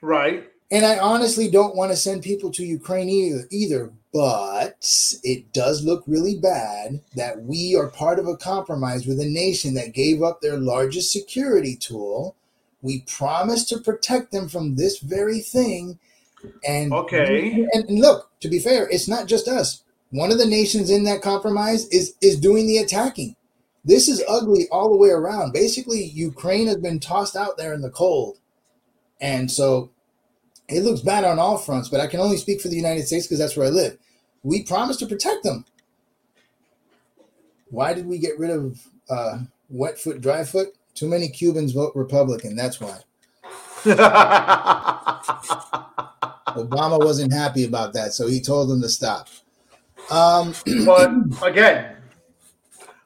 Right. 0.00 0.50
And 0.70 0.84
I 0.84 0.98
honestly 0.98 1.50
don't 1.50 1.76
want 1.76 1.92
to 1.92 1.96
send 1.96 2.22
people 2.22 2.50
to 2.52 2.64
Ukraine 2.64 3.08
either, 3.08 3.48
either 3.50 3.92
but 4.14 4.86
it 5.24 5.52
does 5.52 5.84
look 5.84 6.04
really 6.06 6.38
bad 6.38 7.00
that 7.16 7.42
we 7.42 7.76
are 7.76 7.88
part 7.88 8.20
of 8.20 8.28
a 8.28 8.36
compromise 8.36 9.06
with 9.06 9.18
a 9.18 9.24
nation 9.24 9.74
that 9.74 9.92
gave 9.92 10.22
up 10.22 10.40
their 10.40 10.56
largest 10.56 11.12
security 11.12 11.74
tool. 11.74 12.36
We 12.84 13.00
promise 13.00 13.64
to 13.66 13.78
protect 13.78 14.30
them 14.30 14.48
from 14.48 14.76
this 14.76 14.98
very 14.98 15.40
thing. 15.40 15.98
And 16.66 16.92
okay. 16.92 17.66
And, 17.72 17.88
and 17.88 17.98
look, 17.98 18.30
to 18.40 18.48
be 18.48 18.58
fair, 18.58 18.88
it's 18.88 19.08
not 19.08 19.26
just 19.26 19.48
us. 19.48 19.82
One 20.10 20.30
of 20.30 20.38
the 20.38 20.46
nations 20.46 20.90
in 20.90 21.04
that 21.04 21.22
compromise 21.22 21.88
is 21.88 22.14
is 22.20 22.38
doing 22.38 22.66
the 22.66 22.78
attacking. 22.78 23.34
This 23.84 24.08
is 24.08 24.22
ugly 24.28 24.68
all 24.70 24.88
the 24.90 24.96
way 24.96 25.10
around. 25.10 25.52
Basically, 25.52 26.04
Ukraine 26.04 26.68
has 26.68 26.76
been 26.76 27.00
tossed 27.00 27.36
out 27.36 27.56
there 27.56 27.74
in 27.74 27.82
the 27.82 27.90
cold. 27.90 28.38
And 29.20 29.50
so 29.50 29.90
it 30.68 30.82
looks 30.82 31.00
bad 31.00 31.24
on 31.24 31.38
all 31.38 31.58
fronts, 31.58 31.88
but 31.88 32.00
I 32.00 32.06
can 32.06 32.20
only 32.20 32.36
speak 32.36 32.60
for 32.60 32.68
the 32.68 32.76
United 32.76 33.06
States 33.06 33.26
because 33.26 33.38
that's 33.38 33.56
where 33.56 33.66
I 33.66 33.70
live 33.70 33.98
we 34.44 34.62
promised 34.62 35.00
to 35.00 35.06
protect 35.06 35.42
them. 35.42 35.64
Why 37.70 37.94
did 37.94 38.06
we 38.06 38.18
get 38.18 38.38
rid 38.38 38.50
of 38.50 38.86
uh, 39.10 39.38
wet 39.68 39.98
foot, 39.98 40.20
dry 40.20 40.44
foot? 40.44 40.76
Too 40.94 41.08
many 41.08 41.28
Cubans 41.28 41.72
vote 41.72 41.92
Republican. 41.94 42.56
That's 42.56 42.80
why. 42.80 42.98
Obama 46.54 46.98
wasn't 47.04 47.32
happy 47.32 47.64
about 47.64 47.92
that, 47.94 48.12
so 48.12 48.26
he 48.28 48.40
told 48.40 48.70
them 48.70 48.80
to 48.80 48.88
stop. 48.88 49.28
Um, 50.10 50.54
but 50.86 51.10
again, 51.42 51.96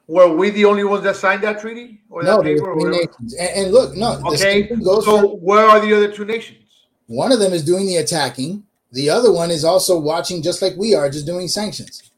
were 0.07 0.33
we 0.35 0.49
the 0.51 0.65
only 0.65 0.83
ones 0.83 1.03
that 1.03 1.15
signed 1.15 1.43
that 1.43 1.59
treaty 1.59 2.01
or 2.09 2.23
no, 2.23 2.37
that 2.37 2.43
paper? 2.43 2.73
three 2.79 2.91
nations. 2.91 3.33
And, 3.33 3.49
and 3.49 3.71
look, 3.71 3.95
no, 3.95 4.21
Okay, 4.25 4.35
same 4.37 4.67
thing 4.67 4.83
goes 4.83 5.05
so 5.05 5.21
for 5.21 5.37
where 5.37 5.65
are 5.67 5.79
the 5.79 5.93
other 5.93 6.11
two 6.11 6.25
nations? 6.25 6.59
one 7.07 7.31
of 7.31 7.39
them 7.39 7.53
is 7.53 7.63
doing 7.65 7.87
the 7.87 7.97
attacking. 7.97 8.63
The 8.91 9.09
other 9.09 9.31
one 9.31 9.51
is 9.51 9.63
also 9.63 9.99
watching, 9.99 10.41
just 10.41 10.61
like 10.61 10.73
we 10.77 10.95
are, 10.95 11.09
just 11.09 11.25
doing 11.25 11.47
sanctions. 11.47 12.08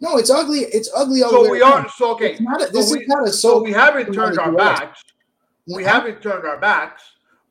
No, 0.00 0.16
it's 0.16 0.30
ugly. 0.30 0.60
It's 0.60 0.90
ugly 0.94 1.22
all 1.22 1.30
the 1.30 1.36
So 1.38 1.42
way 1.44 1.50
we 1.50 1.62
around. 1.62 1.86
are 1.86 1.88
so 1.90 2.12
okay. 2.12 2.34
A- 2.34 2.36
so 2.60 2.66
this 2.72 2.92
we, 2.92 3.00
is 3.00 3.08
not 3.08 3.26
a 3.28 3.32
so 3.32 3.62
we 3.62 3.72
haven't 3.72 4.12
turned 4.12 4.38
our 4.38 4.52
backs. 4.52 5.02
We 5.66 5.82
haven't 5.84 6.22
turned 6.22 6.46
our 6.46 6.58
backs. 6.58 7.02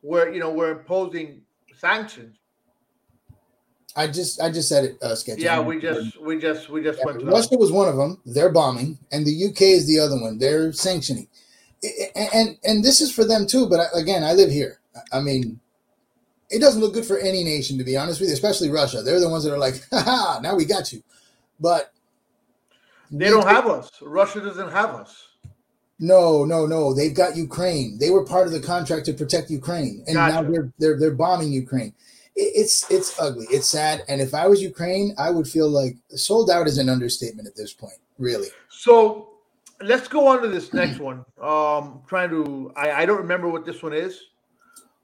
Where 0.01 0.31
you 0.31 0.39
know 0.39 0.51
we're 0.51 0.71
imposing 0.71 1.41
sanctions. 1.75 2.37
I 3.95 4.05
just, 4.07 4.39
I 4.39 4.51
just 4.51 4.69
said 4.69 4.83
it, 4.85 4.97
uh, 5.01 5.15
sketchy. 5.15 5.41
Yeah, 5.41 5.59
we 5.59 5.79
just 5.79 6.21
we 6.21 6.37
just 6.37 6.69
we 6.69 6.83
just 6.83 6.99
Yeah, 6.99 7.05
went 7.05 7.19
to 7.19 7.25
Russia 7.25 7.57
was 7.57 7.71
one 7.71 7.89
of 7.89 7.97
them. 7.97 8.21
They're 8.25 8.51
bombing, 8.51 8.99
and 9.11 9.25
the 9.25 9.45
UK 9.47 9.61
is 9.63 9.87
the 9.87 9.99
other 9.99 10.19
one. 10.21 10.37
They're 10.37 10.71
sanctioning, 10.71 11.27
I- 11.83 12.29
and 12.33 12.57
and 12.63 12.83
this 12.83 13.01
is 13.01 13.11
for 13.11 13.25
them 13.25 13.47
too. 13.47 13.67
But 13.67 13.79
I- 13.79 13.99
again, 13.99 14.23
I 14.23 14.33
live 14.33 14.51
here. 14.51 14.79
I 15.11 15.19
mean, 15.19 15.59
it 16.51 16.59
doesn't 16.59 16.79
look 16.79 16.93
good 16.93 17.05
for 17.05 17.17
any 17.17 17.43
nation, 17.43 17.77
to 17.79 17.83
be 17.83 17.97
honest 17.97 18.19
with 18.19 18.29
you, 18.29 18.33
especially 18.33 18.69
Russia. 18.69 19.01
They're 19.01 19.19
the 19.19 19.29
ones 19.29 19.43
that 19.45 19.53
are 19.53 19.57
like, 19.57 19.83
"Ha 19.91 19.99
ha! 19.99 20.39
Now 20.43 20.55
we 20.55 20.65
got 20.65 20.93
you." 20.93 21.01
But 21.59 21.91
They 23.11 23.29
don't 23.29 23.47
have 23.47 23.67
us. 23.67 23.91
Russia 24.01 24.41
doesn't 24.41 24.71
have 24.71 24.91
us. 24.91 25.27
No, 25.99 26.45
no, 26.45 26.65
no. 26.65 26.93
They've 26.93 27.13
got 27.13 27.35
Ukraine. 27.35 27.97
They 27.99 28.11
were 28.11 28.23
part 28.23 28.45
of 28.45 28.53
the 28.53 28.59
contract 28.59 29.05
to 29.07 29.13
protect 29.13 29.49
Ukraine, 29.49 30.03
and 30.07 30.15
now 30.15 30.43
they're 30.43 30.71
they're 30.77 30.99
they're 30.99 31.15
bombing 31.15 31.51
Ukraine. 31.51 31.93
It, 32.35 32.51
it's 32.55 32.89
it's 32.91 33.19
ugly. 33.19 33.47
It's 33.49 33.67
sad. 33.67 34.03
And 34.07 34.21
if 34.21 34.33
I 34.33 34.47
was 34.47 34.61
Ukraine, 34.61 35.15
I 35.17 35.31
would 35.31 35.47
feel 35.47 35.69
like 35.69 35.97
sold 36.09 36.51
out 36.51 36.67
is 36.67 36.77
an 36.77 36.89
understatement 36.89 37.47
at 37.47 37.55
this 37.55 37.73
point. 37.73 37.97
Really. 38.19 38.49
So 38.69 39.29
let's 39.81 40.07
go 40.07 40.27
on 40.27 40.41
to 40.43 40.47
this 40.47 40.73
next 40.73 40.99
one. 40.99 41.25
Um, 41.41 42.01
trying 42.07 42.29
to 42.29 42.71
I, 42.75 42.91
I 42.91 43.05
don't 43.05 43.17
remember 43.17 43.49
what 43.49 43.65
this 43.65 43.81
one 43.81 43.93
is, 43.93 44.21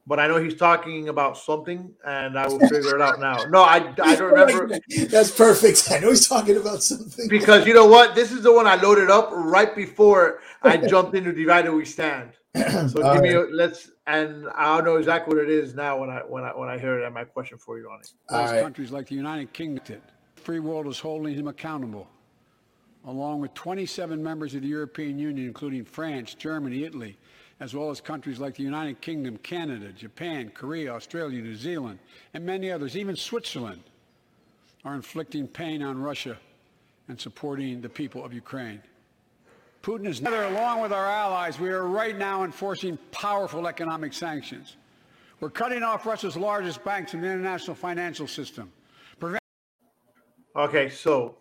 but 0.06 0.20
I 0.20 0.28
know 0.28 0.38
he's 0.38 0.56
talking 0.56 1.08
about 1.10 1.38
something, 1.38 1.94
and 2.06 2.38
I 2.38 2.48
will 2.48 2.60
figure 2.60 2.96
it 2.96 3.02
out 3.02 3.20
now. 3.20 3.46
No, 3.46 3.62
I 3.62 3.94
I 4.02 4.16
don't 4.16 4.34
remember 4.34 4.78
That's 5.10 5.32
perfect. 5.32 5.90
I 5.92 6.00
know 6.00 6.10
he's 6.10 6.28
talking 6.28 6.58
about 6.58 6.84
something. 6.84 7.28
because 7.30 7.66
you 7.66 7.74
know 7.74 7.86
what? 7.88 8.14
This 8.14 8.32
is 8.32 8.44
the 8.44 8.52
one 8.54 8.68
I 8.68 8.76
loaded 8.76 9.10
up 9.10 9.30
right 9.32 9.74
before 9.76 10.40
I 10.62 10.78
jumped 10.88 11.16
into 11.16 11.32
Divided 11.32 11.72
We 11.74 11.86
Stand. 11.86 12.32
So 12.90 13.02
All 13.02 13.14
give 13.16 13.24
me 13.24 13.34
a, 13.34 13.40
let's 13.52 13.92
and 14.06 14.48
I'll 14.56 14.84
know 14.84 14.98
exactly 14.98 15.36
what 15.36 15.44
it 15.44 15.50
is 15.50 15.74
now 15.74 15.98
when 16.00 16.10
I 16.10 16.20
when 16.20 16.44
I 16.44 16.50
when 16.50 16.70
I 16.70 16.78
hear 16.78 17.00
it. 17.00 17.06
And 17.06 17.14
my 17.14 17.24
question 17.24 17.58
for 17.58 17.80
you 17.80 17.90
on 17.90 18.00
it. 18.02 18.12
All 18.30 18.42
Those 18.42 18.52
right. 18.52 18.62
countries 18.62 18.92
like 18.92 19.08
the 19.08 19.16
United 19.16 19.54
Kingdom. 19.54 19.84
did. 19.86 20.02
The 20.36 20.42
free 20.42 20.60
world 20.60 20.86
is 20.88 21.00
holding 21.00 21.34
him 21.34 21.48
accountable, 21.48 22.08
along 23.06 23.40
with 23.40 23.54
27 23.54 24.22
members 24.22 24.54
of 24.54 24.62
the 24.62 24.68
European 24.68 25.18
Union, 25.18 25.48
including 25.48 25.84
France, 25.86 26.34
Germany, 26.36 26.84
Italy, 26.84 27.18
as 27.60 27.74
well 27.74 27.90
as 27.90 28.02
countries 28.02 28.40
like 28.40 28.56
the 28.56 28.64
United 28.64 29.00
Kingdom, 29.02 29.38
Canada, 29.38 29.92
Japan, 29.92 30.52
Korea, 30.54 30.94
Australia, 30.94 31.42
New 31.42 31.56
Zealand, 31.56 32.00
and 32.34 32.46
many 32.46 32.72
others, 32.72 32.98
even 32.98 33.16
Switzerland, 33.16 33.84
are 34.84 34.96
inflicting 34.96 35.48
pain 35.48 35.82
on 35.82 36.02
Russia 36.02 36.38
and 37.08 37.20
supporting 37.20 37.82
the 37.82 37.90
people 37.90 38.24
of 38.24 38.34
Ukraine. 38.34 38.82
Putin 39.82 40.08
is 40.08 40.20
together, 40.20 40.44
along 40.44 40.82
with 40.82 40.94
our 40.94 41.06
allies, 41.06 41.60
we 41.60 41.70
are 41.70 41.86
right 41.86 42.18
now 42.18 42.44
enforcing 42.44 42.98
powerful 43.12 43.68
economic 43.68 44.14
sanctions. 44.14 44.78
We're 45.40 45.50
cutting 45.50 45.84
off 45.84 46.06
Russia's 46.06 46.38
largest 46.38 46.84
banks 46.86 47.14
in 47.14 47.22
the 47.22 47.28
international 47.28 47.76
financial 47.76 48.28
system. 48.28 48.72
Prevent- 49.20 49.44
Okay, 50.56 50.90
so 50.90 51.36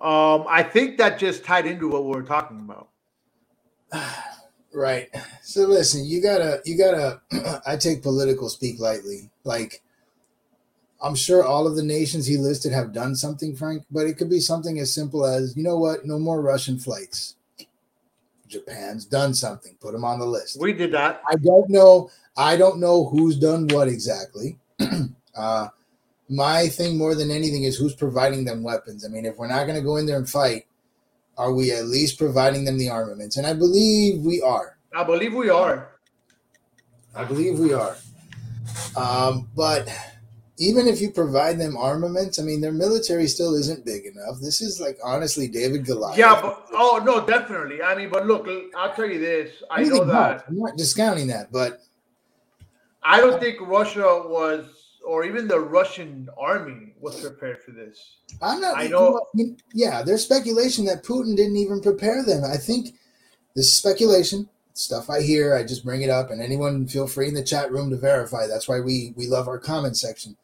um, 0.00 0.46
I 0.48 0.62
think 0.62 0.96
that 0.98 1.18
just 1.18 1.44
tied 1.44 1.66
into 1.66 1.88
what 1.88 2.04
we 2.04 2.10
were 2.10 2.22
talking 2.22 2.58
about. 2.58 2.88
Right. 4.76 5.08
So 5.40 5.62
listen, 5.62 6.04
you 6.04 6.20
gotta, 6.20 6.60
you 6.66 6.76
gotta. 6.76 7.22
I 7.66 7.76
take 7.76 8.02
political 8.02 8.50
speak 8.50 8.78
lightly. 8.78 9.30
Like, 9.42 9.82
I'm 11.02 11.14
sure 11.14 11.42
all 11.42 11.66
of 11.66 11.76
the 11.76 11.82
nations 11.82 12.26
he 12.26 12.36
listed 12.36 12.72
have 12.72 12.92
done 12.92 13.16
something, 13.16 13.56
Frank, 13.56 13.84
but 13.90 14.06
it 14.06 14.18
could 14.18 14.28
be 14.28 14.38
something 14.38 14.78
as 14.78 14.92
simple 14.92 15.24
as, 15.24 15.56
you 15.56 15.62
know 15.62 15.78
what, 15.78 16.04
no 16.04 16.18
more 16.18 16.42
Russian 16.42 16.78
flights. 16.78 17.36
Japan's 18.48 19.06
done 19.06 19.32
something. 19.32 19.74
Put 19.80 19.92
them 19.92 20.04
on 20.04 20.18
the 20.18 20.26
list. 20.26 20.60
We 20.60 20.74
did 20.74 20.92
that. 20.92 21.22
I 21.26 21.36
don't 21.36 21.70
know. 21.70 22.10
I 22.36 22.58
don't 22.58 22.78
know 22.78 23.06
who's 23.06 23.38
done 23.38 23.68
what 23.68 23.88
exactly. 23.88 24.58
uh, 25.34 25.68
my 26.28 26.68
thing 26.68 26.98
more 26.98 27.14
than 27.14 27.30
anything 27.30 27.64
is 27.64 27.78
who's 27.78 27.94
providing 27.94 28.44
them 28.44 28.62
weapons. 28.62 29.06
I 29.06 29.08
mean, 29.08 29.24
if 29.24 29.38
we're 29.38 29.48
not 29.48 29.64
going 29.64 29.78
to 29.78 29.84
go 29.84 29.96
in 29.96 30.04
there 30.04 30.18
and 30.18 30.28
fight, 30.28 30.66
are 31.36 31.52
we 31.52 31.72
at 31.72 31.86
least 31.86 32.18
providing 32.18 32.64
them 32.64 32.78
the 32.78 32.88
armaments? 32.88 33.36
And 33.36 33.46
I 33.46 33.52
believe 33.52 34.24
we 34.24 34.42
are. 34.42 34.78
I 34.94 35.04
believe 35.04 35.34
we 35.34 35.50
are. 35.50 35.90
I 37.14 37.24
believe 37.24 37.58
we 37.58 37.72
are. 37.72 37.96
Um, 38.96 39.48
but 39.54 39.88
even 40.58 40.86
if 40.86 41.00
you 41.00 41.10
provide 41.10 41.58
them 41.58 41.76
armaments, 41.76 42.38
I 42.38 42.42
mean, 42.42 42.60
their 42.60 42.72
military 42.72 43.26
still 43.26 43.54
isn't 43.54 43.84
big 43.84 44.06
enough. 44.06 44.40
This 44.40 44.60
is 44.60 44.80
like 44.80 44.98
honestly 45.04 45.48
David 45.48 45.84
Goliath. 45.84 46.18
Yeah, 46.18 46.40
but 46.40 46.66
oh 46.72 47.02
no, 47.04 47.26
definitely. 47.26 47.82
I 47.82 47.94
mean, 47.94 48.08
but 48.10 48.26
look, 48.26 48.48
I'll 48.76 48.94
tell 48.94 49.06
you 49.06 49.18
this. 49.18 49.62
I 49.70 49.82
know 49.82 49.88
Anything 49.88 50.08
that. 50.08 50.44
I'm 50.48 50.58
not 50.58 50.76
discounting 50.76 51.26
that, 51.28 51.52
but 51.52 51.82
I 53.02 53.20
don't 53.20 53.40
think 53.40 53.60
Russia 53.60 54.22
was, 54.26 54.64
or 55.06 55.24
even 55.24 55.46
the 55.48 55.60
Russian 55.60 56.28
army 56.38 56.94
was 57.00 57.20
prepared 57.20 57.62
for 57.62 57.70
this. 57.70 58.16
I'm 58.42 58.60
not. 58.60 58.76
I 58.76 58.88
know- 58.88 59.26
Yeah, 59.72 60.02
there's 60.02 60.24
speculation 60.24 60.84
that 60.86 61.04
Putin 61.04 61.36
didn't 61.36 61.56
even 61.56 61.80
prepare 61.80 62.24
them. 62.24 62.44
I 62.44 62.56
think 62.56 62.94
this 63.54 63.66
is 63.66 63.76
speculation. 63.76 64.48
Stuff 64.74 65.08
I 65.08 65.22
hear, 65.22 65.54
I 65.54 65.62
just 65.64 65.84
bring 65.84 66.02
it 66.02 66.10
up, 66.10 66.30
and 66.30 66.42
anyone 66.42 66.86
feel 66.86 67.06
free 67.06 67.28
in 67.28 67.34
the 67.34 67.42
chat 67.42 67.72
room 67.72 67.88
to 67.90 67.96
verify. 67.96 68.46
That's 68.46 68.68
why 68.68 68.80
we 68.80 69.14
we 69.16 69.26
love 69.26 69.48
our 69.48 69.58
comment 69.58 69.96
section. 69.96 70.36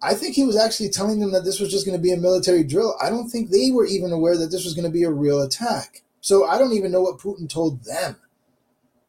I 0.00 0.14
think 0.14 0.34
he 0.34 0.44
was 0.44 0.56
actually 0.56 0.90
telling 0.90 1.20
them 1.20 1.32
that 1.32 1.44
this 1.44 1.58
was 1.60 1.70
just 1.70 1.84
going 1.84 1.98
to 1.98 2.02
be 2.02 2.12
a 2.12 2.16
military 2.16 2.62
drill. 2.64 2.94
I 3.02 3.10
don't 3.10 3.28
think 3.28 3.50
they 3.50 3.70
were 3.70 3.86
even 3.86 4.12
aware 4.12 4.36
that 4.38 4.50
this 4.50 4.64
was 4.64 4.74
going 4.74 4.84
to 4.86 4.90
be 4.90 5.02
a 5.04 5.10
real 5.10 5.42
attack. 5.42 6.02
So 6.20 6.46
I 6.46 6.58
don't 6.58 6.72
even 6.74 6.92
know 6.92 7.00
what 7.02 7.18
Putin 7.18 7.48
told 7.48 7.82
them. 7.84 8.16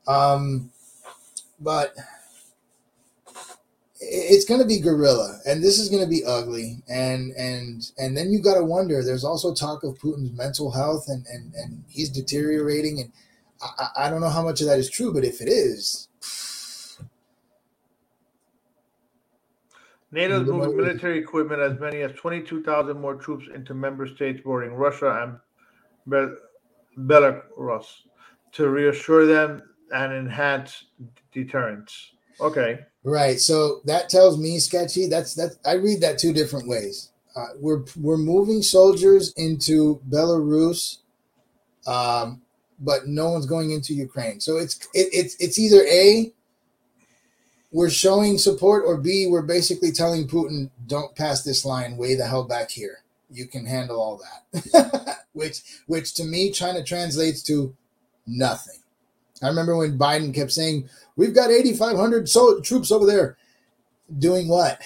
Um, 0.08 0.72
but 1.60 1.96
it's 4.00 4.46
going 4.46 4.62
to 4.62 4.68
be 4.68 4.80
guerrilla 4.80 5.40
and 5.46 5.64
this 5.64 5.80
is 5.80 5.90
going 5.90 6.04
to 6.04 6.10
be 6.10 6.24
ugly 6.26 6.84
and 6.88 7.32
and 7.32 7.92
and 7.98 8.16
then 8.16 8.32
you 8.32 8.40
got 8.42 8.56
to 8.56 8.64
wonder 8.64 9.04
there's 9.04 9.24
also 9.24 9.54
talk 9.54 9.84
of 9.84 9.98
putin's 9.98 10.32
mental 10.38 10.72
health 10.72 11.06
and 11.08 11.26
and 11.28 11.54
and 11.56 11.84
he's 11.88 12.10
deteriorating 12.10 13.00
and 13.00 13.12
I, 13.62 14.06
I 14.06 14.10
don't 14.10 14.22
know 14.22 14.30
how 14.30 14.44
much 14.44 14.62
of 14.62 14.68
that 14.68 14.78
is 14.78 14.90
true 14.90 15.14
but 15.14 15.26
if 15.26 15.42
it 15.42 15.48
is 15.50 16.08
NATO's 20.12 20.48
moving 20.48 20.78
military 20.78 21.20
equipment 21.20 21.62
as 21.62 21.80
many 21.80 22.02
as 22.02 22.14
22,000 22.14 23.00
more 23.00 23.16
troops 23.16 23.48
into 23.54 23.74
member 23.74 24.08
states 24.08 24.40
bordering 24.42 24.74
Russia 24.74 25.24
and 25.24 25.38
Bel- 26.06 26.38
Belarus 26.98 27.86
to 28.54 28.70
reassure 28.70 29.26
them 29.26 29.62
and 29.92 30.14
enhance 30.14 30.86
deterrence. 31.34 32.12
Okay. 32.40 32.80
Right 33.08 33.40
so 33.40 33.82
that 33.86 34.10
tells 34.10 34.38
me 34.38 34.60
sketchy 34.60 35.08
that's 35.08 35.34
that 35.36 35.52
i 35.66 35.74
read 35.74 36.02
that 36.02 36.18
two 36.18 36.34
different 36.34 36.68
ways. 36.68 37.12
Uh, 37.36 37.54
we're 37.60 37.84
we're 38.02 38.18
moving 38.18 38.64
soldiers 38.64 39.32
into 39.38 40.02
belarus 40.10 40.98
um, 41.88 42.42
but 42.80 43.08
no 43.08 43.30
one's 43.30 43.46
going 43.46 43.72
into 43.72 43.94
ukraine. 43.94 44.40
So 44.40 44.58
it's 44.58 44.78
it, 44.94 45.08
it's 45.12 45.36
it's 45.40 45.58
either 45.58 45.84
a 45.86 46.32
we're 47.72 47.90
showing 47.90 48.38
support 48.38 48.84
or 48.86 48.98
b 48.98 49.28
we're 49.30 49.42
basically 49.42 49.92
telling 49.92 50.28
putin 50.28 50.70
don't 50.86 51.16
pass 51.16 51.44
this 51.44 51.66
line 51.66 51.98
way 51.98 52.16
the 52.16 52.28
hell 52.28 52.44
back 52.44 52.70
here. 52.70 53.00
You 53.30 53.48
can 53.48 53.66
handle 53.66 54.00
all 54.00 54.22
that. 54.54 55.18
Which 55.34 55.62
which 55.86 56.14
to 56.16 56.24
me 56.24 56.52
china 56.52 56.84
translates 56.84 57.44
to 57.44 57.76
nothing. 58.26 58.80
I 59.44 59.48
remember 59.48 59.78
when 59.78 59.98
biden 59.98 60.34
kept 60.34 60.52
saying 60.52 60.90
we've 61.18 61.36
got 61.36 61.52
8500 61.52 62.30
so- 62.30 62.62
troops 62.62 62.92
over 62.92 63.06
there 63.06 63.38
doing 64.18 64.48
what 64.48 64.82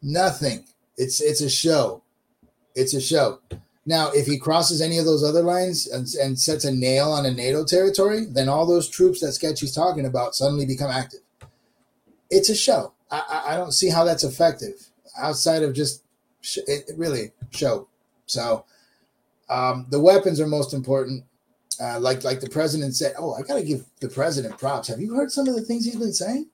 nothing 0.00 0.64
it's 0.96 1.20
it's 1.20 1.42
a 1.42 1.50
show 1.50 2.02
it's 2.74 2.94
a 2.94 3.00
show 3.00 3.40
now 3.84 4.10
if 4.12 4.26
he 4.26 4.38
crosses 4.38 4.80
any 4.80 4.98
of 4.98 5.04
those 5.04 5.22
other 5.22 5.42
lines 5.42 5.86
and, 5.86 6.06
and 6.14 6.38
sets 6.38 6.64
a 6.64 6.72
nail 6.72 7.12
on 7.12 7.26
a 7.26 7.30
nato 7.30 7.64
territory 7.64 8.24
then 8.30 8.48
all 8.48 8.64
those 8.64 8.88
troops 8.88 9.20
that 9.20 9.32
sketchy's 9.32 9.74
talking 9.74 10.06
about 10.06 10.34
suddenly 10.34 10.64
become 10.64 10.90
active 10.90 11.20
it's 12.30 12.48
a 12.48 12.54
show. 12.54 12.92
I, 13.10 13.42
I, 13.48 13.56
don't 13.56 13.72
see 13.72 13.88
how 13.88 14.04
that's 14.04 14.24
effective 14.24 14.88
outside 15.16 15.62
of 15.62 15.74
just 15.74 16.02
sh- 16.40 16.58
it 16.66 16.90
really 16.96 17.32
show. 17.50 17.86
So 18.26 18.64
um, 19.48 19.86
the 19.90 20.00
weapons 20.00 20.40
are 20.40 20.46
most 20.46 20.74
important. 20.74 21.24
Uh, 21.80 21.98
like 22.00 22.24
like 22.24 22.40
the 22.40 22.48
president 22.50 22.94
said, 22.96 23.14
oh, 23.18 23.34
I 23.34 23.42
gotta 23.42 23.62
give 23.62 23.84
the 24.00 24.08
president 24.08 24.58
props. 24.58 24.88
Have 24.88 25.00
you 25.00 25.14
heard 25.14 25.30
some 25.30 25.48
of 25.48 25.54
the 25.54 25.62
things 25.62 25.84
he's 25.84 25.96
been 25.96 26.12
saying? 26.12 26.48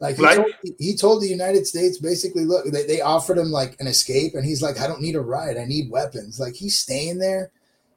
Like 0.00 0.16
he, 0.16 0.22
Like? 0.22 0.36
told, 0.36 0.52
he 0.78 0.96
told 0.96 1.22
the 1.22 1.28
United 1.28 1.66
States 1.66 1.98
basically, 1.98 2.44
look, 2.44 2.64
they, 2.66 2.86
they 2.86 3.00
offered 3.00 3.36
him 3.36 3.50
like 3.50 3.76
an 3.80 3.88
escape, 3.88 4.34
and 4.34 4.44
he's 4.44 4.62
like, 4.62 4.80
I 4.80 4.86
don't 4.86 5.00
need 5.00 5.16
a 5.16 5.20
ride, 5.20 5.56
I 5.56 5.64
need 5.64 5.90
weapons. 5.90 6.38
Like 6.38 6.54
he's 6.54 6.78
staying 6.78 7.18
there, 7.18 7.50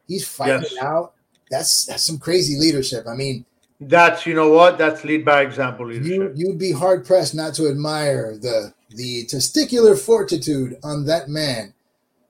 he's 0.07 0.27
fighting 0.27 0.63
Yes. 0.71 0.81
out. 0.81 1.13
That's 1.51 1.85
that's 1.85 2.03
some 2.05 2.17
crazy 2.17 2.57
leadership. 2.57 3.05
I 3.07 3.13
mean, 3.15 3.45
That's 3.79 4.25
you 4.25 4.33
know 4.33 4.49
what? 4.49 4.77
That's 4.77 5.03
lead 5.03 5.25
by 5.25 5.41
example 5.41 5.91
you 5.93 6.01
leadership. 6.01 6.33
you'd 6.35 6.57
be 6.59 6.71
hard 6.71 7.05
pressed 7.05 7.35
not 7.35 7.53
to 7.55 7.67
admire 7.67 8.37
the 8.37 8.73
the 8.89 9.25
testicular 9.27 9.97
fortitude 9.99 10.77
on 10.83 11.05
that 11.05 11.29
man 11.29 11.73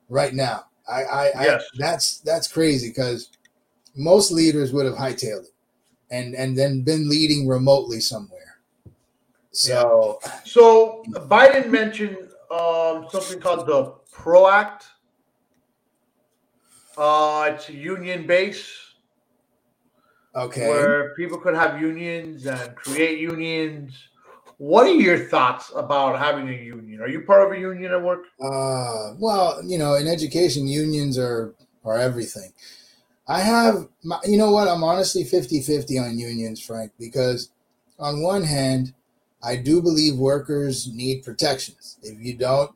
right 0.10 0.34
now. 0.34 0.66
I, 0.88 1.04
I, 1.04 1.32
Yes. 1.40 1.64
I 1.74 1.78
that's 1.78 2.20
that's 2.20 2.48
crazy 2.48 2.90
because 2.90 3.30
most 3.96 4.32
leaders 4.32 4.74
would 4.74 4.86
have 4.86 4.96
hightailed 4.96 5.44
it 5.44 5.54
and 6.10 6.36
and 6.36 6.58
then 6.58 6.84
been 6.84 7.10
leading 7.10 7.48
remotely 7.48 8.00
somewhere. 8.00 8.60
So 9.52 10.20
So 10.44 11.04
Biden 11.10 11.70
mentioned 11.70 12.18
um, 12.52 13.08
something 13.10 13.40
called 13.40 13.68
the 13.68 13.94
PRO 14.12 14.48
Act. 14.48 14.86
Uh, 16.98 17.52
it's 17.54 17.70
a 17.70 17.74
union 17.74 18.28
base 18.28 18.70
okay, 20.36 20.68
where 20.68 21.16
people 21.16 21.38
could 21.38 21.56
have 21.56 21.82
unions 21.82 22.46
and 22.46 22.76
create 22.76 23.20
unions. 23.20 23.98
What 24.58 24.86
are 24.86 24.94
your 24.94 25.18
thoughts 25.18 25.72
about 25.76 26.20
having 26.20 26.48
a 26.50 26.54
union? 26.54 27.02
Are 27.02 27.08
you 27.08 27.22
part 27.22 27.48
of 27.48 27.58
a 27.58 27.60
union 27.60 27.92
at 27.94 28.02
work? 28.02 28.26
uh, 28.44 29.14
well, 29.18 29.62
you 29.64 29.78
know, 29.78 29.96
in 29.96 30.08
education, 30.08 30.68
unions 30.68 31.18
are 31.18 31.56
are 31.84 31.98
everything. 31.98 32.54
I 33.28 33.42
have, 33.42 33.88
my, 34.04 34.20
you 34.26 34.38
know 34.38 34.52
what? 34.52 34.68
I'm 34.68 34.84
honestly 34.84 35.24
50-50 35.24 36.04
on 36.04 36.20
unions, 36.20 36.60
Frank, 36.60 36.92
because 37.00 37.52
on 38.00 38.22
one 38.22 38.44
hand, 38.44 38.94
I 39.44 39.56
do 39.56 39.82
believe 39.82 40.16
workers 40.16 40.92
need 40.92 41.24
protections. 41.24 41.98
If 42.04 42.20
you 42.20 42.36
don't, 42.36 42.72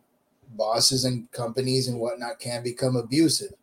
bosses 0.50 1.04
and 1.04 1.30
companies 1.32 1.88
and 1.88 2.00
whatnot 2.00 2.40
can 2.40 2.64
become 2.64 2.96
abusive. 2.96 3.54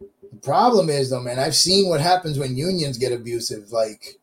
The 0.00 0.38
problem 0.42 0.88
is, 0.88 1.10
though, 1.10 1.20
man, 1.20 1.38
I've 1.38 1.54
seen 1.54 1.88
what 1.88 2.00
happens 2.00 2.38
when 2.38 2.56
unions 2.56 2.98
get 2.98 3.12
abusive. 3.12 3.70
Like, 3.70 4.18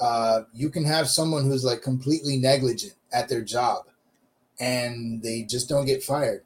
uh, 0.00 0.42
you 0.54 0.70
can 0.70 0.84
have 0.84 1.08
someone 1.08 1.44
who's 1.44 1.64
like 1.64 1.82
completely 1.82 2.36
negligent 2.36 2.94
at 3.12 3.28
their 3.28 3.42
job 3.42 3.86
and 4.60 5.22
they 5.22 5.42
just 5.42 5.68
don't 5.68 5.86
get 5.86 6.02
fired. 6.02 6.44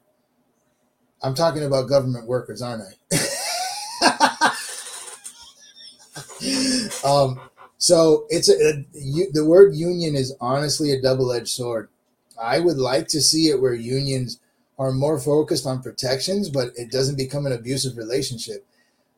I'm 1.21 1.35
talking 1.35 1.63
about 1.63 1.87
government 1.87 2.27
workers, 2.27 2.61
aren't 2.61 2.83
I? 2.83 3.17
um, 7.05 7.39
so 7.77 8.25
it's 8.29 8.49
a, 8.49 8.53
a 8.53 8.85
you, 8.93 9.31
the 9.31 9.45
word 9.45 9.75
union 9.75 10.15
is 10.15 10.35
honestly 10.39 10.91
a 10.91 11.01
double-edged 11.01 11.47
sword. 11.47 11.89
I 12.41 12.59
would 12.59 12.77
like 12.77 13.07
to 13.09 13.21
see 13.21 13.49
it 13.49 13.61
where 13.61 13.73
unions 13.73 14.39
are 14.79 14.91
more 14.91 15.19
focused 15.19 15.65
on 15.65 15.81
protections, 15.81 16.49
but 16.49 16.71
it 16.75 16.91
doesn't 16.91 17.17
become 17.17 17.45
an 17.45 17.51
abusive 17.51 17.97
relationship. 17.97 18.65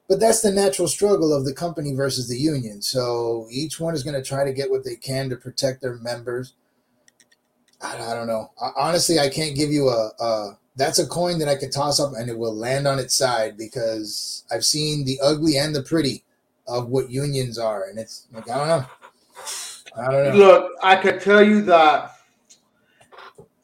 But 0.08 0.20
that's 0.20 0.42
the 0.42 0.52
natural 0.52 0.88
struggle 0.88 1.34
of 1.34 1.46
the 1.46 1.54
company 1.54 1.94
versus 1.94 2.28
the 2.28 2.38
union. 2.38 2.82
So 2.82 3.48
each 3.50 3.80
one 3.80 3.96
is 3.96 4.04
going 4.04 4.16
to 4.16 4.28
try 4.28 4.44
to 4.44 4.54
get 4.54 4.70
what 4.70 4.84
they 4.84 4.96
can 4.96 5.30
to 5.30 5.36
protect 5.36 5.82
their 5.82 5.96
members. 5.96 6.54
I, 7.82 8.12
I 8.12 8.14
don't 8.14 8.28
know. 8.28 8.52
I, 8.62 8.72
honestly, 8.78 9.20
I 9.20 9.30
can't 9.30 9.56
give 9.56 9.72
you 9.72 9.90
a, 9.90 10.12
a. 10.20 10.58
That's 10.78 11.00
a 11.00 11.08
coin 11.08 11.40
that 11.40 11.50
I 11.50 11.56
could 11.56 11.72
toss 11.72 12.00
up 12.00 12.14
and 12.18 12.30
it 12.30 12.38
will 12.38 12.56
land 12.56 12.88
on 12.88 13.00
its 13.00 13.16
side 13.16 13.58
because 13.58 14.46
I've 14.52 14.66
seen 14.66 15.06
the 15.06 15.20
ugly 15.24 15.58
and 15.58 15.76
the 15.76 15.84
pretty 15.84 16.24
of 16.68 16.90
what 16.90 17.10
unions 17.12 17.58
are, 17.60 17.86
and 17.90 18.00
it's 18.00 18.28
like 18.34 18.50
I 18.50 18.58
don't 18.58 18.68
know. 18.68 18.86
I 19.98 20.12
don't 20.12 20.24
know. 20.26 20.38
Look, 20.38 20.72
I 20.84 20.96
could 20.98 21.22
tell 21.22 21.44
you 21.44 21.62
that 21.64 22.12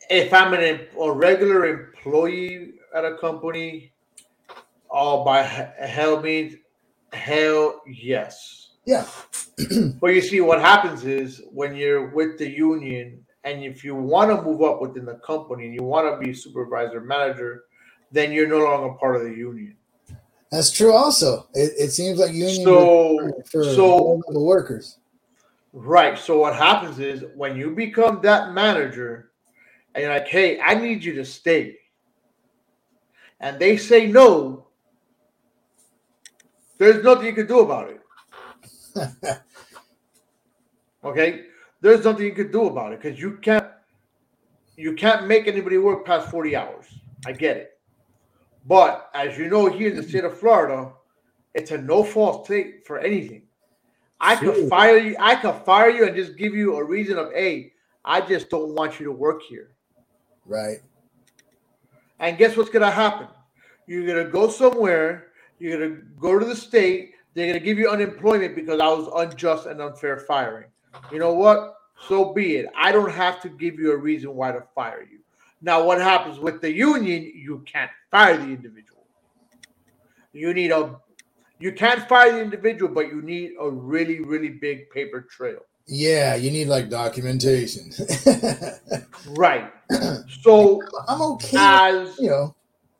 if 0.09 0.33
I'm 0.33 0.53
an 0.53 0.87
a 0.99 1.11
regular 1.11 1.65
employee 1.67 2.73
at 2.95 3.05
a 3.05 3.17
company, 3.17 3.93
all 4.89 5.25
by 5.25 5.43
he- 5.47 5.87
hell 5.87 6.21
means 6.21 6.55
hell 7.13 7.81
yes. 7.87 8.71
Yeah, 8.85 9.05
But 10.01 10.09
you 10.15 10.21
see, 10.21 10.41
what 10.41 10.61
happens 10.61 11.05
is 11.05 11.41
when 11.51 11.75
you're 11.75 12.09
with 12.09 12.37
the 12.39 12.49
union, 12.49 13.25
and 13.43 13.63
if 13.63 13.83
you 13.83 13.95
want 13.95 14.29
to 14.29 14.41
move 14.41 14.61
up 14.61 14.81
within 14.81 15.05
the 15.05 15.15
company 15.15 15.65
and 15.65 15.73
you 15.73 15.83
want 15.83 16.07
to 16.07 16.25
be 16.25 16.33
supervisor 16.33 17.01
manager, 17.01 17.63
then 18.11 18.31
you're 18.31 18.47
no 18.47 18.59
longer 18.59 18.93
part 18.95 19.15
of 19.15 19.23
the 19.23 19.31
union. 19.31 19.75
that's 20.51 20.71
true. 20.71 20.93
Also, 20.93 21.47
it, 21.53 21.71
it 21.77 21.91
seems 21.91 22.19
like 22.19 22.33
union 22.33 22.63
So, 22.63 23.19
are 23.19 23.33
for 23.49 23.63
so 23.63 23.95
low-level 23.95 24.45
workers. 24.45 24.97
Right. 25.73 26.17
So 26.17 26.39
what 26.39 26.55
happens 26.55 26.99
is 26.99 27.23
when 27.35 27.55
you 27.55 27.71
become 27.71 28.19
that 28.23 28.53
manager 28.53 29.31
and 29.95 30.03
you're 30.03 30.13
like, 30.13 30.27
hey, 30.27 30.59
I 30.59 30.75
need 30.75 31.03
you 31.03 31.13
to 31.15 31.25
stay. 31.25 31.77
And 33.39 33.57
they 33.57 33.77
say 33.77 34.07
no, 34.07 34.67
there's 36.77 37.03
nothing 37.03 37.25
you 37.25 37.33
can 37.33 37.47
do 37.47 37.59
about 37.59 37.89
it. 37.89 38.01
Okay? 41.03 41.45
There's 41.81 42.05
nothing 42.05 42.25
you 42.27 42.33
can 42.33 42.51
do 42.51 42.67
about 42.67 42.93
it 42.93 43.01
because 43.01 43.19
you 43.19 43.37
can't 43.41 43.67
you 44.77 44.93
can't 44.95 45.27
make 45.27 45.47
anybody 45.47 45.77
work 45.77 46.05
past 46.05 46.29
40 46.29 46.55
hours. 46.55 46.87
I 47.25 47.33
get 47.33 47.57
it. 47.57 47.71
But 48.65 49.09
as 49.13 49.37
you 49.37 49.49
know, 49.49 49.67
here 49.67 49.89
in 49.89 49.97
the 49.97 50.03
state 50.03 50.23
of 50.23 50.37
Florida, 50.39 50.91
it's 51.55 51.71
a 51.71 51.77
no 51.77 52.03
fault 52.03 52.45
state 52.45 52.85
for 52.87 52.99
anything. 52.99 53.43
I 54.19 54.35
could 54.35 54.69
fire 54.69 54.97
you. 54.97 55.15
I 55.19 55.35
could 55.35 55.55
fire 55.65 55.89
you 55.89 56.07
and 56.07 56.15
just 56.15 56.37
give 56.37 56.55
you 56.55 56.77
a 56.77 56.83
reason 56.83 57.17
of, 57.17 57.33
hey, 57.33 57.73
I 58.05 58.21
just 58.21 58.49
don't 58.49 58.75
want 58.75 58.99
you 58.99 59.05
to 59.07 59.11
work 59.11 59.41
here. 59.43 59.71
right. 60.45 60.79
And 62.19 62.37
guess 62.37 62.55
what's 62.57 62.69
gonna 62.69 62.91
happen? 62.91 63.27
You're 63.87 64.07
gonna 64.07 64.29
go 64.29 64.49
somewhere. 64.49 65.27
You're 65.59 65.77
gonna 65.79 66.01
go 66.19 66.39
to 66.39 66.45
the 66.45 66.55
state. 66.55 67.13
They're 67.33 67.47
gonna 67.47 67.59
give 67.65 67.79
you 67.79 67.89
unemployment 67.89 68.55
because 68.55 68.79
I 68.79 68.87
was 68.87 69.09
unjust 69.15 69.65
and 69.67 69.81
unfair 69.81 70.17
firing. 70.19 70.67
You 71.11 71.19
know 71.19 71.33
what? 71.33 71.75
So 72.07 72.33
be 72.33 72.57
it. 72.57 72.67
I 72.75 72.91
don't 72.91 73.11
have 73.11 73.41
to 73.41 73.49
give 73.49 73.79
you 73.79 73.91
a 73.91 73.97
reason 73.97 74.35
why 74.35 74.51
to 74.51 74.63
fire 74.73 75.05
you. 75.09 75.19
Now, 75.61 75.83
what 75.83 76.01
happens 76.01 76.39
with 76.39 76.61
the 76.61 76.71
union? 76.71 77.31
You 77.35 77.63
can't 77.71 77.91
fire 78.09 78.37
the 78.37 78.45
individual. 78.45 79.05
You 80.33 80.53
need 80.53 80.71
a. 80.71 80.99
You 81.59 81.71
can't 81.71 82.07
fire 82.09 82.31
the 82.31 82.41
individual, 82.41 82.91
but 82.91 83.07
you 83.09 83.21
need 83.21 83.51
a 83.59 83.69
really, 83.69 84.19
really 84.21 84.49
big 84.49 84.89
paper 84.89 85.21
trail. 85.21 85.59
Yeah, 85.85 86.35
you 86.35 86.49
need 86.49 86.67
like 86.67 86.89
documentation. 86.89 87.91
Right. 89.27 89.71
So, 90.41 90.81
I'm 91.07 91.21
okay. 91.21 91.57
as 91.57 92.17
you 92.17 92.29
know, 92.29 92.55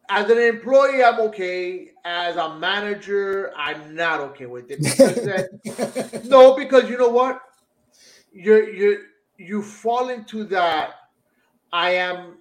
as 0.09 0.29
an 0.29 0.37
employee, 0.37 1.03
I'm 1.03 1.19
okay. 1.21 1.91
As 2.05 2.35
a 2.35 2.57
manager, 2.57 3.51
I'm 3.55 3.95
not 3.95 4.19
okay 4.19 4.45
with 4.45 4.69
it. 4.69 4.81
Because 4.81 6.23
no, 6.29 6.55
because 6.55 6.89
you 6.89 6.97
know 6.97 7.09
what? 7.09 7.41
You're 8.31 8.69
you 8.69 9.03
you 9.37 9.61
fall 9.61 10.09
into 10.09 10.43
that. 10.45 10.91
I 11.73 11.91
am. 11.91 12.37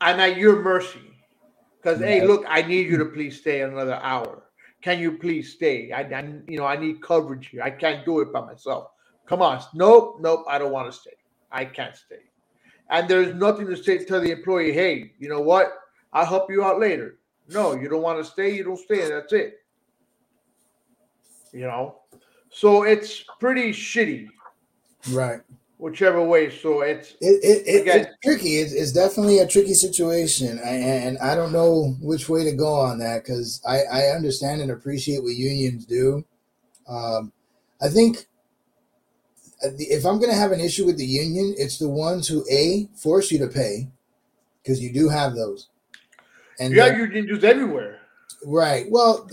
I'm 0.00 0.20
at 0.20 0.36
your 0.36 0.62
mercy. 0.62 1.00
Because 1.76 2.00
hey, 2.00 2.26
look, 2.26 2.44
I 2.48 2.62
need 2.62 2.88
you 2.88 2.98
to 2.98 3.06
please 3.06 3.40
stay 3.40 3.62
another 3.62 3.94
hour. 4.02 4.44
Can 4.82 4.98
you 5.00 5.18
please 5.18 5.52
stay? 5.52 5.92
I, 5.92 6.02
I 6.02 6.34
you 6.46 6.58
know 6.58 6.66
I 6.66 6.76
need 6.76 7.02
coverage 7.02 7.48
here. 7.48 7.62
I 7.62 7.70
can't 7.70 8.04
do 8.04 8.20
it 8.20 8.32
by 8.32 8.40
myself. 8.40 8.90
Come 9.26 9.42
on. 9.42 9.62
Nope, 9.74 10.18
nope. 10.20 10.44
I 10.48 10.58
don't 10.58 10.72
want 10.72 10.90
to 10.92 10.98
stay. 10.98 11.16
I 11.50 11.64
can't 11.64 11.96
stay. 11.96 12.20
And 12.90 13.08
there's 13.08 13.34
nothing 13.34 13.66
to 13.66 13.76
say 13.76 14.04
tell 14.04 14.20
the 14.20 14.30
employee, 14.30 14.72
hey, 14.72 15.12
you 15.18 15.28
know 15.28 15.40
what? 15.40 15.72
I'll 16.12 16.26
help 16.26 16.50
you 16.50 16.64
out 16.64 16.80
later. 16.80 17.18
No, 17.48 17.74
you 17.74 17.88
don't 17.88 18.02
want 18.02 18.18
to 18.18 18.30
stay, 18.30 18.54
you 18.54 18.64
don't 18.64 18.78
stay, 18.78 19.08
that's 19.08 19.32
it. 19.32 19.54
You 21.52 21.66
know? 21.66 21.96
So 22.50 22.82
it's 22.84 23.24
pretty 23.38 23.70
shitty, 23.72 24.28
right. 25.10 25.40
whichever 25.78 26.22
way. 26.22 26.50
So 26.50 26.80
it's 26.80 27.12
It, 27.20 27.42
it, 27.44 27.66
it, 27.66 27.82
Again- 27.82 28.00
it's 28.00 28.16
tricky. 28.24 28.56
It's, 28.56 28.72
it's 28.72 28.92
definitely 28.92 29.38
a 29.40 29.46
tricky 29.46 29.74
situation, 29.74 30.58
I- 30.64 30.68
and 30.68 31.18
I 31.18 31.34
don't 31.34 31.52
know 31.52 31.96
which 32.00 32.28
way 32.28 32.44
to 32.44 32.52
go 32.52 32.72
on 32.72 32.98
that 32.98 33.24
because 33.24 33.60
I, 33.66 33.82
I 33.92 34.00
understand 34.16 34.60
and 34.60 34.70
appreciate 34.70 35.22
what 35.22 35.34
unions 35.34 35.84
do. 35.84 36.24
Um, 36.88 37.32
I 37.82 37.88
think 37.88 38.26
uh, 39.62 39.68
if 39.78 40.04
I'm 40.06 40.18
going 40.18 40.30
to 40.30 40.36
have 40.36 40.52
an 40.52 40.60
issue 40.60 40.86
with 40.86 40.96
the 40.96 41.04
union, 41.06 41.54
it's 41.58 41.78
the 41.78 41.88
ones 41.88 42.26
who 42.26 42.44
a 42.50 42.88
force 42.96 43.30
you 43.30 43.38
to 43.40 43.48
pay 43.48 43.88
because 44.62 44.80
you 44.80 44.92
do 44.92 45.08
have 45.08 45.34
those, 45.34 45.68
and 46.58 46.74
you 46.74 46.80
have 46.80 46.96
unions 46.98 47.44
everywhere. 47.44 48.00
Right. 48.44 48.86
Well, 48.88 49.28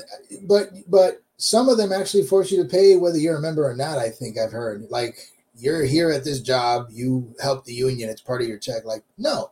but 0.48 0.70
but 0.90 1.22
some 1.38 1.70
of 1.70 1.78
them 1.78 1.92
actually 1.92 2.24
force 2.24 2.52
you 2.52 2.62
to 2.64 2.70
pay 2.70 2.96
whether 2.98 3.18
you're 3.18 3.38
a 3.38 3.42
member 3.42 3.70
or 3.70 3.76
not. 3.76 3.98
I 3.98 4.10
think 4.10 4.38
I've 4.38 4.52
heard 4.52 4.88
like 4.90 5.18
you're 5.58 5.86
here 5.86 6.12
at 6.12 6.24
this 6.24 6.42
job, 6.42 6.88
you 6.92 7.34
help 7.42 7.66
the 7.66 7.74
union, 7.74 8.10
it's 8.10 8.22
part 8.22 8.42
of 8.42 8.48
your 8.48 8.58
check. 8.60 8.86
Like 8.86 9.04
no, 9.18 9.52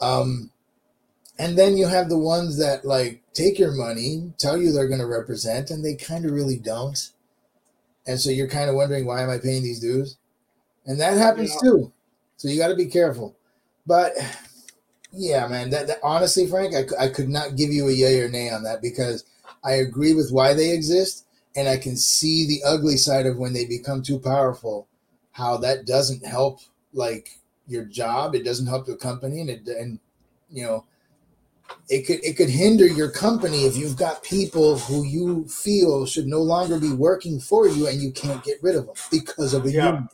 um, 0.00 0.50
And 1.38 1.58
then 1.58 1.76
you 1.76 1.86
have 1.88 2.08
the 2.08 2.18
ones 2.18 2.58
that 2.58 2.84
like 2.84 3.22
take 3.34 3.58
your 3.58 3.72
money, 3.72 4.32
tell 4.38 4.56
you 4.58 4.72
they're 4.72 4.88
going 4.88 5.00
to 5.00 5.06
represent, 5.06 5.70
and 5.70 5.84
they 5.84 5.94
kind 5.96 6.24
of 6.24 6.32
really 6.32 6.58
don't. 6.58 7.10
And 8.06 8.20
so 8.20 8.30
you're 8.30 8.48
kind 8.48 8.68
of 8.70 8.76
wondering 8.76 9.06
why 9.06 9.22
am 9.22 9.30
I 9.30 9.38
paying 9.38 9.62
these 9.62 9.80
dues? 9.80 10.16
And 10.86 11.00
that 11.00 11.18
happens 11.18 11.54
Yeah. 11.54 11.60
too. 11.70 11.92
So 12.36 12.48
you 12.48 12.58
got 12.58 12.68
to 12.68 12.76
be 12.76 12.86
careful. 12.86 13.36
But 13.86 14.12
yeah, 15.12 15.46
man, 15.48 15.70
that, 15.70 15.86
that 15.88 15.98
honestly, 16.02 16.46
Frank, 16.46 16.74
I, 16.74 17.04
I 17.04 17.08
could 17.08 17.28
not 17.28 17.56
give 17.56 17.70
you 17.72 17.88
a 17.88 17.92
yay 17.92 18.20
or 18.20 18.28
nay 18.28 18.50
on 18.50 18.62
that 18.64 18.82
because 18.82 19.24
I 19.64 19.72
agree 19.72 20.14
with 20.14 20.30
why 20.32 20.54
they 20.54 20.70
exist, 20.72 21.26
and 21.56 21.68
I 21.68 21.76
can 21.76 21.96
see 21.96 22.46
the 22.46 22.62
ugly 22.66 22.96
side 22.96 23.26
of 23.26 23.38
when 23.38 23.52
they 23.52 23.64
become 23.66 24.02
too 24.02 24.18
powerful, 24.18 24.88
how 25.32 25.56
that 25.58 25.86
doesn't 25.86 26.24
help 26.24 26.60
like 26.92 27.38
your 27.66 27.84
job, 27.84 28.34
it 28.34 28.44
doesn't 28.44 28.66
help 28.66 28.88
your 28.88 28.96
company, 28.96 29.40
and 29.40 29.50
it 29.50 29.66
and 29.68 30.00
you 30.50 30.64
know 30.64 30.84
it 31.88 32.06
could 32.06 32.24
it 32.24 32.36
could 32.36 32.48
hinder 32.50 32.86
your 32.86 33.10
company 33.10 33.64
if 33.64 33.76
you've 33.76 33.96
got 33.96 34.22
people 34.22 34.78
who 34.78 35.04
you 35.04 35.46
feel 35.48 36.06
should 36.06 36.26
no 36.26 36.40
longer 36.40 36.78
be 36.78 36.92
working 36.92 37.38
for 37.40 37.68
you 37.68 37.86
and 37.88 38.00
you 38.00 38.12
can't 38.12 38.42
get 38.44 38.62
rid 38.62 38.76
of 38.76 38.86
them 38.86 38.94
because 39.10 39.54
of 39.54 39.64
a 39.66 39.70
Yeah. 39.70 39.84
union. 39.86 40.08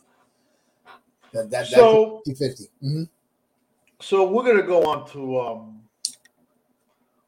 That 1.33 1.49
that 1.51 1.67
So- 1.67 2.21
that's 2.25 2.39
50 2.39 2.63
hmm 2.81 3.03
So 4.01 4.29
we're 4.29 4.43
gonna 4.43 4.63
go 4.67 4.83
on 4.83 5.07
to 5.11 5.39
um, 5.39 5.81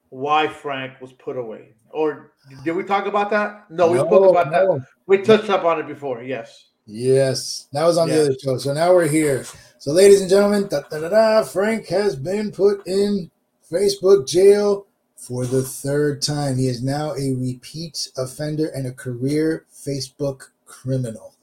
why 0.10 0.48
Frank 0.48 1.00
was 1.02 1.14
put 1.14 1.38
away. 1.38 1.74
Or 1.92 2.32
did 2.64 2.76
we 2.76 2.84
talk 2.84 3.06
about 3.06 3.30
that? 3.32 3.66
No, 3.70 3.92
we 3.92 4.00
spoke 4.00 4.30
about 4.30 4.52
that. 4.52 4.86
We 5.06 5.20
touched 5.20 5.50
up 5.50 5.64
on 5.64 5.80
it 5.80 5.88
before. 5.88 6.24
Yes. 6.24 6.66
Yes, 6.92 7.68
that 7.72 7.86
was 7.86 8.00
on 8.00 8.10
the 8.10 8.20
other 8.20 8.36
show. 8.44 8.58
So 8.58 8.74
now 8.74 8.94
we're 8.94 9.08
here. 9.08 9.46
So, 9.78 9.92
ladies 9.92 10.22
and 10.22 10.30
gentlemen, 10.30 10.68
da, 10.68 10.82
da, 10.90 11.00
da, 11.00 11.10
da, 11.10 11.44
Frank 11.44 11.88
has 11.88 12.16
been 12.16 12.52
put 12.52 12.86
in 12.88 13.30
Facebook 13.72 14.28
jail 14.28 14.88
for 15.16 15.46
the 15.46 15.62
third 15.62 16.22
time. 16.24 16.58
He 16.58 16.68
is 16.68 16.82
now 16.82 17.12
a 17.12 17.36
repeat 17.36 18.10
offender 18.18 18.70
and 18.70 18.88
a 18.88 18.92
career 18.92 19.66
Facebook 19.72 20.50
criminal. 20.66 21.36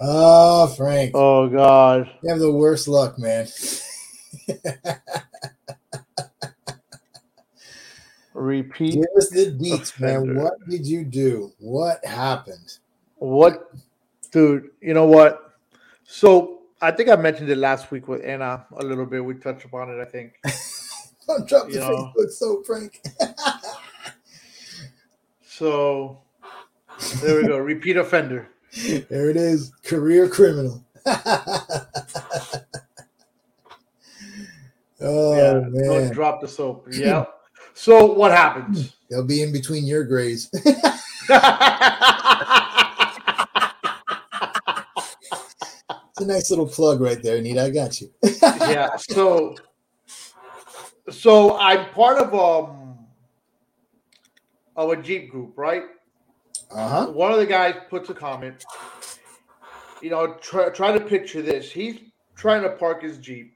oh, 0.00 0.66
Frank, 0.76 1.12
Oh 1.14 1.48
God. 1.48 2.10
you 2.22 2.30
have 2.30 2.38
the 2.38 2.50
worst 2.50 2.88
luck, 2.88 3.18
man. 3.18 3.46
Repeat. 8.40 8.94
Give 8.94 9.04
us 9.18 9.28
the 9.28 9.52
deets, 9.52 10.00
man. 10.00 10.16
Offender. 10.16 10.42
What 10.42 10.54
did 10.66 10.86
you 10.86 11.04
do? 11.04 11.52
What 11.58 12.02
happened? 12.06 12.78
What, 13.16 13.70
dude? 14.32 14.70
You 14.80 14.94
know 14.94 15.04
what? 15.04 15.58
So 16.04 16.62
I 16.80 16.90
think 16.90 17.10
I 17.10 17.16
mentioned 17.16 17.50
it 17.50 17.58
last 17.58 17.90
week 17.90 18.08
with 18.08 18.24
Anna 18.24 18.64
a 18.74 18.82
little 18.82 19.04
bit. 19.04 19.22
We 19.22 19.34
touched 19.34 19.66
upon 19.66 19.90
it. 19.90 20.00
I 20.00 20.06
think. 20.06 20.40
Don't 21.26 21.46
drop 21.46 21.66
the 21.66 21.74
You 21.74 21.80
know. 21.80 22.12
Facebook 22.18 22.32
so, 22.32 22.62
Frank. 22.62 23.02
So 25.42 26.22
there 27.20 27.36
we 27.42 27.46
go. 27.46 27.58
Repeat 27.58 27.98
offender. 27.98 28.48
There 29.10 29.28
it 29.28 29.36
is. 29.36 29.70
Career 29.84 30.26
criminal. 30.26 30.82
oh 31.06 31.26
yeah. 35.36 35.52
Don't 35.52 35.72
man. 35.74 36.12
drop 36.14 36.40
the 36.40 36.48
soap. 36.48 36.86
Yeah. 36.90 37.26
So 37.80 38.04
what 38.04 38.30
happens? 38.30 38.94
They'll 39.10 39.24
be 39.24 39.42
in 39.42 39.52
between 39.52 39.86
your 39.86 40.04
grays. 40.04 40.50
It's 46.12 46.20
a 46.20 46.26
nice 46.26 46.50
little 46.50 46.68
plug 46.68 47.00
right 47.00 47.22
there, 47.22 47.40
Nita. 47.40 47.62
I 47.62 47.70
got 47.70 47.98
you. 47.98 48.10
yeah. 48.42 48.94
So, 48.96 49.56
so 51.08 51.56
I'm 51.58 51.88
part 51.94 52.18
of 52.18 52.34
um 52.34 52.98
of 54.76 54.90
a 54.90 54.96
Jeep 55.00 55.30
group, 55.30 55.56
right? 55.56 55.84
Uh-huh. 56.70 57.06
One 57.06 57.32
of 57.32 57.38
the 57.38 57.46
guys 57.46 57.76
puts 57.88 58.10
a 58.10 58.14
comment. 58.14 58.62
You 60.02 60.10
know, 60.10 60.34
try, 60.42 60.68
try 60.68 60.92
to 60.92 61.00
picture 61.00 61.40
this. 61.40 61.72
He's 61.72 62.00
trying 62.36 62.62
to 62.62 62.70
park 62.70 63.02
his 63.02 63.16
Jeep 63.16 63.54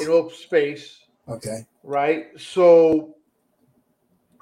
in 0.00 0.08
open 0.08 0.34
space, 0.34 1.00
Okay. 1.28 1.66
right? 1.82 2.28
So, 2.38 3.15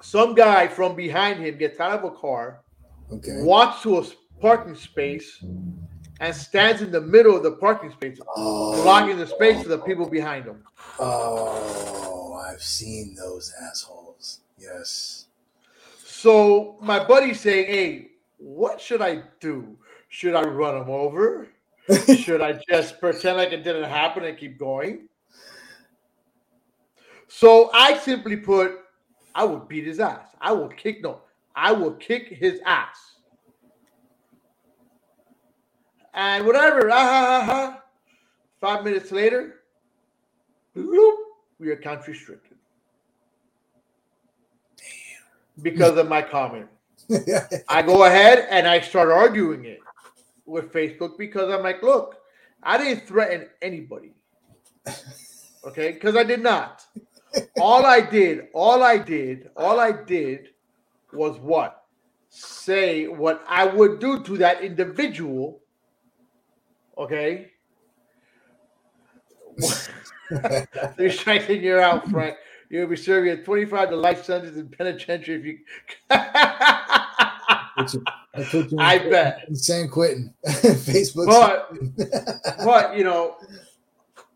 some 0.01 0.35
guy 0.35 0.67
from 0.67 0.95
behind 0.95 1.39
him 1.39 1.57
gets 1.57 1.79
out 1.79 1.91
of 1.99 2.03
a 2.03 2.11
car, 2.11 2.61
Okay. 3.11 3.41
walks 3.41 3.81
to 3.83 3.97
a 3.99 4.05
parking 4.41 4.75
space, 4.75 5.43
and 6.19 6.35
stands 6.35 6.81
in 6.81 6.91
the 6.91 7.01
middle 7.01 7.35
of 7.35 7.43
the 7.43 7.51
parking 7.51 7.91
space, 7.91 8.19
Oh, 8.35 8.81
blocking 8.83 9.17
the 9.17 9.27
space 9.27 9.61
for 9.63 9.69
the 9.69 9.79
people 9.79 10.09
behind 10.09 10.45
him. 10.45 10.63
oh, 10.99 12.33
I've 12.33 12.63
seen 12.63 13.15
those 13.15 13.53
assholes. 13.69 14.39
Yes. 14.57 15.25
So 16.03 16.77
my 16.81 17.03
buddy's 17.03 17.39
saying, 17.41 17.65
"Hey, 17.67 18.11
what 18.37 18.79
should 18.79 19.01
I 19.01 19.23
do? 19.39 19.77
Should 20.09 20.35
I 20.35 20.43
run 20.43 20.81
him 20.81 20.89
over? 20.89 21.47
should 22.17 22.41
I 22.41 22.59
just 22.69 22.99
pretend 22.99 23.37
like 23.37 23.51
it 23.51 23.63
didn't 23.63 23.83
happen 23.89 24.23
and 24.23 24.37
keep 24.37 24.57
going?" 24.57 25.09
So 27.27 27.69
I 27.73 27.97
simply 27.97 28.37
put, 28.37 28.79
"I 29.35 29.43
will 29.43 29.59
beat 29.59 29.85
his 29.85 29.99
ass. 29.99 30.29
I 30.41 30.51
will 30.53 30.69
kick 30.69 31.03
no, 31.03 31.21
I 31.55 31.71
will 31.71 31.93
kick 31.93 32.29
his 32.29 32.59
ass." 32.65 33.15
And 36.15 36.45
whatever, 36.45 36.89
ah, 36.89 36.95
ha, 36.95 37.25
ha, 37.25 37.45
ha. 37.45 37.81
Five 38.61 38.85
minutes 38.85 39.11
later, 39.11 39.61
bloop, 40.75 41.15
we 41.59 41.69
are 41.69 41.75
country 41.75 42.13
restricted 42.13 42.57
Damn. 44.77 45.63
because 45.63 45.97
of 45.97 46.07
my 46.07 46.21
comment. 46.21 46.67
I 47.69 47.81
go 47.81 48.05
ahead 48.05 48.47
and 48.49 48.65
I 48.65 48.79
start 48.79 49.09
arguing 49.09 49.65
it 49.65 49.79
with 50.45 50.71
Facebook 50.71 51.17
because 51.17 51.53
I'm 51.53 51.63
like, 51.63 51.83
look, 51.83 52.17
I 52.63 52.77
didn't 52.77 53.07
threaten 53.07 53.47
anybody. 53.61 54.13
Okay, 55.67 55.93
because 55.93 56.15
I 56.15 56.23
did 56.23 56.43
not. 56.43 56.85
All 57.59 57.85
I 57.85 58.01
did, 58.01 58.47
all 58.53 58.83
I 58.83 58.97
did, 58.97 59.49
all 59.55 59.79
I 59.79 59.91
did 59.91 60.49
was 61.13 61.37
what? 61.39 61.83
Say 62.29 63.07
what 63.07 63.43
I 63.47 63.65
would 63.65 63.99
do 63.99 64.21
to 64.23 64.37
that 64.37 64.61
individual. 64.61 65.61
Okay. 66.97 67.51
They're 70.97 71.11
striking 71.11 71.63
you 71.63 71.77
out, 71.77 72.09
Frank. 72.09 72.35
You'll 72.69 72.87
be 72.87 72.95
serving 72.97 73.31
a 73.31 73.43
25 73.43 73.89
to 73.91 73.95
life 73.95 74.25
sentence 74.25 74.57
in 74.57 74.67
penitentiary 74.69 75.37
if 75.37 75.45
you. 75.45 75.57
You- 77.77 78.03
I 78.33 78.41
you 78.53 78.67
I 78.79 78.97
bet. 79.09 79.45
in 79.47 79.55
San 79.55 79.87
Quentin. 79.89 80.33
Facebook. 80.47 81.25
But 81.27 81.71
but 82.63 82.97
you 82.97 83.03
know, 83.03 83.35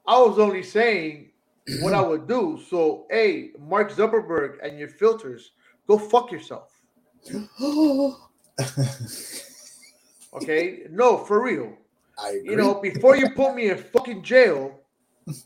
I 0.08 0.20
was 0.20 0.40
only 0.40 0.64
saying 0.64 1.29
what 1.82 1.94
I 1.94 2.02
would 2.02 2.28
do. 2.28 2.60
So, 2.70 3.06
hey, 3.10 3.52
Mark 3.60 3.92
Zuckerberg 3.92 4.58
and 4.64 4.78
your 4.78 4.90
filters, 4.90 5.52
go 5.88 5.98
fuck 5.98 6.32
yourself. 6.32 6.72
Okay? 10.34 10.84
No, 10.90 11.18
for 11.18 11.44
real. 11.44 11.74
I 12.18 12.30
agree. 12.30 12.52
You 12.52 12.56
know, 12.56 12.76
before 12.76 13.16
you 13.16 13.30
put 13.32 13.56
me 13.56 13.70
in 13.70 13.78
fucking 13.78 14.24
jail, 14.24 14.80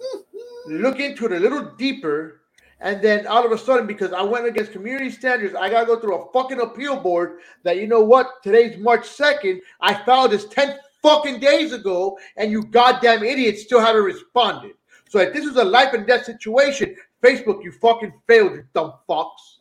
look 0.67 0.99
into 0.99 1.26
it 1.26 1.32
a 1.32 1.39
little 1.39 1.71
deeper. 1.78 2.41
And 2.80 3.01
then 3.01 3.26
all 3.28 3.45
of 3.45 3.51
a 3.51 3.57
sudden, 3.57 3.88
because 3.88 4.11
I 4.11 4.21
went 4.24 4.45
against 4.45 4.74
community 4.74 5.09
standards, 5.09 5.55
I 5.55 5.69
gotta 5.69 5.86
go 5.86 5.99
through 5.99 6.15
a 6.17 6.32
fucking 6.34 6.59
appeal 6.59 6.97
board 6.97 7.39
that 7.63 7.78
you 7.78 7.88
know 7.88 8.01
what? 8.01 8.43
Today's 8.43 8.78
March 8.78 9.03
2nd. 9.03 9.59
I 9.80 9.93
filed 9.93 10.32
this 10.32 10.45
10 10.45 10.78
fucking 11.01 11.39
days 11.39 11.71
ago, 11.71 12.17
and 12.36 12.51
you 12.51 12.65
goddamn 12.65 13.24
idiots 13.24 13.63
still 13.63 13.80
haven't 13.80 14.03
responded. 14.03 14.74
So 15.14 15.20
if 15.20 15.32
this 15.32 15.45
was 15.45 15.57
a 15.57 15.64
life 15.64 15.93
and 15.93 16.07
death 16.07 16.26
situation, 16.26 16.95
Facebook, 17.22 17.64
you 17.64 17.72
fucking 17.72 18.14
failed, 18.26 18.53
you 18.53 18.64
dumb 18.74 18.93
fucks. 19.07 19.59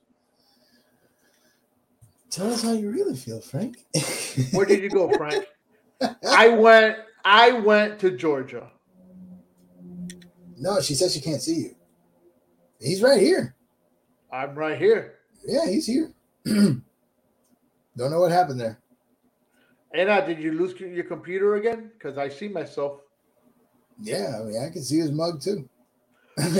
Tell 2.30 2.50
us 2.50 2.62
how 2.62 2.72
you 2.72 2.90
really 2.90 3.14
feel, 3.14 3.38
Frank. 3.38 3.76
Where 4.52 4.64
did 4.64 4.82
you 4.82 4.88
go, 4.88 5.10
Frank? 5.10 5.44
I 6.26 6.48
went 6.48 6.96
I 7.22 7.52
went 7.52 7.98
to 7.98 8.16
Georgia. 8.16 8.70
no, 10.56 10.80
she 10.80 10.94
says 10.94 11.12
she 11.12 11.20
can't 11.20 11.42
see 11.42 11.56
you. 11.56 11.74
He's 12.80 13.02
right 13.02 13.20
here. 13.20 13.54
I'm 14.32 14.54
right 14.54 14.78
here. 14.78 15.18
Yeah, 15.46 15.66
he's 15.66 15.86
here. 15.86 16.14
Don't 16.46 16.82
know 17.98 18.20
what 18.20 18.32
happened 18.32 18.58
there. 18.58 18.80
Anna, 19.94 20.26
did 20.26 20.42
you 20.42 20.52
lose 20.52 20.80
your 20.80 21.04
computer 21.04 21.56
again? 21.56 21.90
Because 21.92 22.16
I 22.16 22.30
see 22.30 22.48
myself. 22.48 23.02
Yeah, 24.00 24.38
I 24.40 24.42
mean, 24.44 24.62
I 24.62 24.70
can 24.70 24.82
see 24.82 24.98
his 24.98 25.12
mug 25.12 25.40
too. 25.40 25.68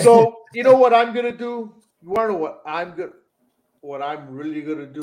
So 0.03 0.37
you 0.55 0.62
know 0.62 0.76
what 0.76 0.95
I'm 0.95 1.14
gonna 1.14 1.37
do? 1.37 1.74
You 2.03 2.11
wanna 2.11 2.33
know 2.33 2.39
what 2.39 2.62
I'm 2.66 2.91
gonna 2.91 3.12
what 3.80 4.03
I'm 4.03 4.30
really 4.30 4.62
gonna 4.62 4.87
do? 4.87 5.03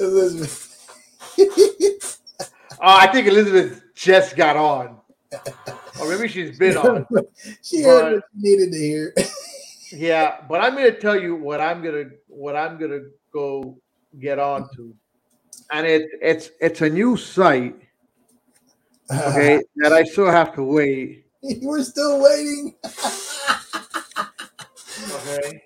Elizabeth. 0.00 0.72
Uh, 2.78 2.98
I 3.00 3.06
think 3.06 3.26
Elizabeth 3.26 3.82
just 3.94 4.36
got 4.36 4.56
on. 4.56 4.98
or 5.98 6.08
maybe 6.08 6.28
she's 6.28 6.58
been 6.58 6.76
on. 6.76 7.06
she 7.62 7.82
what 7.82 8.22
needed 8.34 8.70
to 8.72 8.78
hear. 8.78 9.14
yeah, 9.92 10.42
but 10.46 10.60
I'm 10.60 10.76
to 10.76 10.92
tell 10.92 11.18
you 11.18 11.36
what 11.36 11.60
I'm 11.60 11.82
to 11.82 12.10
what 12.28 12.54
I'm 12.54 12.78
to 12.78 13.10
go 13.32 13.78
get 14.20 14.38
on 14.38 14.68
to, 14.76 14.94
and 15.72 15.86
it 15.86 16.06
it's 16.20 16.50
it's 16.60 16.82
a 16.82 16.90
new 16.90 17.16
site. 17.16 17.76
Okay, 19.10 19.62
that 19.76 19.92
I 19.92 20.04
still 20.04 20.30
have 20.30 20.54
to 20.54 20.62
wait. 20.62 21.26
We're 21.62 21.82
still 21.84 22.22
waiting. 22.22 22.74
okay, 25.12 25.62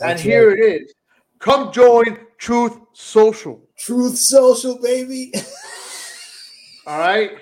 and 0.00 0.20
here 0.20 0.50
right. 0.50 0.58
it 0.58 0.82
is. 0.82 0.94
Come 1.38 1.72
join 1.72 2.18
Truth 2.36 2.78
Social. 2.92 3.62
Truth 3.78 4.18
Social, 4.18 4.78
baby. 4.80 5.32
All 6.86 6.98
right. 6.98 7.32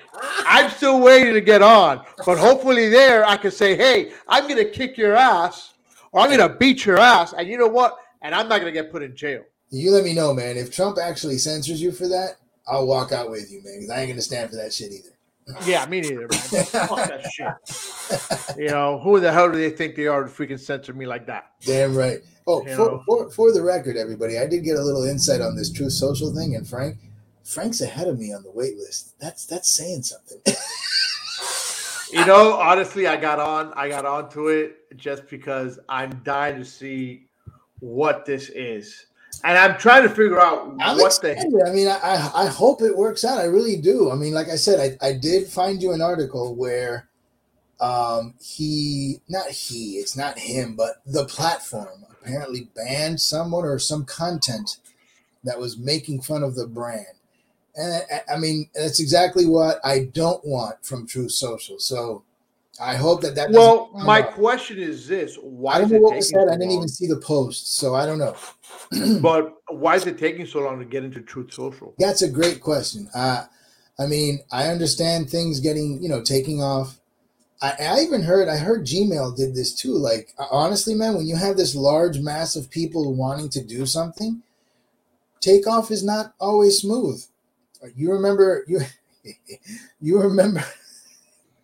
I'm 0.46 0.70
still 0.70 1.00
waiting 1.00 1.34
to 1.34 1.40
get 1.40 1.62
on, 1.62 2.04
but 2.26 2.38
hopefully 2.38 2.88
there 2.88 3.24
I 3.24 3.36
can 3.36 3.50
say, 3.50 3.76
"Hey, 3.76 4.12
I'm 4.28 4.44
going 4.44 4.56
to 4.56 4.70
kick 4.70 4.96
your 4.98 5.16
ass, 5.16 5.74
or 6.12 6.20
I'm 6.20 6.28
going 6.28 6.48
to 6.48 6.56
beat 6.56 6.84
your 6.84 6.98
ass," 6.98 7.34
and 7.36 7.48
you 7.48 7.56
know 7.56 7.68
what? 7.68 7.96
And 8.22 8.34
I'm 8.34 8.48
not 8.48 8.60
going 8.60 8.72
to 8.72 8.82
get 8.82 8.90
put 8.90 9.02
in 9.02 9.16
jail. 9.16 9.44
You 9.70 9.92
let 9.92 10.04
me 10.04 10.14
know, 10.14 10.32
man. 10.32 10.56
If 10.56 10.74
Trump 10.74 10.98
actually 11.02 11.38
censors 11.38 11.80
you 11.80 11.92
for 11.92 12.08
that, 12.08 12.36
I'll 12.70 12.86
walk 12.86 13.12
out 13.12 13.30
with 13.30 13.50
you, 13.50 13.62
man. 13.64 13.74
Because 13.76 13.90
I 13.90 14.00
ain't 14.00 14.14
to 14.14 14.22
stand 14.22 14.50
for 14.50 14.56
that 14.56 14.72
shit 14.72 14.92
either. 14.92 15.10
Yeah, 15.64 15.86
me 15.86 16.00
neither, 16.02 16.20
man. 16.20 16.28
Fuck 16.30 17.08
that 17.08 17.30
shit. 17.32 18.58
You 18.58 18.68
know, 18.68 18.98
who 18.98 19.18
the 19.18 19.32
hell 19.32 19.50
do 19.50 19.56
they 19.56 19.70
think 19.70 19.96
they 19.96 20.06
are 20.06 20.24
to 20.24 20.30
freaking 20.30 20.60
censor 20.60 20.92
me 20.92 21.06
like 21.06 21.26
that? 21.26 21.52
Damn 21.64 21.96
right. 21.96 22.20
Oh, 22.46 22.64
for, 22.76 23.02
for, 23.04 23.30
for, 23.30 23.52
the 23.52 23.62
record, 23.62 23.96
everybody, 23.96 24.38
I 24.38 24.46
did 24.46 24.64
get 24.64 24.76
a 24.76 24.82
little 24.82 25.04
insight 25.04 25.40
on 25.40 25.54
this 25.54 25.70
Truth 25.70 25.92
Social 25.92 26.34
thing, 26.34 26.54
and 26.54 26.66
Frank, 26.66 26.96
Frank's 27.44 27.80
ahead 27.80 28.08
of 28.08 28.18
me 28.18 28.32
on 28.32 28.42
the 28.42 28.50
wait 28.50 28.76
list. 28.76 29.18
That's 29.18 29.44
that's 29.44 29.74
saying 29.74 30.02
something. 30.02 30.40
you 32.12 32.24
know, 32.26 32.54
honestly, 32.54 33.06
I 33.06 33.16
got 33.16 33.38
on, 33.38 33.72
I 33.74 33.88
got 33.88 34.06
onto 34.06 34.48
it 34.48 34.96
just 34.96 35.28
because 35.28 35.78
I'm 35.88 36.22
dying 36.24 36.56
to 36.56 36.64
see 36.64 37.26
what 37.80 38.24
this 38.24 38.48
is 38.48 39.06
and 39.44 39.58
I'm 39.58 39.78
trying 39.78 40.02
to 40.02 40.08
figure 40.08 40.40
out 40.40 40.74
I'm 40.80 40.98
what 40.98 41.06
excited. 41.06 41.52
the. 41.52 41.64
I 41.68 41.72
mean, 41.72 41.88
I 41.88 42.30
I 42.34 42.46
hope 42.46 42.82
it 42.82 42.96
works 42.96 43.24
out. 43.24 43.38
I 43.38 43.44
really 43.44 43.76
do. 43.76 44.10
I 44.10 44.14
mean, 44.14 44.34
like 44.34 44.48
I 44.48 44.56
said, 44.56 44.98
I 45.00 45.06
I 45.08 45.12
did 45.12 45.48
find 45.48 45.82
you 45.82 45.92
an 45.92 46.00
article 46.00 46.54
where, 46.54 47.08
um, 47.80 48.34
he 48.40 49.20
not 49.28 49.48
he, 49.48 49.94
it's 49.94 50.16
not 50.16 50.38
him, 50.38 50.74
but 50.76 51.02
the 51.06 51.24
platform 51.24 52.04
apparently 52.10 52.68
banned 52.74 53.20
someone 53.20 53.64
or 53.64 53.78
some 53.78 54.04
content 54.04 54.78
that 55.44 55.58
was 55.58 55.78
making 55.78 56.20
fun 56.22 56.42
of 56.42 56.54
the 56.54 56.66
brand. 56.66 57.06
And 57.74 58.02
I, 58.12 58.34
I 58.34 58.38
mean, 58.38 58.68
that's 58.74 59.00
exactly 59.00 59.46
what 59.46 59.78
I 59.84 60.10
don't 60.12 60.44
want 60.44 60.84
from 60.84 61.06
Truth 61.06 61.32
Social. 61.32 61.78
So 61.78 62.24
I 62.80 62.94
hope 62.94 63.22
that 63.22 63.34
that. 63.34 63.50
Well, 63.50 63.90
my 63.92 64.22
out. 64.22 64.32
question 64.32 64.78
is 64.78 65.06
this: 65.06 65.36
Why? 65.36 65.74
I 65.74 65.80
don't 65.80 65.90
know 65.90 65.98
what 65.98 66.16
was 66.16 66.28
said. 66.28 66.48
I 66.48 66.52
didn't 66.52 66.70
even 66.70 66.88
see 66.88 67.06
the 67.06 67.20
post, 67.20 67.76
so 67.76 67.94
I 67.94 68.06
don't 68.06 68.18
know. 68.18 68.36
but 69.20 69.54
why 69.68 69.96
is 69.96 70.06
it 70.06 70.18
taking 70.18 70.46
so 70.46 70.60
long 70.60 70.78
to 70.78 70.84
get 70.84 71.04
into 71.04 71.20
Truth 71.20 71.52
Social? 71.52 71.94
That's 71.98 72.22
a 72.22 72.30
great 72.30 72.60
question. 72.60 73.08
Uh, 73.14 73.44
I 73.98 74.06
mean, 74.06 74.40
I 74.52 74.68
understand 74.68 75.28
things 75.28 75.60
getting, 75.60 76.00
you 76.02 76.08
know, 76.08 76.22
taking 76.22 76.62
off. 76.62 77.00
I, 77.60 77.74
I 77.80 78.00
even 78.00 78.22
heard, 78.22 78.48
I 78.48 78.56
heard 78.56 78.86
Gmail 78.86 79.36
did 79.36 79.56
this 79.56 79.74
too. 79.74 79.94
Like, 79.94 80.32
honestly, 80.50 80.94
man, 80.94 81.16
when 81.16 81.26
you 81.26 81.34
have 81.34 81.56
this 81.56 81.74
large 81.74 82.20
mass 82.20 82.54
of 82.54 82.70
people 82.70 83.14
wanting 83.14 83.48
to 83.50 83.64
do 83.64 83.84
something, 83.84 84.42
takeoff 85.40 85.90
is 85.90 86.04
not 86.04 86.34
always 86.38 86.78
smooth. 86.78 87.24
You 87.96 88.12
remember 88.12 88.64
you, 88.68 88.80
you 90.00 90.20
remember 90.20 90.64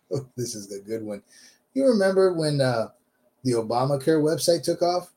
this 0.37 0.55
is 0.55 0.71
a 0.71 0.79
good 0.79 1.03
one. 1.03 1.21
You 1.73 1.85
remember 1.85 2.33
when 2.33 2.61
uh, 2.61 2.89
the 3.43 3.53
Obamacare 3.53 4.21
website 4.21 4.63
took 4.63 4.81
off? 4.81 5.11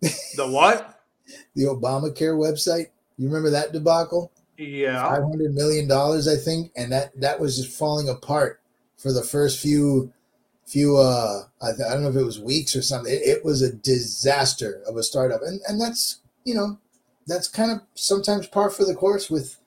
The 0.00 0.48
what? 0.48 1.02
the 1.54 1.64
Obamacare 1.64 2.36
website. 2.36 2.86
You 3.16 3.26
remember 3.26 3.50
that 3.50 3.72
debacle? 3.72 4.30
Yeah, 4.56 5.08
five 5.08 5.22
hundred 5.22 5.54
million 5.54 5.86
dollars, 5.86 6.26
I 6.26 6.36
think, 6.36 6.72
and 6.76 6.90
that 6.92 7.18
that 7.20 7.38
was 7.38 7.56
just 7.56 7.76
falling 7.76 8.08
apart 8.08 8.60
for 8.96 9.12
the 9.12 9.22
first 9.22 9.60
few 9.60 10.12
few. 10.66 10.96
uh 10.96 11.42
I, 11.62 11.68
I 11.68 11.92
don't 11.92 12.02
know 12.02 12.10
if 12.10 12.16
it 12.16 12.24
was 12.24 12.40
weeks 12.40 12.74
or 12.74 12.82
something. 12.82 13.12
It, 13.12 13.22
it 13.22 13.44
was 13.44 13.62
a 13.62 13.72
disaster 13.72 14.82
of 14.86 14.96
a 14.96 15.02
startup, 15.04 15.42
and 15.42 15.60
and 15.68 15.80
that's 15.80 16.20
you 16.44 16.54
know 16.54 16.78
that's 17.26 17.46
kind 17.46 17.70
of 17.70 17.82
sometimes 17.94 18.48
par 18.48 18.70
for 18.70 18.84
the 18.84 18.94
course 18.94 19.30
with 19.30 19.58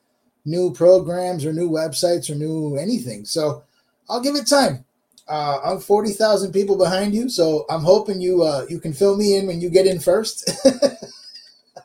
new 0.44 0.74
programs 0.74 1.46
or 1.46 1.54
new 1.54 1.70
websites 1.70 2.30
or 2.30 2.36
new 2.36 2.76
anything. 2.76 3.24
So 3.24 3.64
I'll 4.12 4.22
give 4.22 4.36
it 4.36 4.46
time. 4.46 4.84
Uh, 5.28 5.60
I'm 5.64 5.80
forty 5.80 6.12
thousand 6.12 6.52
people 6.52 6.78
behind 6.78 7.16
you, 7.16 7.30
so 7.30 7.66
I'm 7.70 7.82
hoping 7.82 8.20
you 8.20 8.44
uh, 8.44 8.66
you 8.70 8.80
can 8.80 8.92
fill 8.92 9.16
me 9.16 9.38
in 9.38 9.48
when 9.48 9.62
you 9.62 9.70
get 9.70 9.88
in 9.88 10.00
first, 10.00 10.52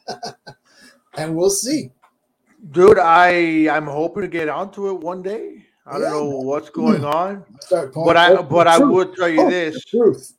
and 1.16 1.36
we'll 1.36 1.50
see. 1.50 1.92
Dude, 2.72 2.98
I 2.98 3.68
I'm 3.70 3.86
hoping 3.86 4.22
to 4.22 4.28
get 4.28 4.48
onto 4.48 4.88
it 4.88 4.94
one 4.94 5.22
day. 5.22 5.64
I 5.86 6.00
don't 6.00 6.10
know 6.10 6.40
what's 6.40 6.68
going 6.68 7.04
on, 7.04 7.44
but 7.70 8.16
I 8.16 8.42
but 8.42 8.66
I 8.66 8.78
would 8.80 9.14
tell 9.14 9.28
you 9.28 9.42
oh, 9.42 9.50
this: 9.50 9.84
truth. 9.84 10.32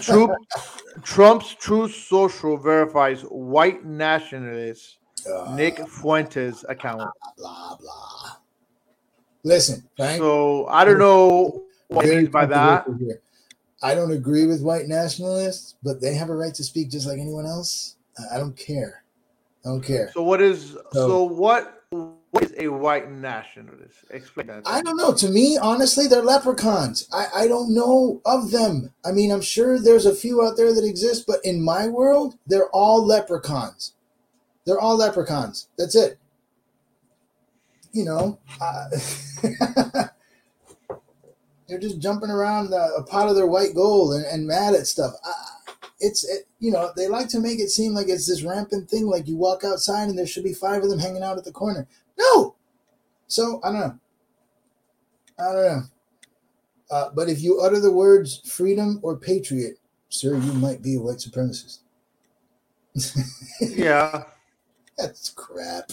Trump, 0.00 0.32
Trump's 1.02 1.54
Truth 1.54 1.94
Social 1.94 2.56
verifies 2.56 3.22
white 3.22 3.84
nationalist 3.84 4.98
uh, 5.32 5.54
Nick 5.54 5.78
Fuentes 5.86 6.64
account. 6.68 7.08
Blah 7.36 7.76
blah. 7.76 8.36
Listen, 9.46 9.88
Frank, 9.96 10.18
so 10.18 10.66
I 10.66 10.84
don't 10.84 10.98
know 10.98 11.62
what 11.86 12.04
means 12.04 12.30
by 12.30 12.46
that. 12.46 12.84
I 13.80 13.94
don't 13.94 14.10
agree 14.10 14.44
with 14.44 14.60
white 14.60 14.88
nationalists, 14.88 15.76
but 15.84 16.00
they 16.00 16.14
have 16.14 16.30
a 16.30 16.34
right 16.34 16.52
to 16.54 16.64
speak 16.64 16.90
just 16.90 17.06
like 17.06 17.20
anyone 17.20 17.46
else. 17.46 17.94
I 18.32 18.38
don't 18.38 18.56
care. 18.56 19.04
I 19.64 19.68
don't 19.68 19.84
care. 19.84 20.10
So 20.12 20.24
what 20.24 20.42
is 20.42 20.72
so, 20.90 21.08
so 21.08 21.22
what 21.22 21.84
what 21.90 22.42
is 22.42 22.54
a 22.58 22.66
white 22.66 23.08
nationalist? 23.08 24.06
Explain 24.10 24.48
that. 24.48 24.62
I 24.66 24.82
don't 24.82 24.96
know. 24.96 25.14
To 25.14 25.28
me, 25.28 25.56
honestly, 25.56 26.08
they're 26.08 26.22
leprechauns. 26.22 27.08
I, 27.12 27.26
I 27.42 27.46
don't 27.46 27.72
know 27.72 28.20
of 28.24 28.50
them. 28.50 28.92
I 29.04 29.12
mean, 29.12 29.30
I'm 29.30 29.42
sure 29.42 29.78
there's 29.78 30.06
a 30.06 30.14
few 30.14 30.44
out 30.44 30.56
there 30.56 30.74
that 30.74 30.84
exist, 30.84 31.24
but 31.24 31.38
in 31.44 31.62
my 31.62 31.86
world, 31.86 32.36
they're 32.48 32.70
all 32.70 33.06
leprechauns. 33.06 33.92
They're 34.64 34.80
all 34.80 34.96
leprechauns. 34.96 35.68
That's 35.78 35.94
it 35.94 36.18
you 37.96 38.04
know, 38.04 38.38
uh, 38.60 38.88
they're 41.68 41.78
just 41.80 41.98
jumping 41.98 42.30
around 42.30 42.70
the, 42.70 42.94
a 42.98 43.02
pot 43.02 43.28
of 43.28 43.34
their 43.34 43.46
white 43.46 43.74
gold 43.74 44.14
and, 44.14 44.24
and 44.26 44.46
mad 44.46 44.74
at 44.74 44.86
stuff. 44.86 45.14
Uh, 45.26 45.82
it's, 45.98 46.28
it, 46.28 46.46
you 46.60 46.70
know, 46.70 46.90
they 46.94 47.08
like 47.08 47.28
to 47.28 47.40
make 47.40 47.58
it 47.58 47.70
seem 47.70 47.94
like 47.94 48.08
it's 48.08 48.26
this 48.26 48.42
rampant 48.42 48.90
thing, 48.90 49.06
like 49.06 49.26
you 49.26 49.36
walk 49.36 49.64
outside 49.64 50.08
and 50.08 50.18
there 50.18 50.26
should 50.26 50.44
be 50.44 50.52
five 50.52 50.82
of 50.82 50.90
them 50.90 50.98
hanging 50.98 51.22
out 51.22 51.38
at 51.38 51.44
the 51.44 51.52
corner. 51.52 51.88
No. 52.18 52.54
So 53.28 53.60
I 53.64 53.72
don't 53.72 53.80
know. 53.80 53.98
I 55.38 55.52
don't 55.52 55.62
know. 55.62 55.82
Uh, 56.90 57.08
but 57.14 57.28
if 57.28 57.40
you 57.42 57.60
utter 57.60 57.80
the 57.80 57.90
words 57.90 58.48
freedom 58.48 59.00
or 59.02 59.16
patriot, 59.16 59.78
sir, 60.10 60.36
you 60.36 60.52
might 60.52 60.82
be 60.82 60.96
a 60.96 61.00
white 61.00 61.16
supremacist. 61.16 61.78
yeah. 63.60 64.24
That's 64.98 65.30
crap. 65.30 65.90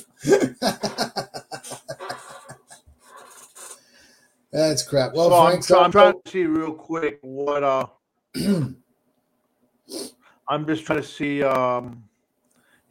That's 4.51 4.83
crap. 4.83 5.13
Well, 5.13 5.29
so 5.29 5.41
Frank, 5.45 5.71
I'm, 5.71 5.85
I'm, 5.85 5.91
trying 5.91 6.13
to 6.23 6.31
see 6.31 6.45
real 6.45 6.73
quick 6.73 7.17
what 7.21 7.63
uh 7.63 7.87
I'm 10.47 10.67
just 10.67 10.85
trying 10.85 11.01
to 11.01 11.07
see 11.07 11.43
um 11.43 12.03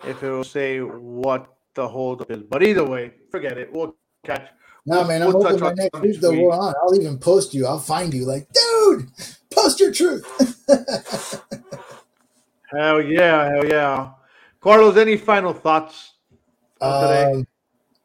if 0.04 0.22
it 0.22 0.30
will 0.30 0.44
say 0.44 0.80
what 0.80 1.54
the 1.74 1.88
holdup 1.88 2.30
is. 2.30 2.42
But 2.42 2.62
either 2.62 2.84
way, 2.84 3.12
forget 3.30 3.56
it. 3.58 3.72
We'll 3.72 3.96
catch. 4.24 4.48
No, 4.84 5.04
man, 5.04 5.22
I'm 5.22 5.32
we'll 5.32 5.44
hoping 5.44 5.60
by 5.60 5.74
next 5.74 6.00
week 6.00 6.20
though 6.20 6.32
we're 6.32 6.50
on. 6.50 6.74
I'll 6.82 6.94
even 6.94 7.18
post 7.18 7.54
you. 7.54 7.66
I'll 7.66 7.78
find 7.78 8.12
you 8.12 8.26
like, 8.26 8.48
dude, 8.52 9.08
post 9.50 9.78
your 9.78 9.92
truth. 9.92 10.26
hell 12.70 13.00
yeah, 13.00 13.48
hell 13.50 13.64
yeah. 13.64 14.10
Carlos, 14.62 14.96
any 14.96 15.16
final 15.16 15.52
thoughts 15.52 16.12
today? 16.80 17.32
Um, 17.32 17.46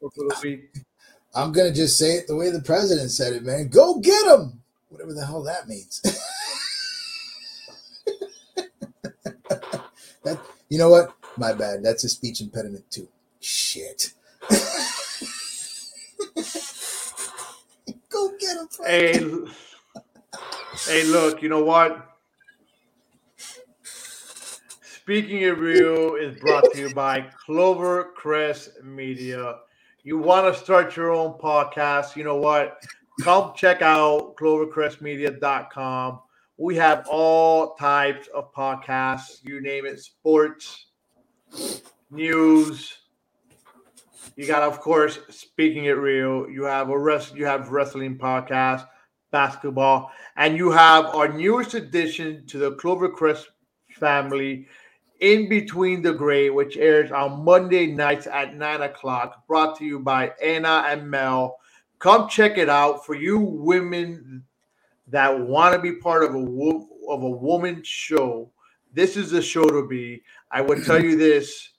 for 0.00 0.10
the 0.16 0.36
week? 0.42 0.84
I'm 1.32 1.52
gonna 1.52 1.72
just 1.72 1.96
say 1.96 2.14
it 2.14 2.26
the 2.26 2.34
way 2.34 2.50
the 2.50 2.60
president 2.60 3.12
said 3.12 3.32
it, 3.32 3.44
man. 3.44 3.68
Go 3.68 4.00
get 4.00 4.26
him, 4.26 4.60
whatever 4.88 5.14
the 5.14 5.24
hell 5.24 5.44
that 5.44 5.68
means. 5.68 6.00
that 10.24 10.40
you 10.68 10.78
know 10.78 10.90
what? 10.90 11.14
My 11.36 11.52
bad. 11.52 11.84
That's 11.84 12.02
a 12.02 12.08
speech 12.08 12.40
impediment 12.40 12.90
too. 12.90 13.06
Shit. 13.38 14.14
Go 18.08 18.32
get 18.40 18.56
him. 18.56 18.68
Hey, 18.84 19.12
hey, 20.88 21.04
look. 21.04 21.40
You 21.40 21.50
know 21.50 21.62
what? 21.62 22.17
Speaking 25.08 25.42
of 25.46 25.60
real 25.60 26.16
is 26.16 26.38
brought 26.38 26.70
to 26.74 26.80
you 26.80 26.92
by 26.92 27.22
Clover 27.46 28.12
Crest 28.14 28.82
Media 28.84 29.54
you 30.02 30.18
want 30.18 30.54
to 30.54 30.60
start 30.62 30.96
your 30.96 31.12
own 31.12 31.38
podcast, 31.38 32.14
you 32.14 32.24
know 32.24 32.36
what? 32.36 32.76
come 33.22 33.54
check 33.56 33.80
out 33.80 34.36
clovercrestmedia.com. 34.36 36.20
We 36.58 36.76
have 36.76 37.06
all 37.10 37.74
types 37.76 38.28
of 38.34 38.52
podcasts, 38.52 39.42
you 39.42 39.62
name 39.62 39.86
it, 39.86 39.98
sports, 39.98 40.88
news. 42.10 42.98
You 44.36 44.46
got, 44.46 44.62
of 44.62 44.78
course, 44.78 45.20
speaking 45.30 45.86
it 45.86 45.92
real. 45.92 46.50
You 46.50 46.64
have 46.64 46.90
a 46.90 46.98
rest. 46.98 47.34
You 47.34 47.46
have 47.46 47.70
wrestling 47.70 48.18
podcast, 48.18 48.86
basketball, 49.30 50.12
and 50.36 50.54
you 50.54 50.70
have 50.70 51.06
our 51.06 51.28
newest 51.28 51.72
addition 51.72 52.44
to 52.48 52.58
the 52.58 52.72
Clovercrest 52.72 53.46
family, 53.92 54.66
In 55.20 55.48
Between 55.48 56.02
the 56.02 56.12
Gray, 56.12 56.48
which 56.50 56.76
airs 56.76 57.10
on 57.10 57.44
Monday 57.44 57.86
nights 57.86 58.28
at 58.28 58.56
nine 58.56 58.82
o'clock. 58.82 59.46
Brought 59.48 59.76
to 59.78 59.84
you 59.84 59.98
by 59.98 60.32
Anna 60.42 60.84
and 60.86 61.10
Mel. 61.10 61.58
Come 61.98 62.28
check 62.28 62.56
it 62.56 62.68
out 62.68 63.04
for 63.04 63.14
you 63.14 63.38
women 63.38 64.44
that 65.08 65.40
want 65.40 65.74
to 65.74 65.80
be 65.80 65.96
part 65.96 66.22
of 66.22 66.34
a 66.34 66.38
wo- 66.38 66.88
of 67.08 67.22
a 67.22 67.30
woman 67.30 67.82
show. 67.84 68.52
This 68.92 69.16
is 69.16 69.30
the 69.30 69.42
show 69.42 69.64
to 69.64 69.86
be. 69.88 70.22
I 70.52 70.60
would 70.60 70.84
tell 70.84 71.02
you 71.02 71.16
this. 71.16 71.70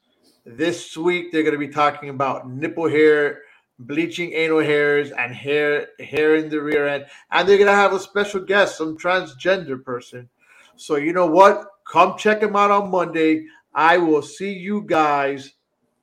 This 0.46 0.98
week 0.98 1.32
they're 1.32 1.44
going 1.44 1.54
to 1.54 1.60
be 1.60 1.68
talking 1.70 2.10
about 2.10 2.50
nipple 2.50 2.90
hair, 2.90 3.42
bleaching 3.78 4.34
anal 4.34 4.60
hairs, 4.60 5.12
and 5.12 5.34
hair 5.34 5.88
hair 6.00 6.36
in 6.36 6.50
the 6.50 6.62
rear 6.62 6.88
end, 6.88 7.06
and 7.32 7.48
they're 7.48 7.58
going 7.58 7.68
to 7.68 7.76
have 7.76 7.94
a 7.94 8.00
special 8.00 8.42
guest, 8.42 8.78
some 8.78 8.98
transgender 8.98 9.82
person. 9.82 10.28
So 10.76 10.96
you 10.96 11.14
know 11.14 11.28
what? 11.28 11.66
Come 11.92 12.18
check 12.18 12.42
them 12.42 12.56
out 12.56 12.72
on 12.72 12.92
Monday. 12.92 13.46
I 13.74 13.98
will 13.98 14.22
see 14.22 14.54
you 14.54 14.84
guys 14.86 15.54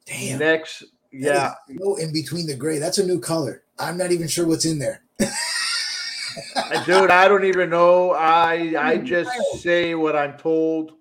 Damn. 0.06 0.38
next. 0.38 0.84
Yeah, 1.12 1.54
so 1.80 1.96
in 1.96 2.12
between 2.12 2.46
the 2.46 2.56
gray. 2.56 2.78
That's 2.78 2.98
a 2.98 3.06
new 3.06 3.20
color. 3.20 3.62
I'm 3.78 3.96
not 3.96 4.12
even 4.12 4.28
sure 4.28 4.46
what's 4.46 4.64
in 4.64 4.78
there. 4.78 5.02
Uh, 6.56 6.84
dude 6.84 7.10
i 7.10 7.28
don't 7.28 7.44
even 7.44 7.70
know 7.70 8.10
i 8.12 8.74
i 8.78 8.96
just 8.98 9.30
say 9.62 9.94
what 9.94 10.16
i'm 10.16 10.36
told 10.36 10.92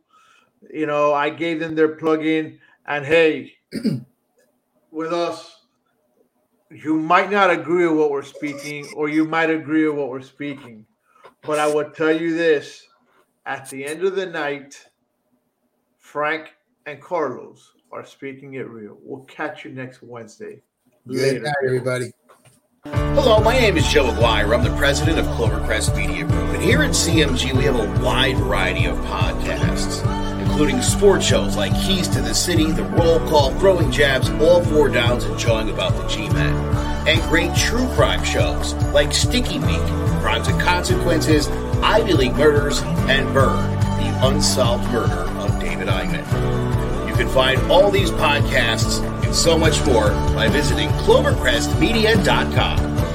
you 0.72 0.86
know 0.86 1.14
i 1.14 1.30
gave 1.30 1.60
them 1.60 1.76
their 1.76 1.96
plug-in 1.96 2.60
and 2.86 3.06
hey 3.06 3.52
with 4.92 5.12
us 5.12 5.56
you 6.72 6.96
might 6.96 7.32
not 7.32 7.50
agree 7.50 7.88
with 7.88 7.98
what 7.98 8.12
we're 8.12 8.22
speaking 8.22 8.92
or 8.96 9.10
you 9.10 9.26
might 9.26 9.50
agree 9.50 9.88
with 9.88 9.98
what 9.98 10.10
we're 10.10 10.22
speaking 10.22 10.86
but 11.42 11.60
i 11.60 11.68
will 11.68 11.90
tell 11.92 12.16
you 12.16 12.36
this 12.36 12.84
at 13.46 13.70
the 13.70 13.86
end 13.86 14.04
of 14.04 14.16
the 14.16 14.26
night 14.26 14.90
frank 15.98 16.54
and 16.86 17.02
carlos 17.02 17.74
are 17.92 18.06
speaking 18.06 18.56
it 18.56 18.68
real 18.70 18.98
we'll 19.02 19.24
catch 19.26 19.66
you 19.66 19.72
next 19.72 20.02
wednesday 20.02 20.62
Good 21.08 21.18
later 21.18 21.40
night, 21.42 21.54
everybody. 21.64 22.12
Hello, 22.84 23.40
my 23.40 23.54
name 23.60 23.78
is 23.78 23.88
Joe 23.88 24.10
Aguirre. 24.10 24.56
I'm 24.56 24.64
the 24.64 24.76
president 24.76 25.20
of 25.20 25.26
Clovercrest 25.38 25.96
Media 25.96 26.26
Group. 26.26 26.50
And 26.50 26.64
here 26.64 26.82
at 26.82 26.92
CMG, 26.92 27.56
we 27.56 27.64
have 27.66 27.76
a 27.76 28.04
wide 28.04 28.38
variety 28.38 28.86
of 28.86 28.98
podcasts, 29.02 30.02
including 30.42 30.82
sports 30.82 31.24
shows 31.24 31.56
like 31.56 31.74
Keys 31.74 32.08
to 32.08 32.22
the 32.22 32.34
City, 32.34 32.72
The 32.72 32.86
Roll 32.86 33.20
Call, 33.30 33.52
Throwing 33.60 33.92
Jabs, 33.92 34.32
All 34.42 34.64
Four 34.64 34.90
Downs, 34.90 35.26
and 35.26 35.38
Jawing 35.38 35.70
About 35.70 35.94
the 35.96 36.08
G-Men. 36.08 36.56
And 37.08 37.22
great 37.30 37.56
true 37.56 37.86
crime 37.90 38.24
shows 38.24 38.74
like 38.86 39.14
Sticky 39.14 39.60
Week, 39.60 39.86
Crimes 40.22 40.48
and 40.48 40.60
Consequences, 40.60 41.48
Ivy 41.86 42.14
League 42.14 42.36
Murders, 42.36 42.82
and 42.82 43.32
Bird, 43.32 43.60
the 44.00 44.28
unsolved 44.28 44.92
murder 44.92 45.30
of 45.40 45.60
David 45.60 45.88
Eichmann. 45.88 46.26
You 47.08 47.14
can 47.14 47.30
find 47.30 47.62
all 47.72 47.92
these 47.92 48.10
podcasts 48.10 49.04
and 49.24 49.34
so 49.34 49.56
much 49.56 49.86
more 49.86 50.10
by 50.34 50.48
visiting 50.48 50.90
clovercrestmedia.com. 50.90 53.15